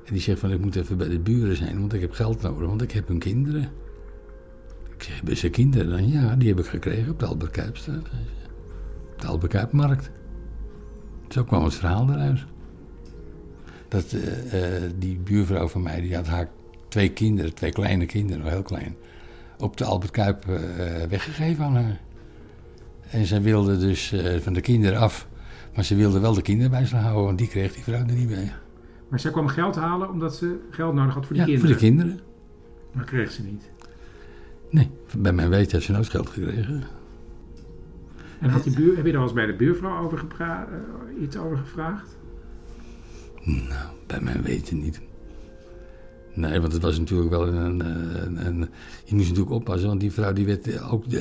En 0.05 0.13
die 0.13 0.23
zegt 0.23 0.41
van 0.41 0.53
ik 0.53 0.61
moet 0.61 0.77
even 0.77 0.97
bij 0.97 1.09
de 1.09 1.21
buren 1.21 1.57
zijn, 1.57 1.81
want 1.81 1.93
ik 1.93 2.01
heb 2.01 2.13
geld 2.13 2.43
nodig, 2.43 2.69
want 2.69 2.83
ik 2.83 2.93
heb 2.93 3.09
hun 3.09 3.19
kinderen. 3.19 3.82
Zeg, 5.03 5.17
hebben 5.17 5.37
ze 5.37 5.51
kinderen 5.51 5.91
dan? 5.91 6.09
Ja, 6.09 6.37
die 6.37 6.49
heb 6.49 6.59
ik 6.59 6.67
gekregen 6.67 7.13
op 7.13 7.19
de 7.19 7.27
Albert 7.27 7.51
Kuipstraat. 7.51 8.07
Op 9.13 9.21
de 9.21 9.27
Albert 9.27 9.53
Kuipmarkt. 9.53 10.11
Zo 11.29 11.45
kwam 11.45 11.65
het 11.65 11.75
verhaal 11.75 12.11
eruit. 12.11 12.45
Dat 13.89 14.13
uh, 14.13 14.23
die 14.99 15.19
buurvrouw 15.19 15.69
van 15.69 15.83
mij, 15.83 16.01
die 16.01 16.15
had 16.15 16.27
haar 16.27 16.49
twee 16.89 17.09
kinderen, 17.09 17.55
twee 17.55 17.73
kleine 17.73 18.07
kinderen, 18.07 18.49
heel 18.49 18.63
klein, 18.63 18.97
op 19.59 19.77
de 19.77 19.85
Albert 19.85 20.11
Kuip 20.11 20.45
uh, 20.49 20.57
weggegeven 21.09 21.65
aan 21.65 21.75
haar. 21.75 22.01
En 23.11 23.27
zij 23.27 23.43
wilde 23.43 23.79
dus 23.79 24.15
van 24.41 24.53
de 24.53 24.61
kinderen 24.61 24.99
af. 24.99 25.29
Maar 25.75 25.85
ze 25.85 25.95
wilde 25.95 26.21
wel 26.21 26.35
de 26.35 26.43
kinderen 26.43 26.71
bij 26.71 26.87
zich 26.87 26.99
houden, 26.99 27.25
want 27.25 27.39
die 27.39 27.49
kreeg 27.49 27.75
die 27.75 27.83
vrouw 27.83 27.99
er 27.99 28.13
niet 28.13 28.29
bij. 28.29 28.53
Maar 29.09 29.21
zij 29.21 29.31
kwam 29.31 29.49
geld 29.49 29.75
halen 29.77 30.11
omdat 30.11 30.37
ze 30.37 30.59
geld 30.71 30.95
nodig 30.95 31.15
had 31.15 31.27
voor 31.27 31.37
de 31.37 31.41
ja, 31.41 31.47
kinderen? 31.47 31.71
voor 31.71 31.81
de 31.81 31.87
kinderen. 31.87 32.21
Maar 32.93 33.05
kreeg 33.05 33.31
ze 33.31 33.43
niet? 33.43 33.71
Nee, 34.73 34.91
bij 35.17 35.33
mijn 35.33 35.49
weten 35.49 35.73
heeft 35.73 35.85
ze 35.85 35.93
nooit 35.93 36.09
geld 36.09 36.29
gekregen. 36.29 36.83
En 38.41 38.51
had 38.51 38.65
die 38.65 38.75
buur, 38.75 38.97
heb 38.97 39.07
je 39.07 39.13
daar 39.13 39.23
eens 39.23 39.33
bij 39.33 39.47
de 39.47 39.55
buurvrouw 39.55 40.05
over 40.05 40.19
gepra- 40.19 40.69
uh, 41.17 41.23
iets 41.23 41.37
over 41.37 41.57
gevraagd? 41.57 42.17
Nou, 43.45 43.87
bij 44.07 44.21
mijn 44.21 44.43
weten 44.43 44.81
niet. 44.81 45.01
Nee, 46.35 46.61
want 46.61 46.73
het 46.73 46.83
was 46.83 46.99
natuurlijk 46.99 47.31
wel 47.31 47.47
een, 47.49 47.81
een, 47.81 48.47
een, 48.47 48.69
Je 49.05 49.15
moest 49.15 49.29
natuurlijk 49.29 49.55
oppassen, 49.55 49.89
want 49.89 50.01
die 50.01 50.13
vrouw 50.13 50.33
die 50.33 50.47
werd 50.47 50.83
ook... 50.83 51.05
Uh, 51.07 51.21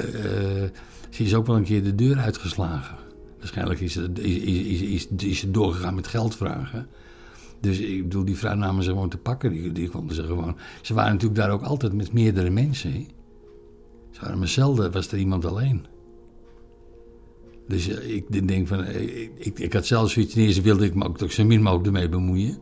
ze 1.09 1.23
is 1.23 1.35
ook 1.35 1.47
wel 1.47 1.55
een 1.55 1.63
keer 1.63 1.83
de 1.83 1.95
deur 1.95 2.17
uitgeslagen. 2.17 2.97
Waarschijnlijk 3.37 3.79
is 3.79 3.93
ze, 3.93 4.11
is, 4.13 4.37
is, 4.37 4.81
is, 4.81 5.07
is 5.17 5.39
ze 5.39 5.51
doorgegaan 5.51 5.95
met 5.95 6.07
geld 6.07 6.35
vragen. 6.35 6.87
Dus 7.59 7.79
ik 7.79 8.03
bedoel, 8.03 8.25
die 8.25 8.37
vrouw 8.37 8.55
namen 8.55 8.83
ze 8.83 8.89
gewoon 8.89 9.09
te 9.09 9.17
pakken. 9.17 9.51
Die, 9.51 9.71
die 9.71 9.89
konden 9.89 10.15
ze 10.15 10.23
gewoon... 10.23 10.57
Ze 10.81 10.93
waren 10.93 11.11
natuurlijk 11.11 11.39
daar 11.39 11.51
ook 11.51 11.61
altijd 11.63 11.93
met 11.93 12.13
meerdere 12.13 12.49
mensen. 12.49 12.91
He. 12.91 13.05
Maar 14.21 14.47
zelden, 14.47 14.91
was 14.91 15.11
er 15.11 15.17
iemand 15.17 15.45
alleen. 15.45 15.85
Dus 17.67 17.87
ik 17.87 18.47
denk 18.47 18.67
van, 18.67 18.85
ik, 18.85 19.59
ik, 19.59 19.73
had 19.73 19.85
zelfs 19.85 20.13
zoiets, 20.13 20.33
ten 20.33 20.63
wilde 20.63 20.85
ik 20.85 20.95
me 20.95 21.05
ook 21.05 21.17
toch 21.17 21.31
zo 21.31 21.45
min 21.45 21.61
mogelijk 21.61 21.87
ermee 21.87 22.09
bemoeien. 22.09 22.57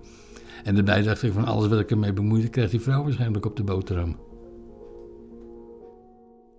En 0.63 0.75
daarbij 0.75 1.01
dacht 1.01 1.23
ik 1.23 1.33
van, 1.33 1.45
alles 1.45 1.67
wat 1.67 1.79
ik 1.79 1.91
ermee 1.91 2.13
bemoeide, 2.13 2.49
krijgt 2.49 2.71
die 2.71 2.79
vrouw 2.79 3.03
waarschijnlijk 3.03 3.45
op 3.45 3.55
de 3.55 3.63
boterham. 3.63 4.17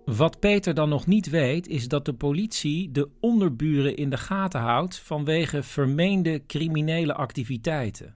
Wat 0.05 0.39
Peter 0.39 0.73
dan 0.73 0.89
nog 0.89 1.07
niet 1.07 1.29
weet, 1.29 1.67
is 1.67 1.87
dat 1.87 2.05
de 2.05 2.13
politie 2.13 2.91
de 2.91 3.09
onderburen 3.19 3.95
in 3.95 4.09
de 4.09 4.17
gaten 4.17 4.59
houdt 4.59 4.99
vanwege 4.99 5.63
vermeende 5.63 6.45
criminele 6.47 7.13
activiteiten. 7.13 8.15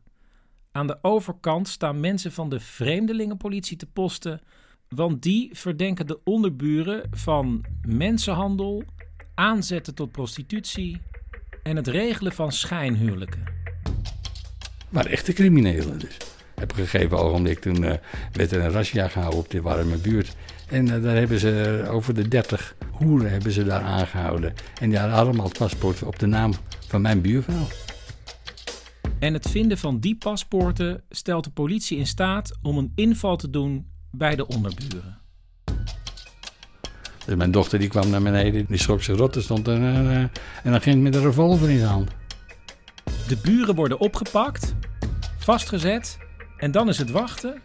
Aan 0.72 0.88
de 0.88 0.98
overkant 1.02 1.68
staan 1.68 2.00
mensen 2.00 2.32
van 2.32 2.50
de 2.50 2.60
vreemdelingenpolitie 2.60 3.78
te 3.78 3.86
posten, 3.86 4.42
want 4.90 5.22
die 5.22 5.50
verdenken 5.54 6.08
de 6.08 6.20
onderburen 6.24 7.10
van 7.12 7.66
mensenhandel, 7.82 8.84
aanzetten 9.34 9.96
tot 9.96 10.12
prostitutie 10.12 11.02
en 11.64 11.76
het 11.76 11.88
regelen 11.88 12.32
van 12.32 12.52
schijnhuwelijken. 12.52 13.44
Maar 14.90 15.06
echte 15.06 15.34
criminelen 15.34 16.00
dus. 16.00 16.18
Op 16.62 16.72
een 16.72 16.88
gegeven 16.88 17.18
ogenblik 17.18 17.60
toen 17.60 17.84
uh, 17.84 17.94
werd 18.32 18.52
er 18.52 18.64
een 18.64 18.72
razzia 18.72 19.08
gehouden 19.08 19.40
op 19.40 19.50
de 19.50 19.62
warme 19.62 19.98
buurt. 19.98 20.36
En 20.70 20.86
uh, 20.86 21.04
daar 21.04 21.16
hebben 21.16 21.40
ze 21.40 21.86
over 21.90 22.14
de 22.14 22.28
30 22.28 22.76
hoeren 22.92 23.32
hebben 23.32 23.52
ze 23.52 23.64
daar 23.64 23.82
aangehouden. 23.82 24.54
En 24.82 24.90
die 24.90 24.98
hadden 24.98 25.18
allemaal 25.18 25.46
het 25.46 25.58
paspoort 25.58 26.04
op 26.04 26.20
de 26.20 26.26
naam 26.26 26.54
van 26.88 27.02
mijn 27.02 27.22
buurvrouw. 27.22 27.68
En 29.20 29.34
het 29.34 29.50
vinden 29.50 29.78
van 29.78 30.00
die 30.00 30.16
paspoorten 30.16 31.04
stelt 31.10 31.44
de 31.44 31.50
politie 31.50 31.98
in 31.98 32.08
staat 32.08 32.58
om 32.62 32.78
een 32.78 32.92
inval 32.96 33.36
te 33.36 33.50
doen 33.50 33.86
bij 34.18 34.36
de 34.36 34.48
onderburen. 34.48 35.18
Dus 37.26 37.36
mijn 37.36 37.52
dochter 37.52 37.80
die 37.80 37.88
kwam 37.88 38.10
naar 38.10 38.22
beneden, 38.22 38.66
die 38.66 38.78
schrok 38.78 39.04
zich 39.04 39.18
rot, 39.18 39.36
er 39.36 39.42
stond 39.42 39.68
een, 39.68 39.82
uh, 39.82 40.24
een 40.64 40.74
agent 40.74 41.02
met 41.02 41.16
een 41.16 41.22
revolver 41.22 41.70
in 41.70 41.78
zijn 41.78 41.90
hand. 41.90 42.10
De 43.28 43.38
buren 43.38 43.76
worden 43.76 44.00
opgepakt, 44.00 44.76
vastgezet 45.38 46.18
en 46.58 46.72
dan 46.72 46.90
is 46.90 46.98
het 46.98 47.12
wachten 47.12 47.62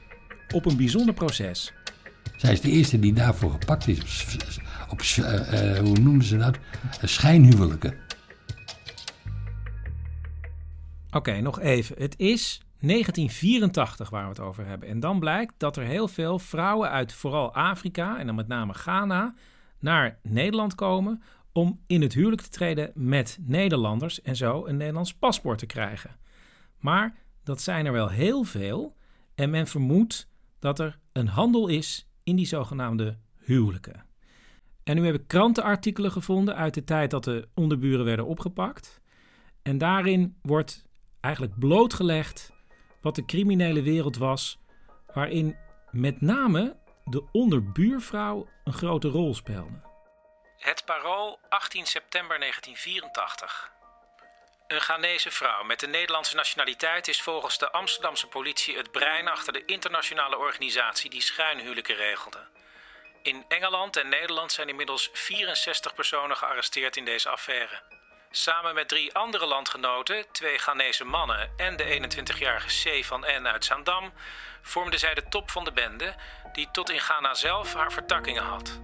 op 0.55 0.67
een 0.67 0.77
bijzonder 0.77 1.15
proces. 1.15 1.73
Zij 2.37 2.53
is 2.53 2.61
de 2.61 2.71
eerste 2.71 2.99
die 2.99 3.13
daarvoor 3.13 3.51
gepakt 3.51 3.89
is. 3.89 4.27
Op, 4.89 5.01
uh, 5.01 5.79
hoe 5.79 5.99
noemen 5.99 6.25
ze 6.25 6.37
dat? 6.37 6.59
Schijnhuwelijken. 7.03 7.95
Oké, 11.07 11.17
okay, 11.17 11.41
nog 11.41 11.61
even. 11.61 11.97
Het 11.99 12.15
is 12.19 12.61
1984 12.81 14.11
waar 14.11 14.23
we 14.23 14.29
het 14.29 14.41
over 14.41 14.67
hebben. 14.67 14.89
En 14.89 15.01
dan 15.01 15.19
blijkt 15.19 15.55
dat 15.57 15.77
er 15.77 15.85
heel 15.85 16.09
veel 16.09 16.39
vrouwen 16.39 16.91
uit 16.91 17.13
vooral 17.13 17.55
Afrika 17.55 18.19
en 18.19 18.27
dan 18.27 18.35
met 18.35 18.49
name 18.49 18.75
Ghana 18.75 19.35
naar 19.79 20.19
Nederland 20.23 20.75
komen 20.75 21.23
om 21.53 21.81
in 21.87 22.03
het 22.03 22.15
huwelijk 22.15 22.43
te 22.43 22.49
treden 22.49 22.91
met 22.95 23.39
Nederlanders 23.41 24.23
en 24.23 24.37
zo 24.37 24.67
een 24.67 24.77
Nederlands 24.77 25.15
paspoort 25.15 25.59
te 25.59 25.67
krijgen. 25.67 26.17
Maar 26.79 27.17
dat 27.45 27.61
zijn 27.61 27.87
er 27.87 27.93
wel 27.93 28.09
heel 28.09 28.45
veel 28.45 28.97
en 29.35 29.51
men 29.51 29.67
vermoedt 29.67 30.29
dat 30.59 30.79
er 30.79 30.99
een 31.13 31.29
handel 31.29 31.69
is 31.69 32.09
in 32.23 32.37
die 32.37 32.47
zogenaamde 32.47 33.19
huwelijken. 33.37 34.05
En 34.83 34.97
nu 34.97 35.05
heb 35.05 35.15
ik 35.15 35.27
krantenartikelen 35.27 36.13
gevonden 36.13 36.57
uit 36.57 36.75
de 36.75 36.85
tijd 36.85 37.11
dat 37.11 37.25
de 37.25 37.49
onderburen 37.55 38.05
werden 38.05 38.27
opgepakt. 38.27 39.01
En 39.63 39.79
daarin 39.79 40.37
wordt 40.43 40.85
eigenlijk 41.21 41.59
blootgelegd 41.59 42.53
wat 43.01 43.15
de 43.15 43.25
criminele 43.25 43.83
wereld 43.83 44.17
was, 44.17 44.59
waarin 45.15 45.57
met 45.91 46.21
name 46.21 46.77
de 47.05 47.29
onderbuurvrouw 47.33 48.49
een 48.65 48.73
grote 48.73 49.09
rol 49.09 49.35
speelde. 49.35 49.81
Het 50.59 50.85
parool 50.85 51.39
18 51.49 51.87
september 51.87 52.39
1984. 52.39 53.71
Een 54.67 54.81
Ghanese 54.81 55.31
vrouw 55.31 55.63
met 55.63 55.81
de 55.81 55.87
Nederlandse 55.87 56.37
nationaliteit 56.37 57.09
is 57.09 57.23
volgens 57.23 57.59
de 57.59 57.71
Amsterdamse 57.71 58.27
politie 58.27 58.77
het 58.77 58.91
brein 58.91 59.29
achter 59.29 59.53
de 59.53 59.65
internationale 59.65 60.39
organisatie 60.39 61.11
die 61.11 61.21
schuinhuwelijken 61.21 61.95
regelde. 61.95 62.39
In 63.23 63.45
Engeland 63.49 63.97
en 63.97 64.09
Nederland 64.09 64.53
zijn 64.53 64.69
inmiddels 64.69 65.11
64 65.13 65.95
personen 65.95 66.37
gearresteerd 66.37 66.97
in 66.97 67.05
deze 67.05 67.29
affaire. 67.29 67.83
Samen 68.33 68.75
met 68.75 68.89
drie 68.89 69.15
andere 69.15 69.47
landgenoten, 69.47 70.25
twee 70.33 70.59
Ghanese 70.59 71.05
mannen 71.05 71.51
en 71.57 71.77
de 71.77 72.11
21-jarige 72.19 73.01
C 73.01 73.05
van 73.05 73.21
N 73.21 73.47
uit 73.47 73.65
Zaandam, 73.65 74.13
vormden 74.63 74.99
zij 74.99 75.15
de 75.15 75.29
top 75.29 75.51
van 75.51 75.65
de 75.65 75.73
bende, 75.73 76.15
die 76.53 76.69
tot 76.73 76.91
in 76.91 77.01
Ghana 77.01 77.35
zelf 77.35 77.75
haar 77.75 77.93
vertakkingen 77.93 78.43
had. 78.43 78.81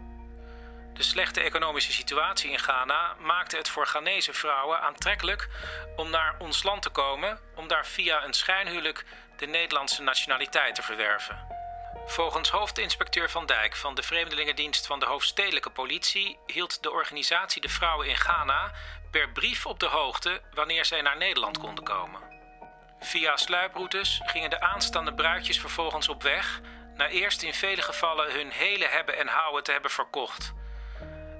De 0.94 1.03
slechte 1.03 1.40
economische 1.40 1.92
situatie 1.92 2.51
in 2.51 2.59
Ghana 2.59 3.14
maakte 3.18 3.57
het 3.57 3.68
voor 3.68 3.86
Ghanese 3.86 4.32
vrouwen 4.32 4.80
aantrekkelijk 4.80 5.49
om 5.97 6.11
naar 6.11 6.34
ons 6.38 6.62
land 6.62 6.82
te 6.82 6.90
komen, 6.90 7.40
om 7.55 7.68
daar 7.68 7.86
via 7.86 8.24
een 8.24 8.34
schijnhuwelijk 8.34 9.05
de 9.36 9.47
Nederlandse 9.47 10.03
nationaliteit 10.03 10.74
te 10.74 10.82
verwerven. 10.82 11.55
Volgens 12.07 12.51
hoofdinspecteur 12.51 13.30
Van 13.30 13.47
Dijk 13.47 13.76
van 13.76 13.94
de 13.94 14.03
Vreemdelingendienst 14.03 14.86
van 14.86 15.01
de 15.01 15.07
Hoofdstedelijke 15.07 15.70
Politie 15.70 16.38
hield 16.47 16.82
de 16.82 16.90
organisatie 16.90 17.61
de 17.61 17.68
vrouwen 17.68 18.07
in 18.07 18.16
Ghana 18.16 18.72
per 19.16 19.28
brief 19.28 19.66
op 19.66 19.80
de 19.80 19.86
hoogte 19.86 20.40
wanneer 20.54 20.84
zij 20.84 21.00
naar 21.02 21.16
Nederland 21.16 21.58
konden 21.58 21.84
komen. 21.84 22.20
Via 23.00 23.36
sluiproutes 23.36 24.20
gingen 24.24 24.50
de 24.50 24.60
aanstaande 24.60 25.14
bruidjes 25.14 25.60
vervolgens 25.60 26.08
op 26.08 26.22
weg, 26.22 26.60
na 26.96 27.08
eerst 27.08 27.42
in 27.42 27.54
vele 27.54 27.82
gevallen 27.82 28.32
hun 28.32 28.50
hele 28.50 28.86
hebben 28.86 29.16
en 29.16 29.26
houden 29.26 29.62
te 29.62 29.72
hebben 29.72 29.90
verkocht. 29.90 30.52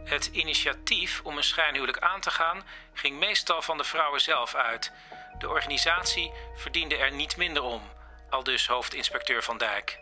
Het 0.05 0.27
initiatief 0.27 1.21
om 1.25 1.37
een 1.37 1.45
schijnhuwelijk 1.45 1.99
aan 1.99 2.21
te 2.21 2.31
gaan 2.31 2.63
ging 2.93 3.19
meestal 3.19 3.63
van 3.63 3.77
de 3.77 3.85
vrouwen 3.85 4.21
zelf 4.21 4.55
uit. 4.55 4.93
De 5.39 5.49
organisatie 5.49 6.33
verdiende 6.55 6.97
er 6.97 7.13
niet 7.13 7.37
minder 7.37 7.63
om, 7.63 7.83
aldus 8.31 8.67
hoofdinspecteur 8.67 9.43
Van 9.43 9.59
Dijk. 9.59 9.99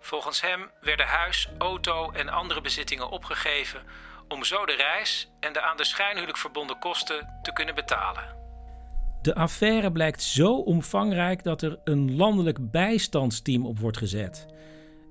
Volgens 0.00 0.40
hem 0.40 0.70
werden 0.80 1.06
huis, 1.06 1.48
auto 1.58 2.10
en 2.12 2.28
andere 2.28 2.60
bezittingen 2.60 3.08
opgegeven 3.08 3.86
om 4.28 4.44
zo 4.44 4.66
de 4.66 4.74
reis 4.74 5.30
en 5.40 5.52
de 5.52 5.60
aan 5.60 5.76
de 5.76 5.84
schijnhuwelijk 5.84 6.38
verbonden 6.38 6.78
kosten 6.78 7.38
te 7.42 7.52
kunnen 7.52 7.74
betalen. 7.74 8.34
De 9.22 9.34
affaire 9.34 9.92
blijkt 9.92 10.22
zo 10.22 10.54
omvangrijk 10.54 11.42
dat 11.42 11.62
er 11.62 11.78
een 11.84 12.16
landelijk 12.16 12.70
bijstandsteam 12.70 13.66
op 13.66 13.78
wordt 13.78 13.96
gezet. 13.96 14.46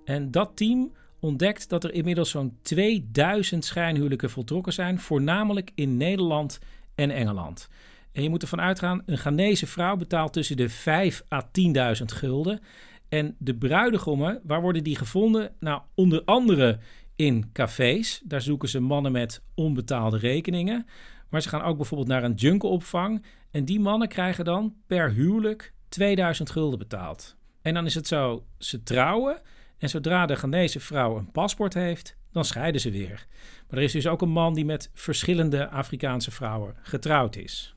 En 0.05 0.31
dat 0.31 0.57
team 0.57 0.93
ontdekt 1.19 1.69
dat 1.69 1.83
er 1.83 1.93
inmiddels 1.93 2.29
zo'n 2.29 2.57
2000 2.61 3.65
schijnhuwelijken 3.65 4.29
voltrokken 4.29 4.73
zijn, 4.73 4.99
voornamelijk 4.99 5.71
in 5.75 5.97
Nederland 5.97 6.59
en 6.95 7.11
Engeland. 7.11 7.69
En 8.11 8.23
je 8.23 8.29
moet 8.29 8.41
ervan 8.41 8.61
uitgaan, 8.61 9.03
een 9.05 9.17
Ghanese 9.17 9.67
vrouw 9.67 9.95
betaalt 9.95 10.33
tussen 10.33 10.57
de 10.57 10.69
5 10.69 11.23
à 11.33 11.49
10.000 11.97 12.05
gulden. 12.05 12.61
En 13.09 13.35
de 13.39 13.55
bruidegommen, 13.55 14.41
waar 14.43 14.61
worden 14.61 14.83
die 14.83 14.97
gevonden? 14.97 15.55
Nou, 15.59 15.81
onder 15.95 16.21
andere 16.25 16.79
in 17.15 17.49
cafés. 17.53 18.21
Daar 18.23 18.41
zoeken 18.41 18.69
ze 18.69 18.79
mannen 18.79 19.11
met 19.11 19.41
onbetaalde 19.55 20.17
rekeningen. 20.17 20.85
Maar 21.29 21.41
ze 21.41 21.49
gaan 21.49 21.61
ook 21.61 21.77
bijvoorbeeld 21.77 22.09
naar 22.09 22.23
een 22.23 22.33
junkelopvang. 22.33 23.25
En 23.51 23.65
die 23.65 23.79
mannen 23.79 24.07
krijgen 24.07 24.45
dan 24.45 24.75
per 24.87 25.11
huwelijk 25.11 25.73
2000 25.89 26.49
gulden 26.49 26.79
betaald. 26.79 27.35
En 27.61 27.73
dan 27.73 27.85
is 27.85 27.95
het 27.95 28.07
zo, 28.07 28.45
ze 28.57 28.83
trouwen. 28.83 29.41
En 29.77 29.89
zodra 29.89 30.25
de 30.25 30.35
Ghanese 30.35 30.79
vrouw 30.79 31.17
een 31.17 31.31
paspoort 31.31 31.73
heeft, 31.73 32.17
dan 32.31 32.45
scheiden 32.45 32.81
ze 32.81 32.91
weer. 32.91 33.25
Maar 33.67 33.77
er 33.77 33.85
is 33.85 33.91
dus 33.91 34.07
ook 34.07 34.21
een 34.21 34.29
man 34.29 34.53
die 34.53 34.65
met 34.65 34.89
verschillende 34.93 35.69
Afrikaanse 35.69 36.31
vrouwen 36.31 36.75
getrouwd 36.81 37.35
is. 37.35 37.75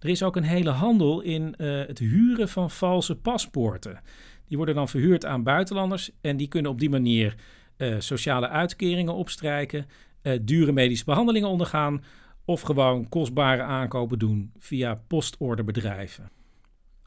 Er 0.00 0.08
is 0.08 0.22
ook 0.22 0.36
een 0.36 0.42
hele 0.42 0.70
handel 0.70 1.20
in 1.20 1.54
uh, 1.58 1.86
het 1.86 1.98
huren 1.98 2.48
van 2.48 2.70
valse 2.70 3.16
paspoorten. 3.16 4.00
Die 4.48 4.56
worden 4.56 4.74
dan 4.74 4.88
verhuurd 4.88 5.24
aan 5.24 5.42
buitenlanders 5.42 6.10
en 6.20 6.36
die 6.36 6.48
kunnen 6.48 6.70
op 6.70 6.78
die 6.78 6.90
manier 6.90 7.34
uh, 7.76 7.94
sociale 7.98 8.48
uitkeringen 8.48 9.14
opstrijken, 9.14 9.86
uh, 10.22 10.38
dure 10.42 10.72
medische 10.72 11.04
behandelingen 11.04 11.48
ondergaan 11.48 12.04
of 12.44 12.60
gewoon 12.60 13.08
kostbare 13.08 13.62
aankopen 13.62 14.18
doen 14.18 14.52
via 14.58 14.94
postorderbedrijven. 15.06 16.30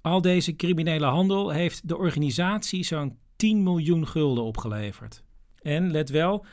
Al 0.02 0.22
deze 0.22 0.56
criminele 0.56 1.06
handel 1.06 1.50
heeft 1.50 1.88
de 1.88 1.98
organisatie 1.98 2.84
zo'n 2.84 3.18
10 3.36 3.64
miljoen 3.64 4.08
gulden 4.08 4.44
opgeleverd. 4.44 5.24
En 5.62 5.92
let 5.92 6.10
wel, 6.10 6.46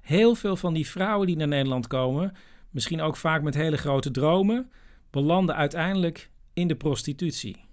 heel 0.00 0.34
veel 0.34 0.56
van 0.56 0.74
die 0.74 0.88
vrouwen 0.88 1.26
die 1.26 1.36
naar 1.36 1.48
Nederland 1.48 1.86
komen, 1.86 2.32
misschien 2.70 3.00
ook 3.00 3.16
vaak 3.16 3.42
met 3.42 3.54
hele 3.54 3.76
grote 3.76 4.10
dromen, 4.10 4.70
belanden 5.10 5.56
uiteindelijk 5.56 6.30
in 6.52 6.68
de 6.68 6.76
prostitutie. 6.76 7.64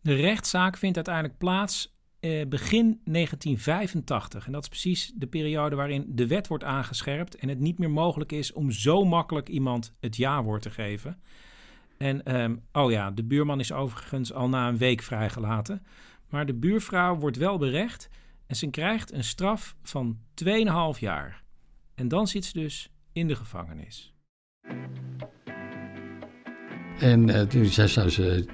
De 0.00 0.14
rechtszaak 0.14 0.76
vindt 0.76 0.96
uiteindelijk 0.96 1.38
plaats 1.38 1.96
eh, 2.20 2.46
begin 2.46 3.00
1985. 3.04 4.46
En 4.46 4.52
dat 4.52 4.62
is 4.62 4.68
precies 4.68 5.12
de 5.14 5.26
periode 5.26 5.76
waarin 5.76 6.04
de 6.08 6.26
wet 6.26 6.48
wordt 6.48 6.64
aangescherpt 6.64 7.34
en 7.34 7.48
het 7.48 7.58
niet 7.58 7.78
meer 7.78 7.90
mogelijk 7.90 8.32
is 8.32 8.52
om 8.52 8.70
zo 8.70 9.04
makkelijk 9.04 9.48
iemand 9.48 9.94
het 10.00 10.16
ja-woord 10.16 10.62
te 10.62 10.70
geven. 10.70 11.20
En, 11.98 12.24
ehm, 12.24 12.56
oh 12.72 12.90
ja, 12.90 13.10
de 13.10 13.24
buurman 13.24 13.60
is 13.60 13.72
overigens 13.72 14.32
al 14.32 14.48
na 14.48 14.68
een 14.68 14.78
week 14.78 15.02
vrijgelaten. 15.02 15.86
Maar 16.28 16.46
de 16.46 16.54
buurvrouw 16.54 17.16
wordt 17.16 17.36
wel 17.36 17.58
berecht 17.58 18.08
en 18.46 18.56
ze 18.56 18.70
krijgt 18.70 19.12
een 19.12 19.24
straf 19.24 19.76
van 19.82 20.18
2,5 20.34 20.98
jaar. 20.98 21.42
En 21.94 22.08
dan 22.08 22.26
zit 22.26 22.44
ze 22.44 22.52
dus 22.52 22.90
in 23.12 23.28
de 23.28 23.34
gevangenis. 23.34 24.14
En 26.98 27.28
uh, 27.28 27.40
toen 27.40 27.64
zij 27.64 27.86
zou 27.86 28.08
ze 28.08 28.44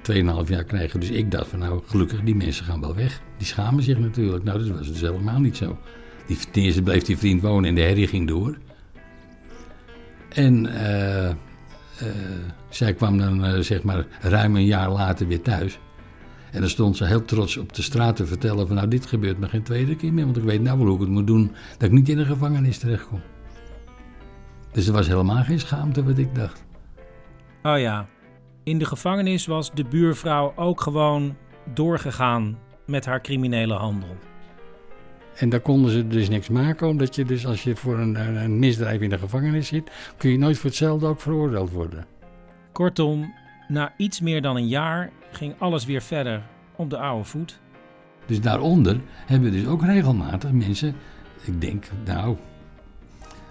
2,5 0.45 0.49
jaar 0.49 0.63
krijgen. 0.63 0.99
Dus 0.99 1.09
ik 1.09 1.31
dacht 1.31 1.47
van 1.47 1.59
nou, 1.59 1.81
gelukkig, 1.85 2.21
die 2.21 2.35
mensen 2.35 2.65
gaan 2.65 2.81
wel 2.81 2.95
weg. 2.95 3.21
Die 3.37 3.47
schamen 3.47 3.83
zich 3.83 3.97
natuurlijk. 3.97 4.43
Nou, 4.43 4.59
dat 4.59 4.77
was 4.77 4.87
dus 4.87 5.01
helemaal 5.01 5.39
niet 5.39 5.57
zo. 5.57 5.77
Die, 6.27 6.37
ten 6.51 6.61
eerste 6.61 6.81
bleef 6.81 7.03
die 7.03 7.17
vriend 7.17 7.41
wonen 7.41 7.69
en 7.69 7.75
de 7.75 7.81
herrie 7.81 8.07
ging 8.07 8.27
door. 8.27 8.57
En 10.29 10.65
uh, 10.65 11.27
uh, 11.27 11.35
zij 12.69 12.93
kwam 12.93 13.17
dan 13.17 13.63
zeg 13.63 13.83
maar 13.83 14.05
ruim 14.21 14.55
een 14.55 14.65
jaar 14.65 14.89
later 14.89 15.27
weer 15.27 15.41
thuis. 15.41 15.79
En 16.51 16.61
dan 16.61 16.69
stond 16.69 16.97
ze 16.97 17.05
heel 17.05 17.25
trots 17.25 17.57
op 17.57 17.73
de 17.73 17.81
straat 17.81 18.15
te 18.15 18.25
vertellen 18.25 18.67
van 18.67 18.75
nou 18.75 18.87
dit 18.87 19.05
gebeurt 19.05 19.39
me 19.39 19.49
geen 19.49 19.63
tweede 19.63 19.95
keer 19.95 20.13
meer. 20.13 20.25
Want 20.25 20.37
ik 20.37 20.43
weet 20.43 20.61
nou 20.61 20.77
wel 20.77 20.87
hoe 20.87 20.95
ik 20.95 21.01
het 21.01 21.09
moet 21.09 21.27
doen 21.27 21.51
dat 21.77 21.87
ik 21.87 21.91
niet 21.91 22.09
in 22.09 22.17
de 22.17 22.25
gevangenis 22.25 22.77
terechtkom. 22.77 23.21
Dus 24.71 24.87
er 24.87 24.93
was 24.93 25.07
helemaal 25.07 25.43
geen 25.43 25.59
schaamte 25.59 26.03
wat 26.03 26.17
ik 26.17 26.35
dacht. 26.35 26.63
Oh 27.63 27.79
ja, 27.79 28.07
in 28.65 28.77
de 28.77 28.85
gevangenis 28.85 29.45
was 29.45 29.71
de 29.73 29.83
buurvrouw 29.83 30.53
ook 30.55 30.81
gewoon 30.81 31.35
doorgegaan 31.73 32.57
met 32.85 33.05
haar 33.05 33.21
criminele 33.21 33.73
handel. 33.73 34.15
En 35.35 35.49
daar 35.49 35.59
konden 35.59 35.91
ze 35.91 36.07
dus 36.07 36.29
niks 36.29 36.49
maken, 36.49 36.87
omdat 36.87 37.15
je 37.15 37.25
dus 37.25 37.45
als 37.45 37.63
je 37.63 37.75
voor 37.75 37.99
een, 37.99 38.15
een 38.43 38.59
misdrijf 38.59 39.01
in 39.01 39.09
de 39.09 39.17
gevangenis 39.17 39.67
zit, 39.67 39.91
kun 40.17 40.29
je 40.29 40.37
nooit 40.37 40.57
voor 40.57 40.69
hetzelfde 40.69 41.07
ook 41.07 41.21
veroordeeld 41.21 41.71
worden. 41.71 42.05
Kortom, 42.71 43.33
na 43.67 43.93
iets 43.97 44.21
meer 44.21 44.41
dan 44.41 44.55
een 44.55 44.67
jaar 44.67 45.11
ging 45.31 45.53
alles 45.57 45.85
weer 45.85 46.01
verder 46.01 46.43
op 46.75 46.89
de 46.89 46.97
oude 46.97 47.23
voet. 47.23 47.59
Dus 48.25 48.41
daaronder 48.41 48.99
hebben 49.25 49.51
we 49.51 49.57
dus 49.57 49.67
ook 49.67 49.81
regelmatig 49.81 50.51
mensen, 50.51 50.95
ik 51.45 51.61
denk 51.61 51.85
nou, 52.05 52.37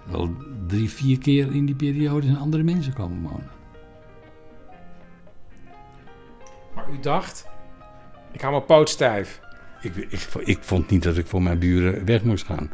wel 0.03 0.29
drie, 0.67 0.89
vier 0.89 1.17
keer 1.17 1.55
in 1.55 1.65
die 1.65 1.75
periode 1.75 2.25
zijn 2.25 2.37
andere 2.37 2.63
mensen 2.63 2.93
komen 2.93 3.21
wonen. 3.21 3.54
Maar 6.75 6.89
u 6.89 6.99
dacht, 6.99 7.47
ik 8.31 8.41
hou 8.41 8.53
mijn 8.53 8.65
poot 8.65 8.89
stijf. 8.89 9.39
Ik, 9.81 9.95
ik, 9.95 10.27
ik, 10.43 10.63
vond 10.63 10.89
niet 10.89 11.03
dat 11.03 11.17
ik 11.17 11.27
voor 11.27 11.41
mijn 11.41 11.59
buren 11.59 12.05
weg 12.05 12.23
moest 12.23 12.45
gaan. 12.45 12.71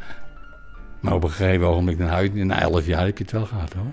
Maar 1.00 1.14
op 1.14 1.24
een 1.24 1.30
gegeven 1.30 1.68
ogenblik, 1.68 1.98
na 1.98 2.62
elf 2.62 2.86
jaar 2.86 3.06
heb 3.06 3.18
je 3.18 3.24
het 3.24 3.34
wel 3.34 3.46
gehad 3.46 3.74
hoor. 3.74 3.92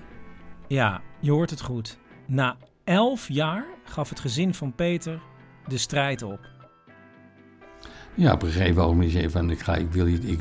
Ja, 0.67 1.01
je 1.19 1.31
hoort 1.31 1.49
het 1.49 1.61
goed. 1.61 1.97
Na 2.25 2.57
elf 2.83 3.27
jaar 3.27 3.65
gaf 3.83 4.09
het 4.09 4.19
gezin 4.19 4.53
van 4.53 4.75
Peter 4.75 5.19
de 5.67 5.77
strijd 5.77 6.21
op. 6.21 6.39
Ja, 8.13 8.33
op 8.33 8.41
een 8.41 8.51
gegeven 8.51 8.83
ogenblik 8.83 9.11
zei 9.11 9.29
van, 9.29 9.49
ik, 9.49 9.59
ga, 9.59 9.75
ik 9.75 9.91
wil 9.91 10.05
niet, 10.05 10.29
ik, 10.29 10.39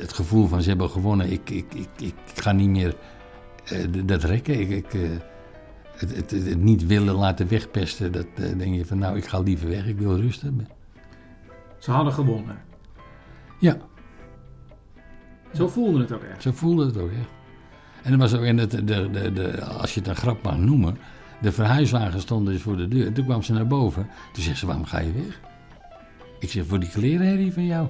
het 0.00 0.12
gevoel 0.12 0.46
van 0.46 0.62
ze 0.62 0.68
hebben 0.68 0.90
gewonnen, 0.90 1.30
ik, 1.30 1.50
ik, 1.50 1.74
ik, 1.74 1.88
ik 1.96 2.14
ga 2.34 2.52
niet 2.52 2.68
meer 2.68 2.96
uh, 3.72 4.06
dat 4.06 4.24
rekken. 4.24 4.60
Ik, 4.60 4.68
ik, 4.68 4.94
uh, 4.94 5.10
het, 5.96 6.16
het, 6.16 6.30
het, 6.30 6.62
niet 6.62 6.86
willen 6.86 7.14
laten 7.14 7.48
wegpesten, 7.48 8.12
dat 8.12 8.26
uh, 8.40 8.58
denk 8.58 8.74
je 8.74 8.86
van 8.86 8.98
nou, 8.98 9.16
ik 9.16 9.26
ga 9.26 9.40
liever 9.40 9.68
weg, 9.68 9.86
ik 9.86 9.98
wil 9.98 10.16
rust 10.16 10.42
hebben. 10.42 10.68
Ze 11.78 11.90
hadden 11.90 12.12
gewonnen? 12.12 12.58
Ja. 13.60 13.76
Zo 15.52 15.68
voelde 15.68 16.00
het 16.00 16.12
ook 16.12 16.22
echt? 16.22 16.42
Zo 16.42 16.52
voelde 16.52 16.86
het 16.86 16.98
ook 16.98 17.10
echt. 17.10 17.28
En 18.02 18.12
er 18.12 18.18
was 18.18 18.34
ook, 18.34 18.42
en 18.42 18.56
de, 18.56 18.66
de, 18.66 19.10
de, 19.10 19.32
de, 19.32 19.64
als 19.64 19.94
je 19.94 20.00
het 20.00 20.08
een 20.08 20.16
grap 20.16 20.42
mag 20.42 20.58
noemen, 20.58 20.98
de 21.40 21.52
verhuiswagen 21.52 22.20
stond 22.20 22.46
dus 22.46 22.62
voor 22.62 22.76
de 22.76 22.88
deur. 22.88 23.12
Toen 23.12 23.24
kwam 23.24 23.42
ze 23.42 23.52
naar 23.52 23.66
boven. 23.66 24.08
Toen 24.32 24.42
zegt 24.42 24.58
ze, 24.58 24.66
waarom 24.66 24.84
ga 24.84 24.98
je 24.98 25.12
weg? 25.12 25.40
Ik 26.38 26.50
zeg, 26.50 26.66
voor 26.66 26.80
die 26.80 26.88
klerenherrie 26.88 27.52
van 27.52 27.66
jou. 27.66 27.88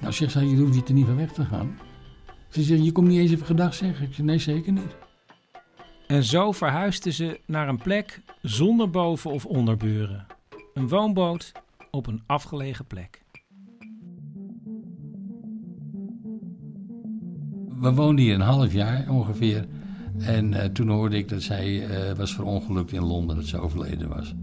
Nou, 0.00 0.12
zegt 0.12 0.32
ze, 0.32 0.48
je 0.48 0.56
hoeft 0.56 0.74
je 0.74 0.82
er 0.86 0.92
niet 0.92 1.06
van 1.06 1.16
weg 1.16 1.32
te 1.32 1.44
gaan. 1.44 1.78
Ze 2.48 2.62
zegt, 2.62 2.84
je 2.84 2.92
komt 2.92 3.08
niet 3.08 3.18
eens 3.18 3.30
even 3.30 3.46
gedag 3.46 3.74
zeggen. 3.74 4.06
Ik 4.06 4.14
zeg, 4.14 4.24
nee, 4.24 4.38
zeker 4.38 4.72
niet. 4.72 4.96
En 6.12 6.24
zo 6.24 6.52
verhuisden 6.52 7.12
ze 7.12 7.40
naar 7.46 7.68
een 7.68 7.82
plek 7.82 8.22
zonder 8.42 8.90
boven- 8.90 9.30
of 9.30 9.46
onderburen. 9.46 10.26
Een 10.74 10.88
woonboot 10.88 11.52
op 11.90 12.06
een 12.06 12.22
afgelegen 12.26 12.84
plek. 12.84 13.22
We 17.80 17.92
woonden 17.92 18.24
hier 18.24 18.34
een 18.34 18.40
half 18.40 18.72
jaar 18.72 19.08
ongeveer. 19.08 19.66
En 20.18 20.52
uh, 20.52 20.64
toen 20.64 20.88
hoorde 20.88 21.16
ik 21.16 21.28
dat 21.28 21.42
zij 21.42 21.68
uh, 21.68 22.16
was 22.16 22.34
verongelukt 22.34 22.92
in 22.92 23.04
Londen, 23.04 23.36
dat 23.36 23.46
ze 23.46 23.58
overleden 23.58 24.08
was. 24.08 24.34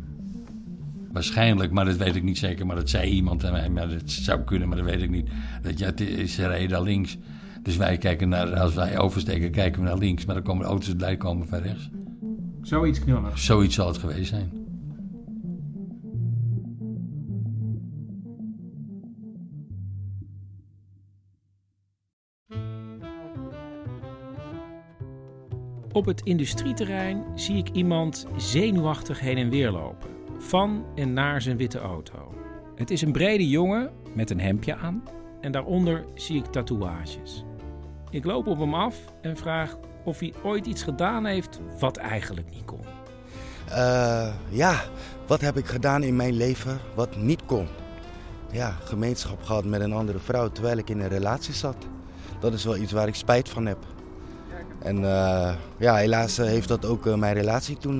Waarschijnlijk, 1.12 1.72
maar 1.72 1.86
dat 1.86 1.98
weet 1.98 2.16
ik 2.16 2.24
niet 2.24 2.38
zeker. 2.38 2.66
Maar 2.66 2.76
dat 2.76 2.90
zei 2.90 3.12
iemand 3.12 3.46
aan 3.46 3.52
mij, 3.52 3.70
maar 3.70 3.90
dat 3.90 4.12
zou 4.12 4.42
kunnen, 4.42 4.68
maar 4.68 4.78
dat 4.78 4.86
weet 4.86 5.02
ik 5.02 5.10
niet. 5.10 5.30
Dat 5.62 5.80
ja, 5.80 5.92
ze 6.28 6.48
rijden 6.48 6.70
daar 6.70 6.82
links. 6.82 7.18
Dus 7.64 7.78
wij 7.78 7.98
kijken 7.98 8.30
naar, 8.30 8.60
als 8.60 8.74
wij 8.74 9.00
oversteken, 9.00 9.52
kijken 9.52 9.82
we 9.82 9.88
naar 9.88 9.98
links. 9.98 10.26
Maar 10.26 10.36
dan 10.36 10.44
komen 10.44 10.64
de 10.64 10.70
auto's 10.70 10.96
die 10.96 11.18
komen 11.18 11.48
van 11.48 11.60
rechts. 11.60 11.90
Zoiets 12.62 13.00
knullig? 13.00 13.40
Zoiets 13.40 13.76
zal 13.76 13.88
het 13.88 13.98
geweest 13.98 14.30
zijn. 14.30 14.68
Op 25.92 26.06
het 26.06 26.22
industrieterrein 26.22 27.24
zie 27.36 27.58
ik 27.58 27.70
iemand 27.70 28.28
zenuwachtig 28.38 29.20
heen 29.20 29.38
en 29.38 29.50
weer 29.50 29.72
lopen. 29.72 30.10
van 30.38 30.86
en 30.96 31.14
naar 31.14 31.42
zijn 31.42 31.58
witte 31.58 31.80
auto. 31.80 32.34
Het 32.76 32.92
is 32.92 33.02
een 33.02 33.12
brede 33.12 33.50
jongen 33.50 33.92
met 34.16 34.30
een 34.30 34.40
hemdje 34.40 34.76
aan 34.76 35.04
en 35.42 35.52
daaronder 35.52 36.06
zie 36.16 36.38
ik 36.38 36.46
tatoeages. 36.46 37.44
Ik 38.12 38.26
loop 38.26 38.48
op 38.48 38.60
hem 38.60 38.74
af 38.74 38.96
en 39.22 39.38
vraag 39.38 39.78
of 40.04 40.20
hij 40.20 40.34
ooit 40.44 40.66
iets 40.66 40.84
gedaan 40.84 41.26
heeft 41.26 41.60
wat 41.80 41.98
eigenlijk 41.98 42.50
niet 42.50 42.66
kon. 42.66 42.80
Eh, 43.70 44.34
ja, 44.50 44.82
wat 45.28 45.42
heb 45.42 45.58
ik 45.58 45.66
gedaan 45.66 46.04
in 46.04 46.16
mijn 46.16 46.34
leven 46.34 46.80
wat 46.96 47.16
niet 47.16 47.46
kon? 47.46 47.68
Ja, 48.52 48.76
gemeenschap 48.84 49.44
gehad 49.44 49.66
met 49.66 49.82
een 49.82 49.94
andere 49.94 50.20
vrouw 50.20 50.50
terwijl 50.50 50.78
ik 50.78 50.90
in 50.90 51.00
een 51.00 51.08
relatie 51.08 51.54
zat. 51.54 51.76
Dat 52.40 52.54
is 52.54 52.64
wel 52.64 52.78
iets 52.78 52.92
waar 52.92 53.08
ik 53.08 53.16
spijt 53.16 53.50
van 53.50 53.66
heb. 53.66 53.78
En 54.80 54.96
eh, 54.96 55.54
ja, 55.78 55.96
helaas 55.96 56.38
eh, 56.38 56.46
heeft 56.46 56.68
dat 56.68 56.86
ook 56.86 57.16
mijn 57.16 57.34
relatie 57.34 57.78
toen 57.78 57.98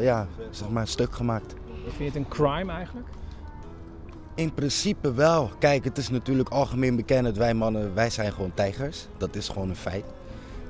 ja, 0.00 0.26
zeg 0.50 0.68
maar 0.68 0.88
stuk 0.88 1.14
gemaakt. 1.14 1.54
Vind 1.82 1.98
je 1.98 2.04
het 2.04 2.14
een 2.14 2.28
crime 2.28 2.72
eigenlijk? 2.72 3.08
In 4.34 4.54
principe 4.54 5.14
wel. 5.14 5.50
Kijk, 5.58 5.84
het 5.84 5.98
is 5.98 6.08
natuurlijk 6.08 6.48
algemeen 6.48 6.96
bekend 6.96 7.24
dat 7.24 7.36
wij 7.36 7.54
mannen, 7.54 7.94
wij 7.94 8.10
zijn 8.10 8.32
gewoon 8.32 8.54
tijgers. 8.54 9.06
Dat 9.16 9.36
is 9.36 9.48
gewoon 9.48 9.68
een 9.68 9.76
feit. 9.76 10.04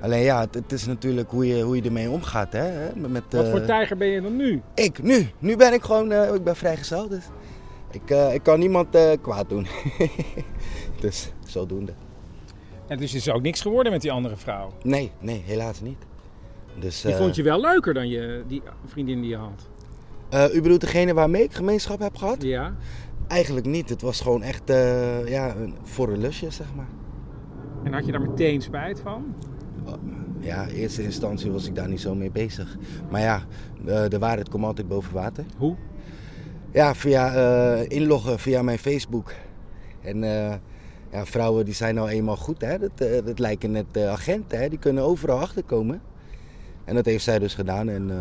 Alleen 0.00 0.22
ja, 0.22 0.40
het, 0.40 0.54
het 0.54 0.72
is 0.72 0.86
natuurlijk 0.86 1.30
hoe 1.30 1.46
je, 1.46 1.62
hoe 1.62 1.76
je 1.76 1.82
ermee 1.82 2.10
omgaat. 2.10 2.52
Hè? 2.52 2.94
Met, 2.94 3.22
Wat 3.30 3.48
voor 3.48 3.60
uh, 3.60 3.66
tijger 3.66 3.96
ben 3.96 4.08
je 4.08 4.20
dan 4.20 4.36
nu? 4.36 4.62
Ik, 4.74 5.02
nu. 5.02 5.28
Nu 5.38 5.56
ben 5.56 5.72
ik 5.72 5.82
gewoon, 5.82 6.12
uh, 6.12 6.34
ik 6.34 6.44
ben 6.44 6.56
vrijgezel. 6.56 7.08
Dus 7.08 7.24
ik, 7.90 8.10
uh, 8.10 8.34
ik 8.34 8.42
kan 8.42 8.58
niemand 8.58 8.88
kwaad 9.20 9.48
doen. 9.48 9.66
dus 11.00 11.32
zodoende. 11.46 11.92
En 12.86 12.98
dus 12.98 13.14
is 13.14 13.26
er 13.26 13.34
ook 13.34 13.42
niks 13.42 13.60
geworden 13.60 13.92
met 13.92 14.00
die 14.00 14.12
andere 14.12 14.36
vrouw? 14.36 14.72
Nee, 14.82 15.10
nee, 15.20 15.42
helaas 15.46 15.80
niet. 15.80 15.98
Dus, 16.78 17.00
die 17.00 17.14
vond 17.14 17.36
je 17.36 17.42
wel 17.42 17.60
leuker 17.60 17.94
dan 17.94 18.08
je, 18.08 18.42
die 18.46 18.62
vriendin 18.86 19.20
die 19.20 19.30
je 19.30 19.36
had? 19.36 19.68
u 20.52 20.60
bedoelt 20.60 20.80
degene 20.80 21.14
waarmee 21.14 21.42
ik 21.42 21.52
gemeenschap 21.52 21.98
heb 21.98 22.16
gehad? 22.16 22.42
Ja. 22.42 22.74
Eigenlijk 23.26 23.66
niet. 23.66 23.88
Het 23.88 24.02
was 24.02 24.20
gewoon 24.20 24.42
echt 24.42 24.62
ja, 25.26 25.54
voor 25.82 26.08
een 26.08 26.20
lusje, 26.20 26.50
zeg 26.50 26.74
maar. 26.74 26.88
En 27.84 27.92
had 27.92 28.06
je 28.06 28.12
daar 28.12 28.20
meteen 28.20 28.62
spijt 28.62 29.00
van? 29.00 29.34
Ja, 30.40 30.62
in 30.62 30.74
eerste 30.74 31.02
instantie 31.02 31.50
was 31.50 31.66
ik 31.66 31.74
daar 31.74 31.88
niet 31.88 32.00
zo 32.00 32.14
mee 32.14 32.30
bezig. 32.30 32.76
Maar 33.10 33.20
ja, 33.20 33.42
de 34.08 34.18
waarheid 34.18 34.48
komt 34.48 34.64
altijd 34.64 34.88
boven 34.88 35.14
water. 35.14 35.44
Hoe? 35.56 35.76
Ja, 36.72 36.94
via 36.94 37.34
uh, 37.34 37.88
inloggen 37.88 38.38
via 38.38 38.62
mijn 38.62 38.78
Facebook. 38.78 39.32
En 40.00 40.22
uh, 40.22 40.54
ja, 41.10 41.24
vrouwen 41.26 41.64
die 41.64 41.74
zijn 41.74 41.94
nou 41.94 42.08
eenmaal 42.08 42.36
goed, 42.36 42.60
hè. 42.60 42.78
Dat, 42.78 42.90
uh, 43.02 43.24
dat 43.24 43.38
lijken 43.38 43.70
net 43.70 43.98
agenten, 43.98 44.58
hè. 44.58 44.68
Die 44.68 44.78
kunnen 44.78 45.02
overal 45.02 45.38
achterkomen. 45.38 46.00
En 46.84 46.94
dat 46.94 47.04
heeft 47.04 47.24
zij 47.24 47.38
dus 47.38 47.54
gedaan. 47.54 47.88
En, 47.88 48.12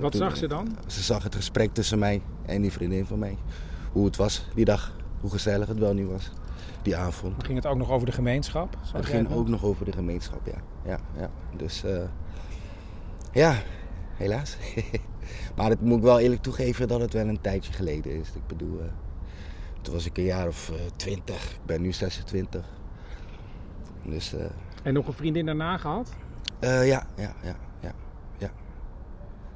Wat 0.00 0.12
toen, 0.12 0.20
zag 0.20 0.36
ze 0.36 0.46
dan? 0.46 0.76
Ze 0.86 1.02
zag 1.02 1.22
het 1.22 1.34
gesprek 1.34 1.74
tussen 1.74 1.98
mij 1.98 2.22
en 2.46 2.62
die 2.62 2.72
vriendin 2.72 3.06
van 3.06 3.18
mij. 3.18 3.36
Hoe 3.92 4.04
het 4.04 4.16
was 4.16 4.46
die 4.54 4.64
dag. 4.64 4.96
Hoe 5.20 5.30
gezellig 5.30 5.68
het 5.68 5.78
wel 5.78 5.94
niet 5.94 6.08
was 6.08 6.30
die 6.82 6.96
avond. 6.96 7.44
Ging 7.44 7.56
het 7.56 7.66
ook 7.66 7.76
nog 7.76 7.90
over 7.90 8.06
de 8.06 8.12
gemeenschap? 8.12 8.76
Het 8.92 9.06
ging 9.06 9.32
ook 9.32 9.48
nog 9.48 9.64
over 9.64 9.84
de 9.84 9.92
gemeenschap, 9.92 10.46
ja. 10.46 10.60
ja, 10.84 10.98
ja. 11.16 11.30
Dus 11.56 11.84
uh, 11.84 12.02
ja, 13.32 13.54
helaas. 14.14 14.56
maar 15.56 15.70
het 15.70 15.80
moet 15.80 15.96
ik 15.96 16.02
wel 16.02 16.18
eerlijk 16.18 16.42
toegeven 16.42 16.88
dat 16.88 17.00
het 17.00 17.12
wel 17.12 17.28
een 17.28 17.40
tijdje 17.40 17.72
geleden 17.72 18.12
is. 18.12 18.28
Ik 18.28 18.46
bedoel, 18.46 18.78
uh, 18.78 18.84
toen 19.82 19.94
was 19.94 20.06
ik 20.06 20.18
een 20.18 20.24
jaar 20.24 20.48
of 20.48 20.72
twintig. 20.96 21.44
Uh, 21.44 21.50
ik 21.50 21.66
ben 21.66 21.82
nu 21.82 21.92
26. 21.92 22.64
Dus, 24.04 24.34
en 24.82 24.92
nog 24.94 25.06
een 25.06 25.12
vriendin 25.12 25.46
daarna 25.46 25.76
gehad? 25.76 26.12
ja, 26.60 26.82
ja, 26.82 27.06
ja, 27.16 27.56
ja, 27.80 27.92
ja. 28.38 28.50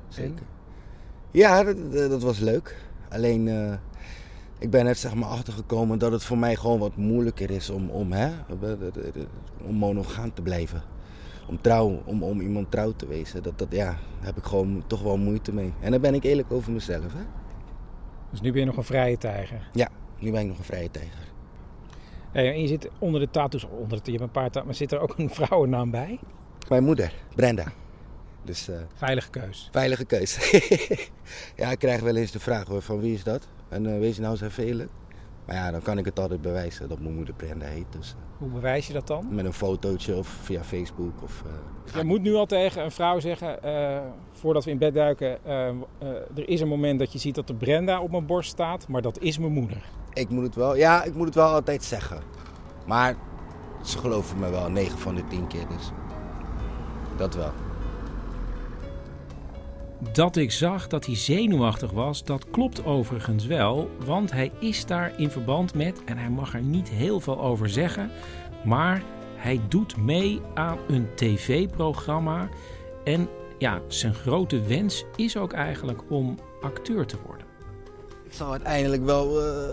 Zeker. 0.08 0.30
En? 0.30 0.46
Ja, 1.30 1.64
dat, 1.64 1.92
dat, 1.92 2.22
was 2.22 2.38
leuk. 2.38 2.76
Alleen 3.08 3.78
ik 4.62 4.70
ben 4.70 4.86
er 4.86 4.94
zeg 4.94 5.14
maar 5.14 5.28
achtergekomen 5.28 5.98
dat 5.98 6.12
het 6.12 6.24
voor 6.24 6.38
mij 6.38 6.56
gewoon 6.56 6.78
wat 6.78 6.96
moeilijker 6.96 7.50
is 7.50 7.70
om, 7.70 7.90
om, 7.90 8.12
hè, 8.12 8.30
om 9.64 9.74
monogaam 9.74 10.34
te 10.34 10.42
blijven. 10.42 10.82
Om, 11.48 11.60
trouw, 11.60 12.02
om, 12.04 12.22
om 12.22 12.40
iemand 12.40 12.70
trouw 12.70 12.92
te 12.92 13.06
wezen. 13.06 13.42
Dat, 13.42 13.58
dat, 13.58 13.68
ja, 13.70 13.84
daar 13.84 13.98
heb 14.20 14.36
ik 14.36 14.44
gewoon 14.44 14.84
toch 14.86 15.02
wel 15.02 15.16
moeite 15.16 15.52
mee. 15.52 15.72
En 15.80 15.90
daar 15.90 16.00
ben 16.00 16.14
ik 16.14 16.24
eerlijk 16.24 16.52
over 16.52 16.72
mezelf. 16.72 17.12
Hè? 17.12 17.22
Dus 18.30 18.40
nu 18.40 18.50
ben 18.50 18.60
je 18.60 18.66
nog 18.66 18.76
een 18.76 18.84
vrije 18.84 19.18
tijger? 19.18 19.68
Ja, 19.72 19.88
nu 20.18 20.30
ben 20.30 20.40
ik 20.40 20.46
nog 20.46 20.58
een 20.58 20.64
vrije 20.64 20.90
tijger. 20.90 21.32
en 22.32 22.60
je 22.60 22.66
zit 22.66 22.90
onder 22.98 23.20
de 23.20 23.30
tattoos, 23.30 23.64
onder 23.64 24.02
de, 24.02 24.12
je 24.12 24.18
hebt 24.18 24.22
een 24.22 24.30
paar 24.30 24.44
tattoos, 24.44 24.64
maar 24.64 24.74
zit 24.74 24.92
er 24.92 25.00
ook 25.00 25.18
een 25.18 25.30
vrouwennaam 25.40 25.90
bij? 25.90 26.18
Mijn 26.68 26.84
moeder, 26.84 27.14
Brenda. 27.34 27.72
Dus, 28.44 28.68
uh, 28.68 28.76
veilige 28.94 29.30
keus. 29.30 29.68
Veilige 29.72 30.04
keus. 30.04 30.50
ja, 31.56 31.70
ik 31.70 31.78
krijg 31.78 32.00
wel 32.00 32.16
eens 32.16 32.30
de 32.30 32.40
vraag 32.40 32.66
hoor, 32.66 32.82
van 32.82 33.00
wie 33.00 33.14
is 33.14 33.24
dat? 33.24 33.48
En 33.72 33.84
uh, 33.84 33.98
wees 33.98 34.18
nou 34.18 34.38
even 34.42 34.64
eerlijk. 34.64 34.90
Maar 35.44 35.56
ja, 35.56 35.70
dan 35.70 35.82
kan 35.82 35.98
ik 35.98 36.04
het 36.04 36.18
altijd 36.18 36.40
bewijzen 36.40 36.88
dat 36.88 37.00
mijn 37.00 37.14
moeder 37.14 37.34
Brenda 37.34 37.66
heet. 37.66 37.86
Dus, 37.90 38.14
uh, 38.18 38.38
Hoe 38.38 38.48
bewijs 38.48 38.86
je 38.86 38.92
dat 38.92 39.06
dan? 39.06 39.26
Met 39.30 39.44
een 39.44 39.52
fotootje 39.52 40.16
of 40.16 40.28
via 40.28 40.64
Facebook. 40.64 41.22
Of, 41.22 41.42
uh, 41.46 41.94
je 41.94 42.04
moet 42.04 42.22
nu 42.22 42.34
al 42.34 42.46
tegen 42.46 42.84
een 42.84 42.90
vrouw 42.90 43.20
zeggen, 43.20 43.58
voordat 44.32 44.64
we 44.64 44.70
in 44.70 44.78
bed 44.78 44.94
duiken... 44.94 45.44
er 46.34 46.48
is 46.48 46.60
een 46.60 46.68
moment 46.68 46.98
dat 46.98 47.12
je 47.12 47.18
ziet 47.18 47.34
dat 47.34 47.46
de 47.46 47.54
Brenda 47.54 48.00
op 48.00 48.10
mijn 48.10 48.26
borst 48.26 48.50
staat, 48.50 48.88
maar 48.88 49.02
dat 49.02 49.18
is 49.18 49.38
mijn 49.38 49.52
moeder. 49.52 49.84
Ik 50.12 50.28
moet 50.28 50.42
het 50.42 50.54
wel, 50.54 50.76
ja, 50.76 51.02
ik 51.02 51.14
moet 51.14 51.26
het 51.26 51.34
wel 51.34 51.48
altijd 51.48 51.84
zeggen. 51.84 52.20
Maar 52.86 53.16
ze 53.84 53.98
geloven 53.98 54.38
me 54.38 54.50
wel, 54.50 54.70
9 54.70 54.98
van 54.98 55.14
de 55.14 55.26
10 55.26 55.46
keer 55.46 55.68
dus. 55.68 55.90
Dat 57.16 57.34
wel. 57.34 57.52
Dat 60.10 60.36
ik 60.36 60.52
zag 60.52 60.86
dat 60.86 61.06
hij 61.06 61.16
zenuwachtig 61.16 61.90
was, 61.90 62.24
dat 62.24 62.50
klopt 62.50 62.84
overigens 62.84 63.46
wel, 63.46 63.90
want 64.04 64.32
hij 64.32 64.52
is 64.60 64.86
daar 64.86 65.18
in 65.18 65.30
verband 65.30 65.74
met, 65.74 66.04
en 66.04 66.18
hij 66.18 66.30
mag 66.30 66.54
er 66.54 66.62
niet 66.62 66.88
heel 66.88 67.20
veel 67.20 67.40
over 67.40 67.68
zeggen, 67.68 68.10
maar 68.64 69.02
hij 69.36 69.60
doet 69.68 69.96
mee 69.96 70.40
aan 70.54 70.78
een 70.88 71.08
tv-programma. 71.14 72.48
En 73.04 73.28
ja, 73.58 73.80
zijn 73.88 74.14
grote 74.14 74.62
wens 74.62 75.04
is 75.16 75.36
ook 75.36 75.52
eigenlijk 75.52 76.02
om 76.08 76.38
acteur 76.60 77.06
te 77.06 77.16
worden. 77.26 77.46
Ik 78.24 78.32
zou 78.32 78.50
uiteindelijk 78.50 79.04
wel 79.04 79.40
uh, 79.40 79.68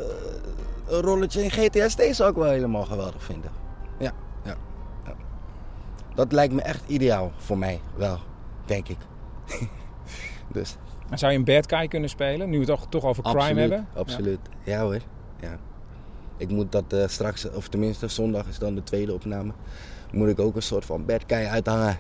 een 0.88 1.01
rolletje 1.01 1.43
in 1.43 1.51
GTSD 1.51 1.99
ik 1.99 2.36
wel 2.36 2.43
helemaal 2.43 2.86
geweldig 2.86 3.23
vinden. 3.23 3.51
Ja, 3.99 4.13
ja, 4.43 4.55
ja. 5.05 5.15
Dat 6.15 6.32
lijkt 6.32 6.53
me 6.53 6.61
echt 6.61 6.84
ideaal 6.88 7.32
voor 7.38 7.57
mij, 7.57 7.82
wel, 7.95 8.17
denk 8.65 8.88
ik. 8.88 8.97
Dus. 10.52 10.76
Maar 11.10 11.20
zou 11.20 11.32
je 11.32 11.38
een 11.38 11.43
bad 11.43 11.74
guy 11.74 11.88
kunnen 11.88 12.10
spelen, 12.10 12.50
nu 12.50 12.60
we 12.60 12.66
het 12.66 12.68
toch, 12.68 12.88
toch 12.89 13.04
over 13.04 13.24
crime 13.24 13.60
hebben? 13.60 13.88
Absoluut, 13.95 14.39
ja, 14.64 14.74
ja 14.74 14.82
hoor. 14.82 15.00
Ja. 15.39 15.58
Ik 16.38 16.50
moet 16.50 16.72
dat 16.72 16.93
uh, 16.93 17.08
straks, 17.08 17.50
of 17.50 17.68
tenminste 17.68 18.08
zondag 18.08 18.47
is 18.47 18.60
dan 18.60 18.76
de 18.76 18.84
tweede 18.84 19.14
opname, 19.14 19.52
moet 20.12 20.30
ik 20.30 20.39
ook 20.39 20.56
een 20.56 20.62
soort 20.62 20.86
van 20.86 21.06
bad 21.06 21.24
guy 21.28 21.45
uithangen. 21.45 21.97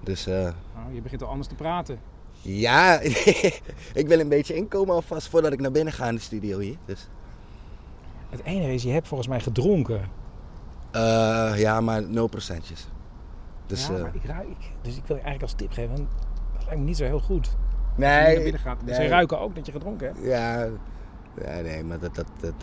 Dus, 0.00 0.28
uh, 0.28 0.34
oh, 0.76 0.94
je 0.94 1.00
begint 1.00 1.22
al 1.22 1.28
anders 1.28 1.48
te 1.48 1.54
praten. 1.54 1.98
Ja, 2.40 3.00
ik 4.00 4.04
wil 4.06 4.20
een 4.20 4.28
beetje 4.28 4.54
inkomen 4.54 4.94
alvast 4.94 5.28
voordat 5.28 5.52
ik 5.52 5.60
naar 5.60 5.70
binnen 5.70 5.92
ga 5.92 6.08
in 6.08 6.14
de 6.14 6.20
studio 6.20 6.58
hier. 6.58 6.76
Dus. 6.84 7.08
Het 8.30 8.42
enige 8.44 8.74
is, 8.74 8.82
je 8.82 8.90
hebt 8.90 9.08
volgens 9.08 9.28
mij 9.28 9.40
gedronken. 9.40 10.00
Uh, 10.94 11.52
ja, 11.56 11.80
maar 11.80 12.02
0 12.02 12.26
procentjes. 12.26 12.88
Dus, 13.66 13.86
ja, 13.86 13.92
maar 13.92 14.14
ik 14.14 14.24
ruik, 14.24 14.70
dus 14.82 14.96
ik 14.96 15.02
wil 15.06 15.16
je 15.16 15.22
eigenlijk 15.22 15.42
als 15.42 15.52
tip 15.52 15.72
geven, 15.72 16.08
dat 16.52 16.64
lijkt 16.64 16.80
me 16.80 16.86
niet 16.86 16.96
zo 16.96 17.04
heel 17.04 17.20
goed. 17.20 17.56
Nee. 17.98 18.34
Naar 18.34 18.42
binnen 18.42 18.60
gaat. 18.60 18.84
Nee. 18.84 18.94
Ze 18.94 19.06
ruiken 19.06 19.40
ook 19.40 19.54
dat 19.54 19.66
je 19.66 19.72
gedronken 19.72 20.06
hebt. 20.06 20.18
Ja, 20.22 20.68
ja 21.44 21.60
nee, 21.60 21.84
maar 21.84 21.98
dat, 21.98 22.14
dat, 22.14 22.26
dat, 22.40 22.54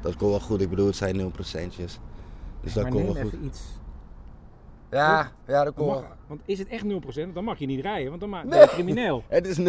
dat 0.00 0.16
komt 0.16 0.30
wel 0.30 0.40
goed. 0.40 0.60
Ik 0.60 0.70
bedoel, 0.70 0.86
het 0.86 0.96
zijn 0.96 1.16
0 1.16 1.30
procentjes. 1.30 2.00
Dus 2.60 2.74
ja, 2.74 2.82
dat 2.82 2.90
komt 2.90 3.06
wel 3.06 3.16
even 3.16 3.30
goed. 3.30 3.42
iets. 3.42 3.60
Ja, 4.94 5.30
ja, 5.46 5.64
dat 5.64 5.74
komt 5.74 5.88
mag, 5.88 6.04
Want 6.26 6.40
is 6.44 6.58
het 6.58 6.68
echt 6.68 6.84
0%, 6.84 7.32
dan 7.32 7.44
mag 7.44 7.58
je 7.58 7.66
niet 7.66 7.80
rijden, 7.80 8.08
want 8.08 8.20
dan 8.20 8.30
ben 8.48 8.60
je 8.60 8.66
crimineel. 8.66 9.22
Het 9.28 9.46
is 9.46 9.58
0%. 9.58 9.62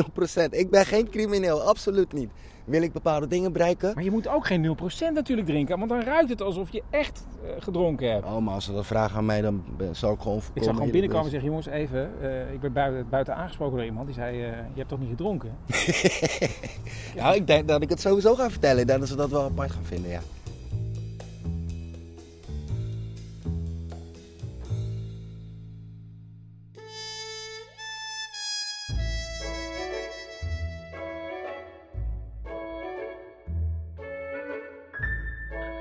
Ik 0.50 0.70
ben 0.70 0.86
geen 0.86 1.10
crimineel, 1.10 1.62
absoluut 1.62 2.14
niet. 2.14 2.30
Wil 2.66 2.82
ik 2.82 2.94
bepaalde 2.94 3.28
dingen 3.28 3.54
bereiken? 3.54 3.92
Maar 3.96 4.04
je 4.04 4.12
moet 4.12 4.28
ook 4.28 4.46
geen 4.46 4.78
0% 4.78 5.14
natuurlijk 5.14 5.48
drinken, 5.48 5.78
want 5.78 5.90
dan 5.90 6.02
ruikt 6.02 6.30
het 6.30 6.42
alsof 6.42 6.72
je 6.72 6.84
echt 6.90 7.26
uh, 7.44 7.52
gedronken 7.60 8.12
hebt. 8.12 8.26
Oh, 8.26 8.38
maar 8.38 8.54
als 8.54 8.66
ze 8.66 8.74
dat 8.74 8.86
vragen 8.86 9.18
aan 9.18 9.26
mij, 9.26 9.42
dan 9.42 9.64
zal 9.92 10.14
ik 10.14 10.20
gewoon 10.20 10.42
Ik 10.54 10.64
zou 10.64 10.76
gewoon 10.76 10.92
binnenkomen 10.92 11.26
en 11.26 11.32
zeggen, 11.32 11.50
jongens, 11.50 11.68
even, 11.68 12.12
uh, 12.22 12.54
ik 12.54 12.60
ben 12.60 12.74
buiten, 12.74 13.10
buiten, 13.10 13.36
aangesproken 13.36 13.76
door 13.78 13.86
iemand 13.86 14.06
die 14.06 14.16
zei, 14.16 14.38
uh, 14.38 14.48
je 14.48 14.78
hebt 14.78 14.90
toch 14.90 15.00
niet 15.00 15.10
gedronken? 15.10 15.58
nou, 17.16 17.36
ik 17.36 17.48
denk 17.48 17.68
dat 17.68 17.82
ik 17.82 17.90
het 17.90 18.02
sowieso 18.02 18.36
ga 18.36 18.50
vertellen. 18.50 18.88
Denk 18.88 19.00
dat 19.00 19.08
ze 19.08 19.16
dat 19.16 19.30
wel 19.30 19.44
apart 19.44 19.72
gaan 19.72 19.84
vinden, 19.86 20.12
ja. 20.12 20.22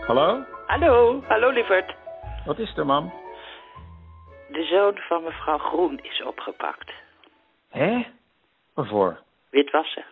Hallo? 0.07 0.45
Hallo, 0.67 1.23
hallo 1.29 1.51
lieverd. 1.51 1.95
Wat 2.45 2.59
is 2.59 2.77
er, 2.77 2.87
mam? 2.87 3.13
De 4.49 4.65
zoon 4.65 4.97
van 4.97 5.23
mevrouw 5.23 5.59
Groen 5.59 5.99
is 6.03 6.23
opgepakt. 6.23 6.93
Hè? 7.71 8.07
Waarvoor? 8.75 9.19
Witwassen. 9.51 10.05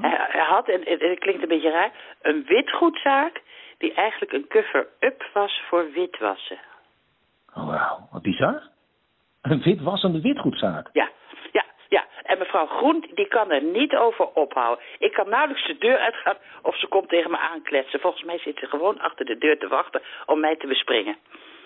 Hij, 0.00 0.26
hij 0.28 0.44
had, 0.44 0.68
en 0.68 0.80
het, 0.84 1.00
het 1.00 1.18
klinkt 1.18 1.42
een 1.42 1.48
beetje 1.48 1.70
raar, 1.70 1.92
een 2.22 2.44
witgoedzaak 2.44 3.42
die 3.78 3.94
eigenlijk 3.94 4.32
een 4.32 4.46
cover-up 4.48 5.30
was 5.32 5.62
voor 5.68 5.90
witwassen. 5.92 6.58
Oh, 7.54 7.66
wauw, 7.66 8.08
wat 8.12 8.22
bizar. 8.22 8.62
Een 9.42 9.62
witwassende 9.62 10.20
witgoedzaak. 10.20 10.88
Ja. 10.92 11.10
En 12.34 12.40
mevrouw 12.40 12.66
Groen, 12.66 13.04
die 13.14 13.28
kan 13.28 13.50
er 13.50 13.62
niet 13.62 13.96
over 13.96 14.26
ophouden. 14.32 14.84
Ik 14.98 15.12
kan 15.12 15.28
nauwelijks 15.28 15.66
de 15.66 15.78
deur 15.78 15.98
uitgaan 15.98 16.36
of 16.62 16.78
ze 16.78 16.86
komt 16.86 17.08
tegen 17.08 17.30
me 17.30 17.38
aankletsen. 17.38 18.00
Volgens 18.00 18.24
mij 18.24 18.38
zit 18.38 18.58
ze 18.58 18.66
gewoon 18.66 18.98
achter 19.00 19.24
de 19.24 19.38
deur 19.38 19.58
te 19.58 19.68
wachten 19.68 20.02
om 20.26 20.40
mij 20.40 20.56
te 20.56 20.66
bespringen. 20.66 21.16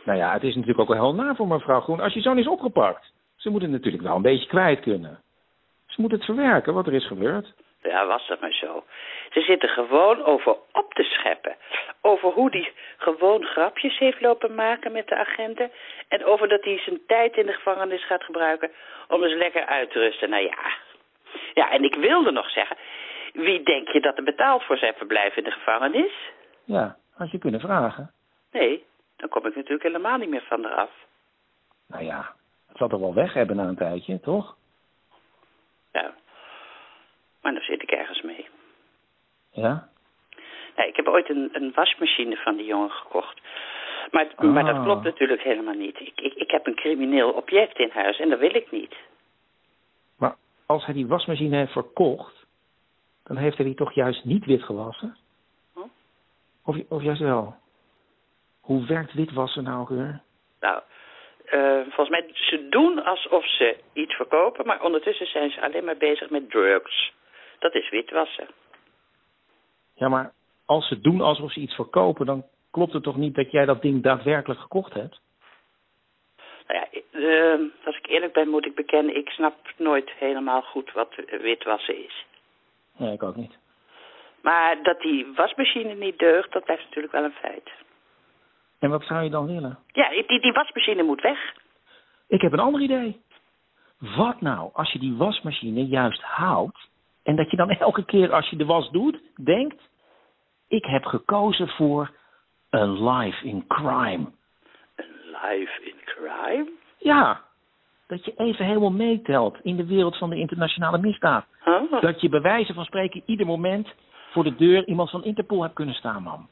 Nou 0.04 0.18
ja, 0.18 0.32
het 0.32 0.42
is 0.42 0.54
natuurlijk 0.54 0.80
ook 0.80 0.88
wel 0.88 1.02
heel 1.02 1.24
na 1.24 1.34
voor 1.34 1.46
mevrouw 1.46 1.80
Groen 1.80 2.00
als 2.00 2.14
je 2.14 2.20
zoon 2.20 2.38
is 2.38 2.48
opgepakt. 2.48 3.12
Ze 3.36 3.50
moet 3.50 3.62
het 3.62 3.70
natuurlijk 3.70 4.02
wel 4.02 4.16
een 4.16 4.22
beetje 4.22 4.48
kwijt 4.48 4.80
kunnen. 4.80 5.20
Ze 5.86 6.00
moet 6.00 6.10
het 6.10 6.24
verwerken 6.24 6.74
wat 6.74 6.86
er 6.86 6.94
is 6.94 7.06
gebeurd. 7.06 7.54
Ja, 7.82 8.06
was 8.06 8.26
dat 8.26 8.40
maar 8.40 8.52
zo. 8.52 8.84
Ze 9.32 9.40
zitten 9.40 9.68
gewoon 9.68 10.24
over 10.24 10.56
op 10.72 10.94
te 10.94 11.02
scheppen. 11.02 11.56
Over 12.00 12.32
hoe 12.32 12.50
die 12.50 12.72
gewoon 12.96 13.44
grapjes 13.44 13.98
heeft 13.98 14.20
lopen 14.20 14.54
maken 14.54 14.92
met 14.92 15.08
de 15.08 15.16
agenten. 15.16 15.70
En 16.08 16.24
over 16.24 16.48
dat 16.48 16.64
hij 16.64 16.78
zijn 16.78 17.00
tijd 17.06 17.36
in 17.36 17.46
de 17.46 17.52
gevangenis 17.52 18.06
gaat 18.06 18.24
gebruiken 18.24 18.70
om 19.08 19.24
eens 19.24 19.34
lekker 19.34 19.66
uit 19.66 19.90
te 19.90 19.98
rusten. 19.98 20.30
Nou 20.30 20.42
ja. 20.42 20.76
Ja, 21.54 21.70
en 21.70 21.84
ik 21.84 21.94
wilde 21.94 22.30
nog 22.30 22.50
zeggen. 22.50 22.76
Wie 23.32 23.62
denk 23.62 23.88
je 23.88 24.00
dat 24.00 24.16
er 24.16 24.24
betaalt 24.24 24.64
voor 24.64 24.76
zijn 24.76 24.94
verblijf 24.94 25.36
in 25.36 25.44
de 25.44 25.50
gevangenis? 25.50 26.12
Ja, 26.64 26.96
had 27.14 27.30
je 27.30 27.38
kunnen 27.38 27.60
vragen. 27.60 28.12
Nee, 28.52 28.84
dan 29.16 29.28
kom 29.28 29.46
ik 29.46 29.54
natuurlijk 29.54 29.82
helemaal 29.82 30.18
niet 30.18 30.28
meer 30.28 30.44
van 30.48 30.64
eraf. 30.64 30.90
Nou 31.88 32.04
ja, 32.04 32.34
het 32.68 32.76
zal 32.76 32.88
toch 32.88 33.00
wel 33.00 33.14
weg 33.14 33.32
hebben 33.32 33.56
na 33.56 33.64
een 33.64 33.76
tijdje, 33.76 34.20
toch? 34.20 34.56
Ja. 35.92 36.14
Maar 37.42 37.52
nou 37.52 37.64
zit 37.64 37.82
ik 37.82 37.90
ergens 37.90 38.22
mee. 38.22 38.48
Ja? 39.52 39.88
Nee, 40.76 40.88
ik 40.88 40.96
heb 40.96 41.06
ooit 41.06 41.28
een, 41.28 41.48
een 41.52 41.72
wasmachine 41.74 42.36
van 42.36 42.56
die 42.56 42.66
jongen 42.66 42.90
gekocht. 42.90 43.40
Maar, 44.10 44.26
maar 44.36 44.64
dat 44.64 44.74
Ah. 44.74 44.82
klopt 44.84 45.04
natuurlijk 45.04 45.42
helemaal 45.42 45.74
niet. 45.74 46.00
Ik, 46.00 46.20
ik, 46.20 46.34
ik 46.34 46.50
heb 46.50 46.66
een 46.66 46.74
crimineel 46.74 47.30
object 47.30 47.78
in 47.78 47.90
huis 47.90 48.18
en 48.18 48.28
dat 48.30 48.38
wil 48.38 48.54
ik 48.54 48.70
niet. 48.70 48.94
Maar 50.18 50.36
als 50.66 50.84
hij 50.84 50.94
die 50.94 51.06
wasmachine 51.06 51.56
heeft 51.56 51.72
verkocht, 51.72 52.46
dan 53.24 53.36
heeft 53.36 53.56
hij 53.56 53.66
die 53.66 53.74
toch 53.74 53.92
juist 53.92 54.24
niet 54.24 54.44
wit 54.44 54.62
gewassen? 54.62 55.16
Hm? 55.74 55.80
Of, 56.64 56.76
of 56.88 57.02
juist 57.02 57.20
wel? 57.20 57.56
Hoe 58.60 58.86
werkt 58.86 59.12
witwassen 59.14 59.62
nou 59.64 59.86
weer? 59.88 60.20
Nou, 60.60 60.82
eh, 61.44 61.80
volgens 61.82 62.08
mij, 62.08 62.30
ze 62.32 62.68
doen 62.68 63.04
alsof 63.04 63.46
ze 63.46 63.76
iets 63.92 64.14
verkopen, 64.14 64.66
maar 64.66 64.82
ondertussen 64.82 65.26
zijn 65.26 65.50
ze 65.50 65.60
alleen 65.60 65.84
maar 65.84 65.96
bezig 65.96 66.30
met 66.30 66.50
drugs. 66.50 67.12
Dat 67.58 67.74
is 67.74 67.90
witwassen. 67.90 68.48
Ja, 69.94 70.08
maar 70.08 70.32
als 70.66 70.88
ze 70.88 71.00
doen 71.00 71.20
alsof 71.20 71.52
ze 71.52 71.60
iets 71.60 71.74
verkopen, 71.74 72.26
dan 72.26 72.44
klopt 72.70 72.92
het 72.92 73.02
toch 73.02 73.16
niet 73.16 73.34
dat 73.34 73.50
jij 73.50 73.64
dat 73.64 73.82
ding 73.82 74.02
daadwerkelijk 74.02 74.60
gekocht 74.60 74.94
hebt? 74.94 75.20
Nou 76.66 76.80
ja, 76.80 77.00
eh, 77.10 77.60
als 77.84 77.96
ik 77.96 78.06
eerlijk 78.06 78.32
ben, 78.32 78.48
moet 78.48 78.66
ik 78.66 78.74
bekennen, 78.74 79.16
ik 79.16 79.28
snap 79.28 79.54
nooit 79.76 80.10
helemaal 80.10 80.62
goed 80.62 80.92
wat 80.92 81.14
witwassen 81.40 82.04
is. 82.04 82.24
Nee, 82.96 83.12
ik 83.12 83.22
ook 83.22 83.36
niet. 83.36 83.58
Maar 84.42 84.82
dat 84.82 85.00
die 85.00 85.26
wasmachine 85.34 85.94
niet 85.94 86.18
deugt, 86.18 86.52
dat 86.52 86.64
blijft 86.64 86.84
natuurlijk 86.84 87.12
wel 87.12 87.24
een 87.24 87.40
feit. 87.40 87.70
En 88.78 88.90
wat 88.90 89.02
zou 89.02 89.22
je 89.22 89.30
dan 89.30 89.46
willen? 89.46 89.78
Ja, 89.92 90.08
die, 90.08 90.40
die 90.40 90.52
wasmachine 90.52 91.02
moet 91.02 91.20
weg. 91.20 91.54
Ik 92.28 92.40
heb 92.40 92.52
een 92.52 92.58
ander 92.58 92.80
idee. 92.80 93.20
Wat 93.98 94.40
nou 94.40 94.70
als 94.72 94.92
je 94.92 94.98
die 94.98 95.16
wasmachine 95.16 95.86
juist 95.86 96.22
houdt 96.22 96.88
en 97.28 97.36
dat 97.36 97.50
je 97.50 97.56
dan 97.56 97.70
elke 97.70 98.04
keer 98.04 98.32
als 98.32 98.48
je 98.50 98.56
de 98.56 98.64
was 98.64 98.90
doet, 98.90 99.20
denkt: 99.36 99.88
ik 100.68 100.84
heb 100.84 101.04
gekozen 101.04 101.68
voor 101.68 102.10
een 102.70 103.08
life 103.08 103.46
in 103.46 103.66
crime. 103.66 104.26
Life 105.42 105.80
in 105.82 105.94
crime? 106.04 106.70
Ja, 106.98 107.40
dat 108.06 108.24
je 108.24 108.32
even 108.36 108.64
helemaal 108.64 108.90
meetelt 108.90 109.58
in 109.62 109.76
de 109.76 109.86
wereld 109.86 110.16
van 110.16 110.30
de 110.30 110.36
internationale 110.38 110.98
misdaad. 110.98 111.44
Huh? 111.64 112.00
Dat 112.00 112.20
je 112.20 112.28
bij 112.28 112.40
wijze 112.40 112.74
van 112.74 112.84
spreken 112.84 113.22
ieder 113.26 113.46
moment 113.46 113.94
voor 114.30 114.44
de 114.44 114.54
deur 114.54 114.86
iemand 114.86 115.10
van 115.10 115.24
Interpol 115.24 115.62
hebt 115.62 115.74
kunnen 115.74 115.94
staan, 115.94 116.22
man. 116.22 116.48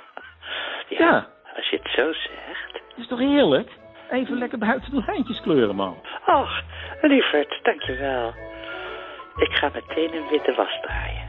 ja. 0.98 1.28
Als 1.56 1.68
je 1.68 1.76
het 1.76 1.90
zo 1.90 2.12
zegt. 2.12 2.72
Dat 2.72 2.98
is 2.98 3.08
toch 3.08 3.18
heerlijk? 3.18 3.70
Even 4.10 4.38
lekker 4.38 4.58
buiten 4.58 4.90
de 4.90 5.02
lijntjes 5.06 5.40
kleuren, 5.40 5.76
man. 5.76 5.96
Och, 6.26 6.62
lieverd, 7.00 7.60
dankjewel. 7.62 8.34
Ik 9.36 9.52
ga 9.52 9.70
meteen 9.74 10.14
een 10.14 10.28
witte 10.30 10.54
was 10.56 10.80
draaien. 10.80 11.24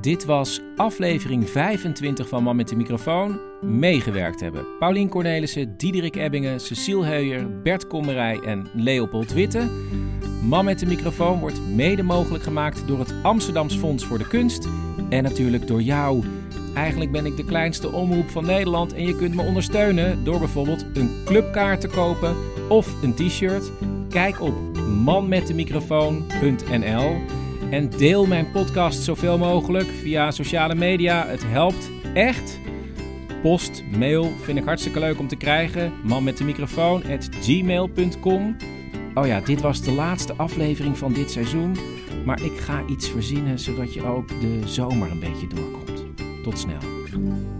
Dit 0.00 0.24
was 0.24 0.60
aflevering 0.76 1.50
25 1.50 2.28
van 2.28 2.42
Man 2.42 2.56
met 2.56 2.68
de 2.68 2.76
microfoon. 2.76 3.40
Meegewerkt 3.60 4.40
hebben 4.40 4.66
Paulien 4.78 5.08
Cornelissen, 5.08 5.76
Diederik 5.76 6.16
Ebbingen, 6.16 6.60
Cecile 6.60 7.04
Heuyer, 7.04 7.62
Bert 7.62 7.86
Kommerij 7.86 8.40
en 8.40 8.70
Leopold 8.74 9.32
Witte. 9.32 9.68
Man 10.42 10.64
met 10.64 10.78
de 10.78 10.86
microfoon 10.86 11.40
wordt 11.40 11.60
mede 11.60 12.02
mogelijk 12.02 12.44
gemaakt 12.44 12.88
door 12.88 12.98
het 12.98 13.14
Amsterdams 13.22 13.76
Fonds 13.76 14.04
voor 14.04 14.18
de 14.18 14.28
Kunst. 14.28 14.68
En 15.10 15.22
natuurlijk 15.22 15.66
door 15.66 15.82
jou. 15.82 16.24
Eigenlijk 16.74 17.12
ben 17.12 17.26
ik 17.26 17.36
de 17.36 17.44
kleinste 17.44 17.92
omroep 17.92 18.30
van 18.30 18.46
Nederland 18.46 18.94
en 18.94 19.06
je 19.06 19.16
kunt 19.16 19.34
me 19.34 19.42
ondersteunen 19.42 20.24
door 20.24 20.38
bijvoorbeeld 20.38 20.84
een 20.94 21.10
clubkaart 21.24 21.80
te 21.80 21.88
kopen 21.88 22.36
of 22.68 23.02
een 23.02 23.14
t-shirt. 23.14 23.70
Kijk 24.08 24.40
op 24.40 24.54
manmetdemicrofoon.nl 25.04 27.16
en 27.70 27.90
deel 27.90 28.26
mijn 28.26 28.50
podcast 28.50 29.02
zoveel 29.02 29.38
mogelijk 29.38 29.88
via 30.02 30.30
sociale 30.30 30.74
media. 30.74 31.26
Het 31.26 31.42
helpt 31.46 31.90
echt. 32.14 32.58
Post, 33.42 33.84
mail 33.96 34.32
vind 34.42 34.58
ik 34.58 34.64
hartstikke 34.64 34.98
leuk 34.98 35.18
om 35.18 35.28
te 35.28 35.36
krijgen. 35.36 35.92
Man 36.02 36.24
met 36.24 36.36
de. 36.36 36.54
Oh 39.14 39.26
ja, 39.26 39.40
dit 39.40 39.60
was 39.60 39.82
de 39.82 39.92
laatste 39.92 40.34
aflevering 40.36 40.98
van 40.98 41.12
dit 41.12 41.30
seizoen. 41.30 41.76
Maar 42.24 42.42
ik 42.42 42.58
ga 42.58 42.82
iets 42.86 43.08
verzinnen 43.08 43.58
zodat 43.58 43.94
je 43.94 44.04
ook 44.04 44.28
de 44.28 44.60
zomer 44.64 45.10
een 45.10 45.20
beetje 45.20 45.46
doorkomt. 45.46 45.87
Tot 46.42 46.58
snel. 46.58 47.57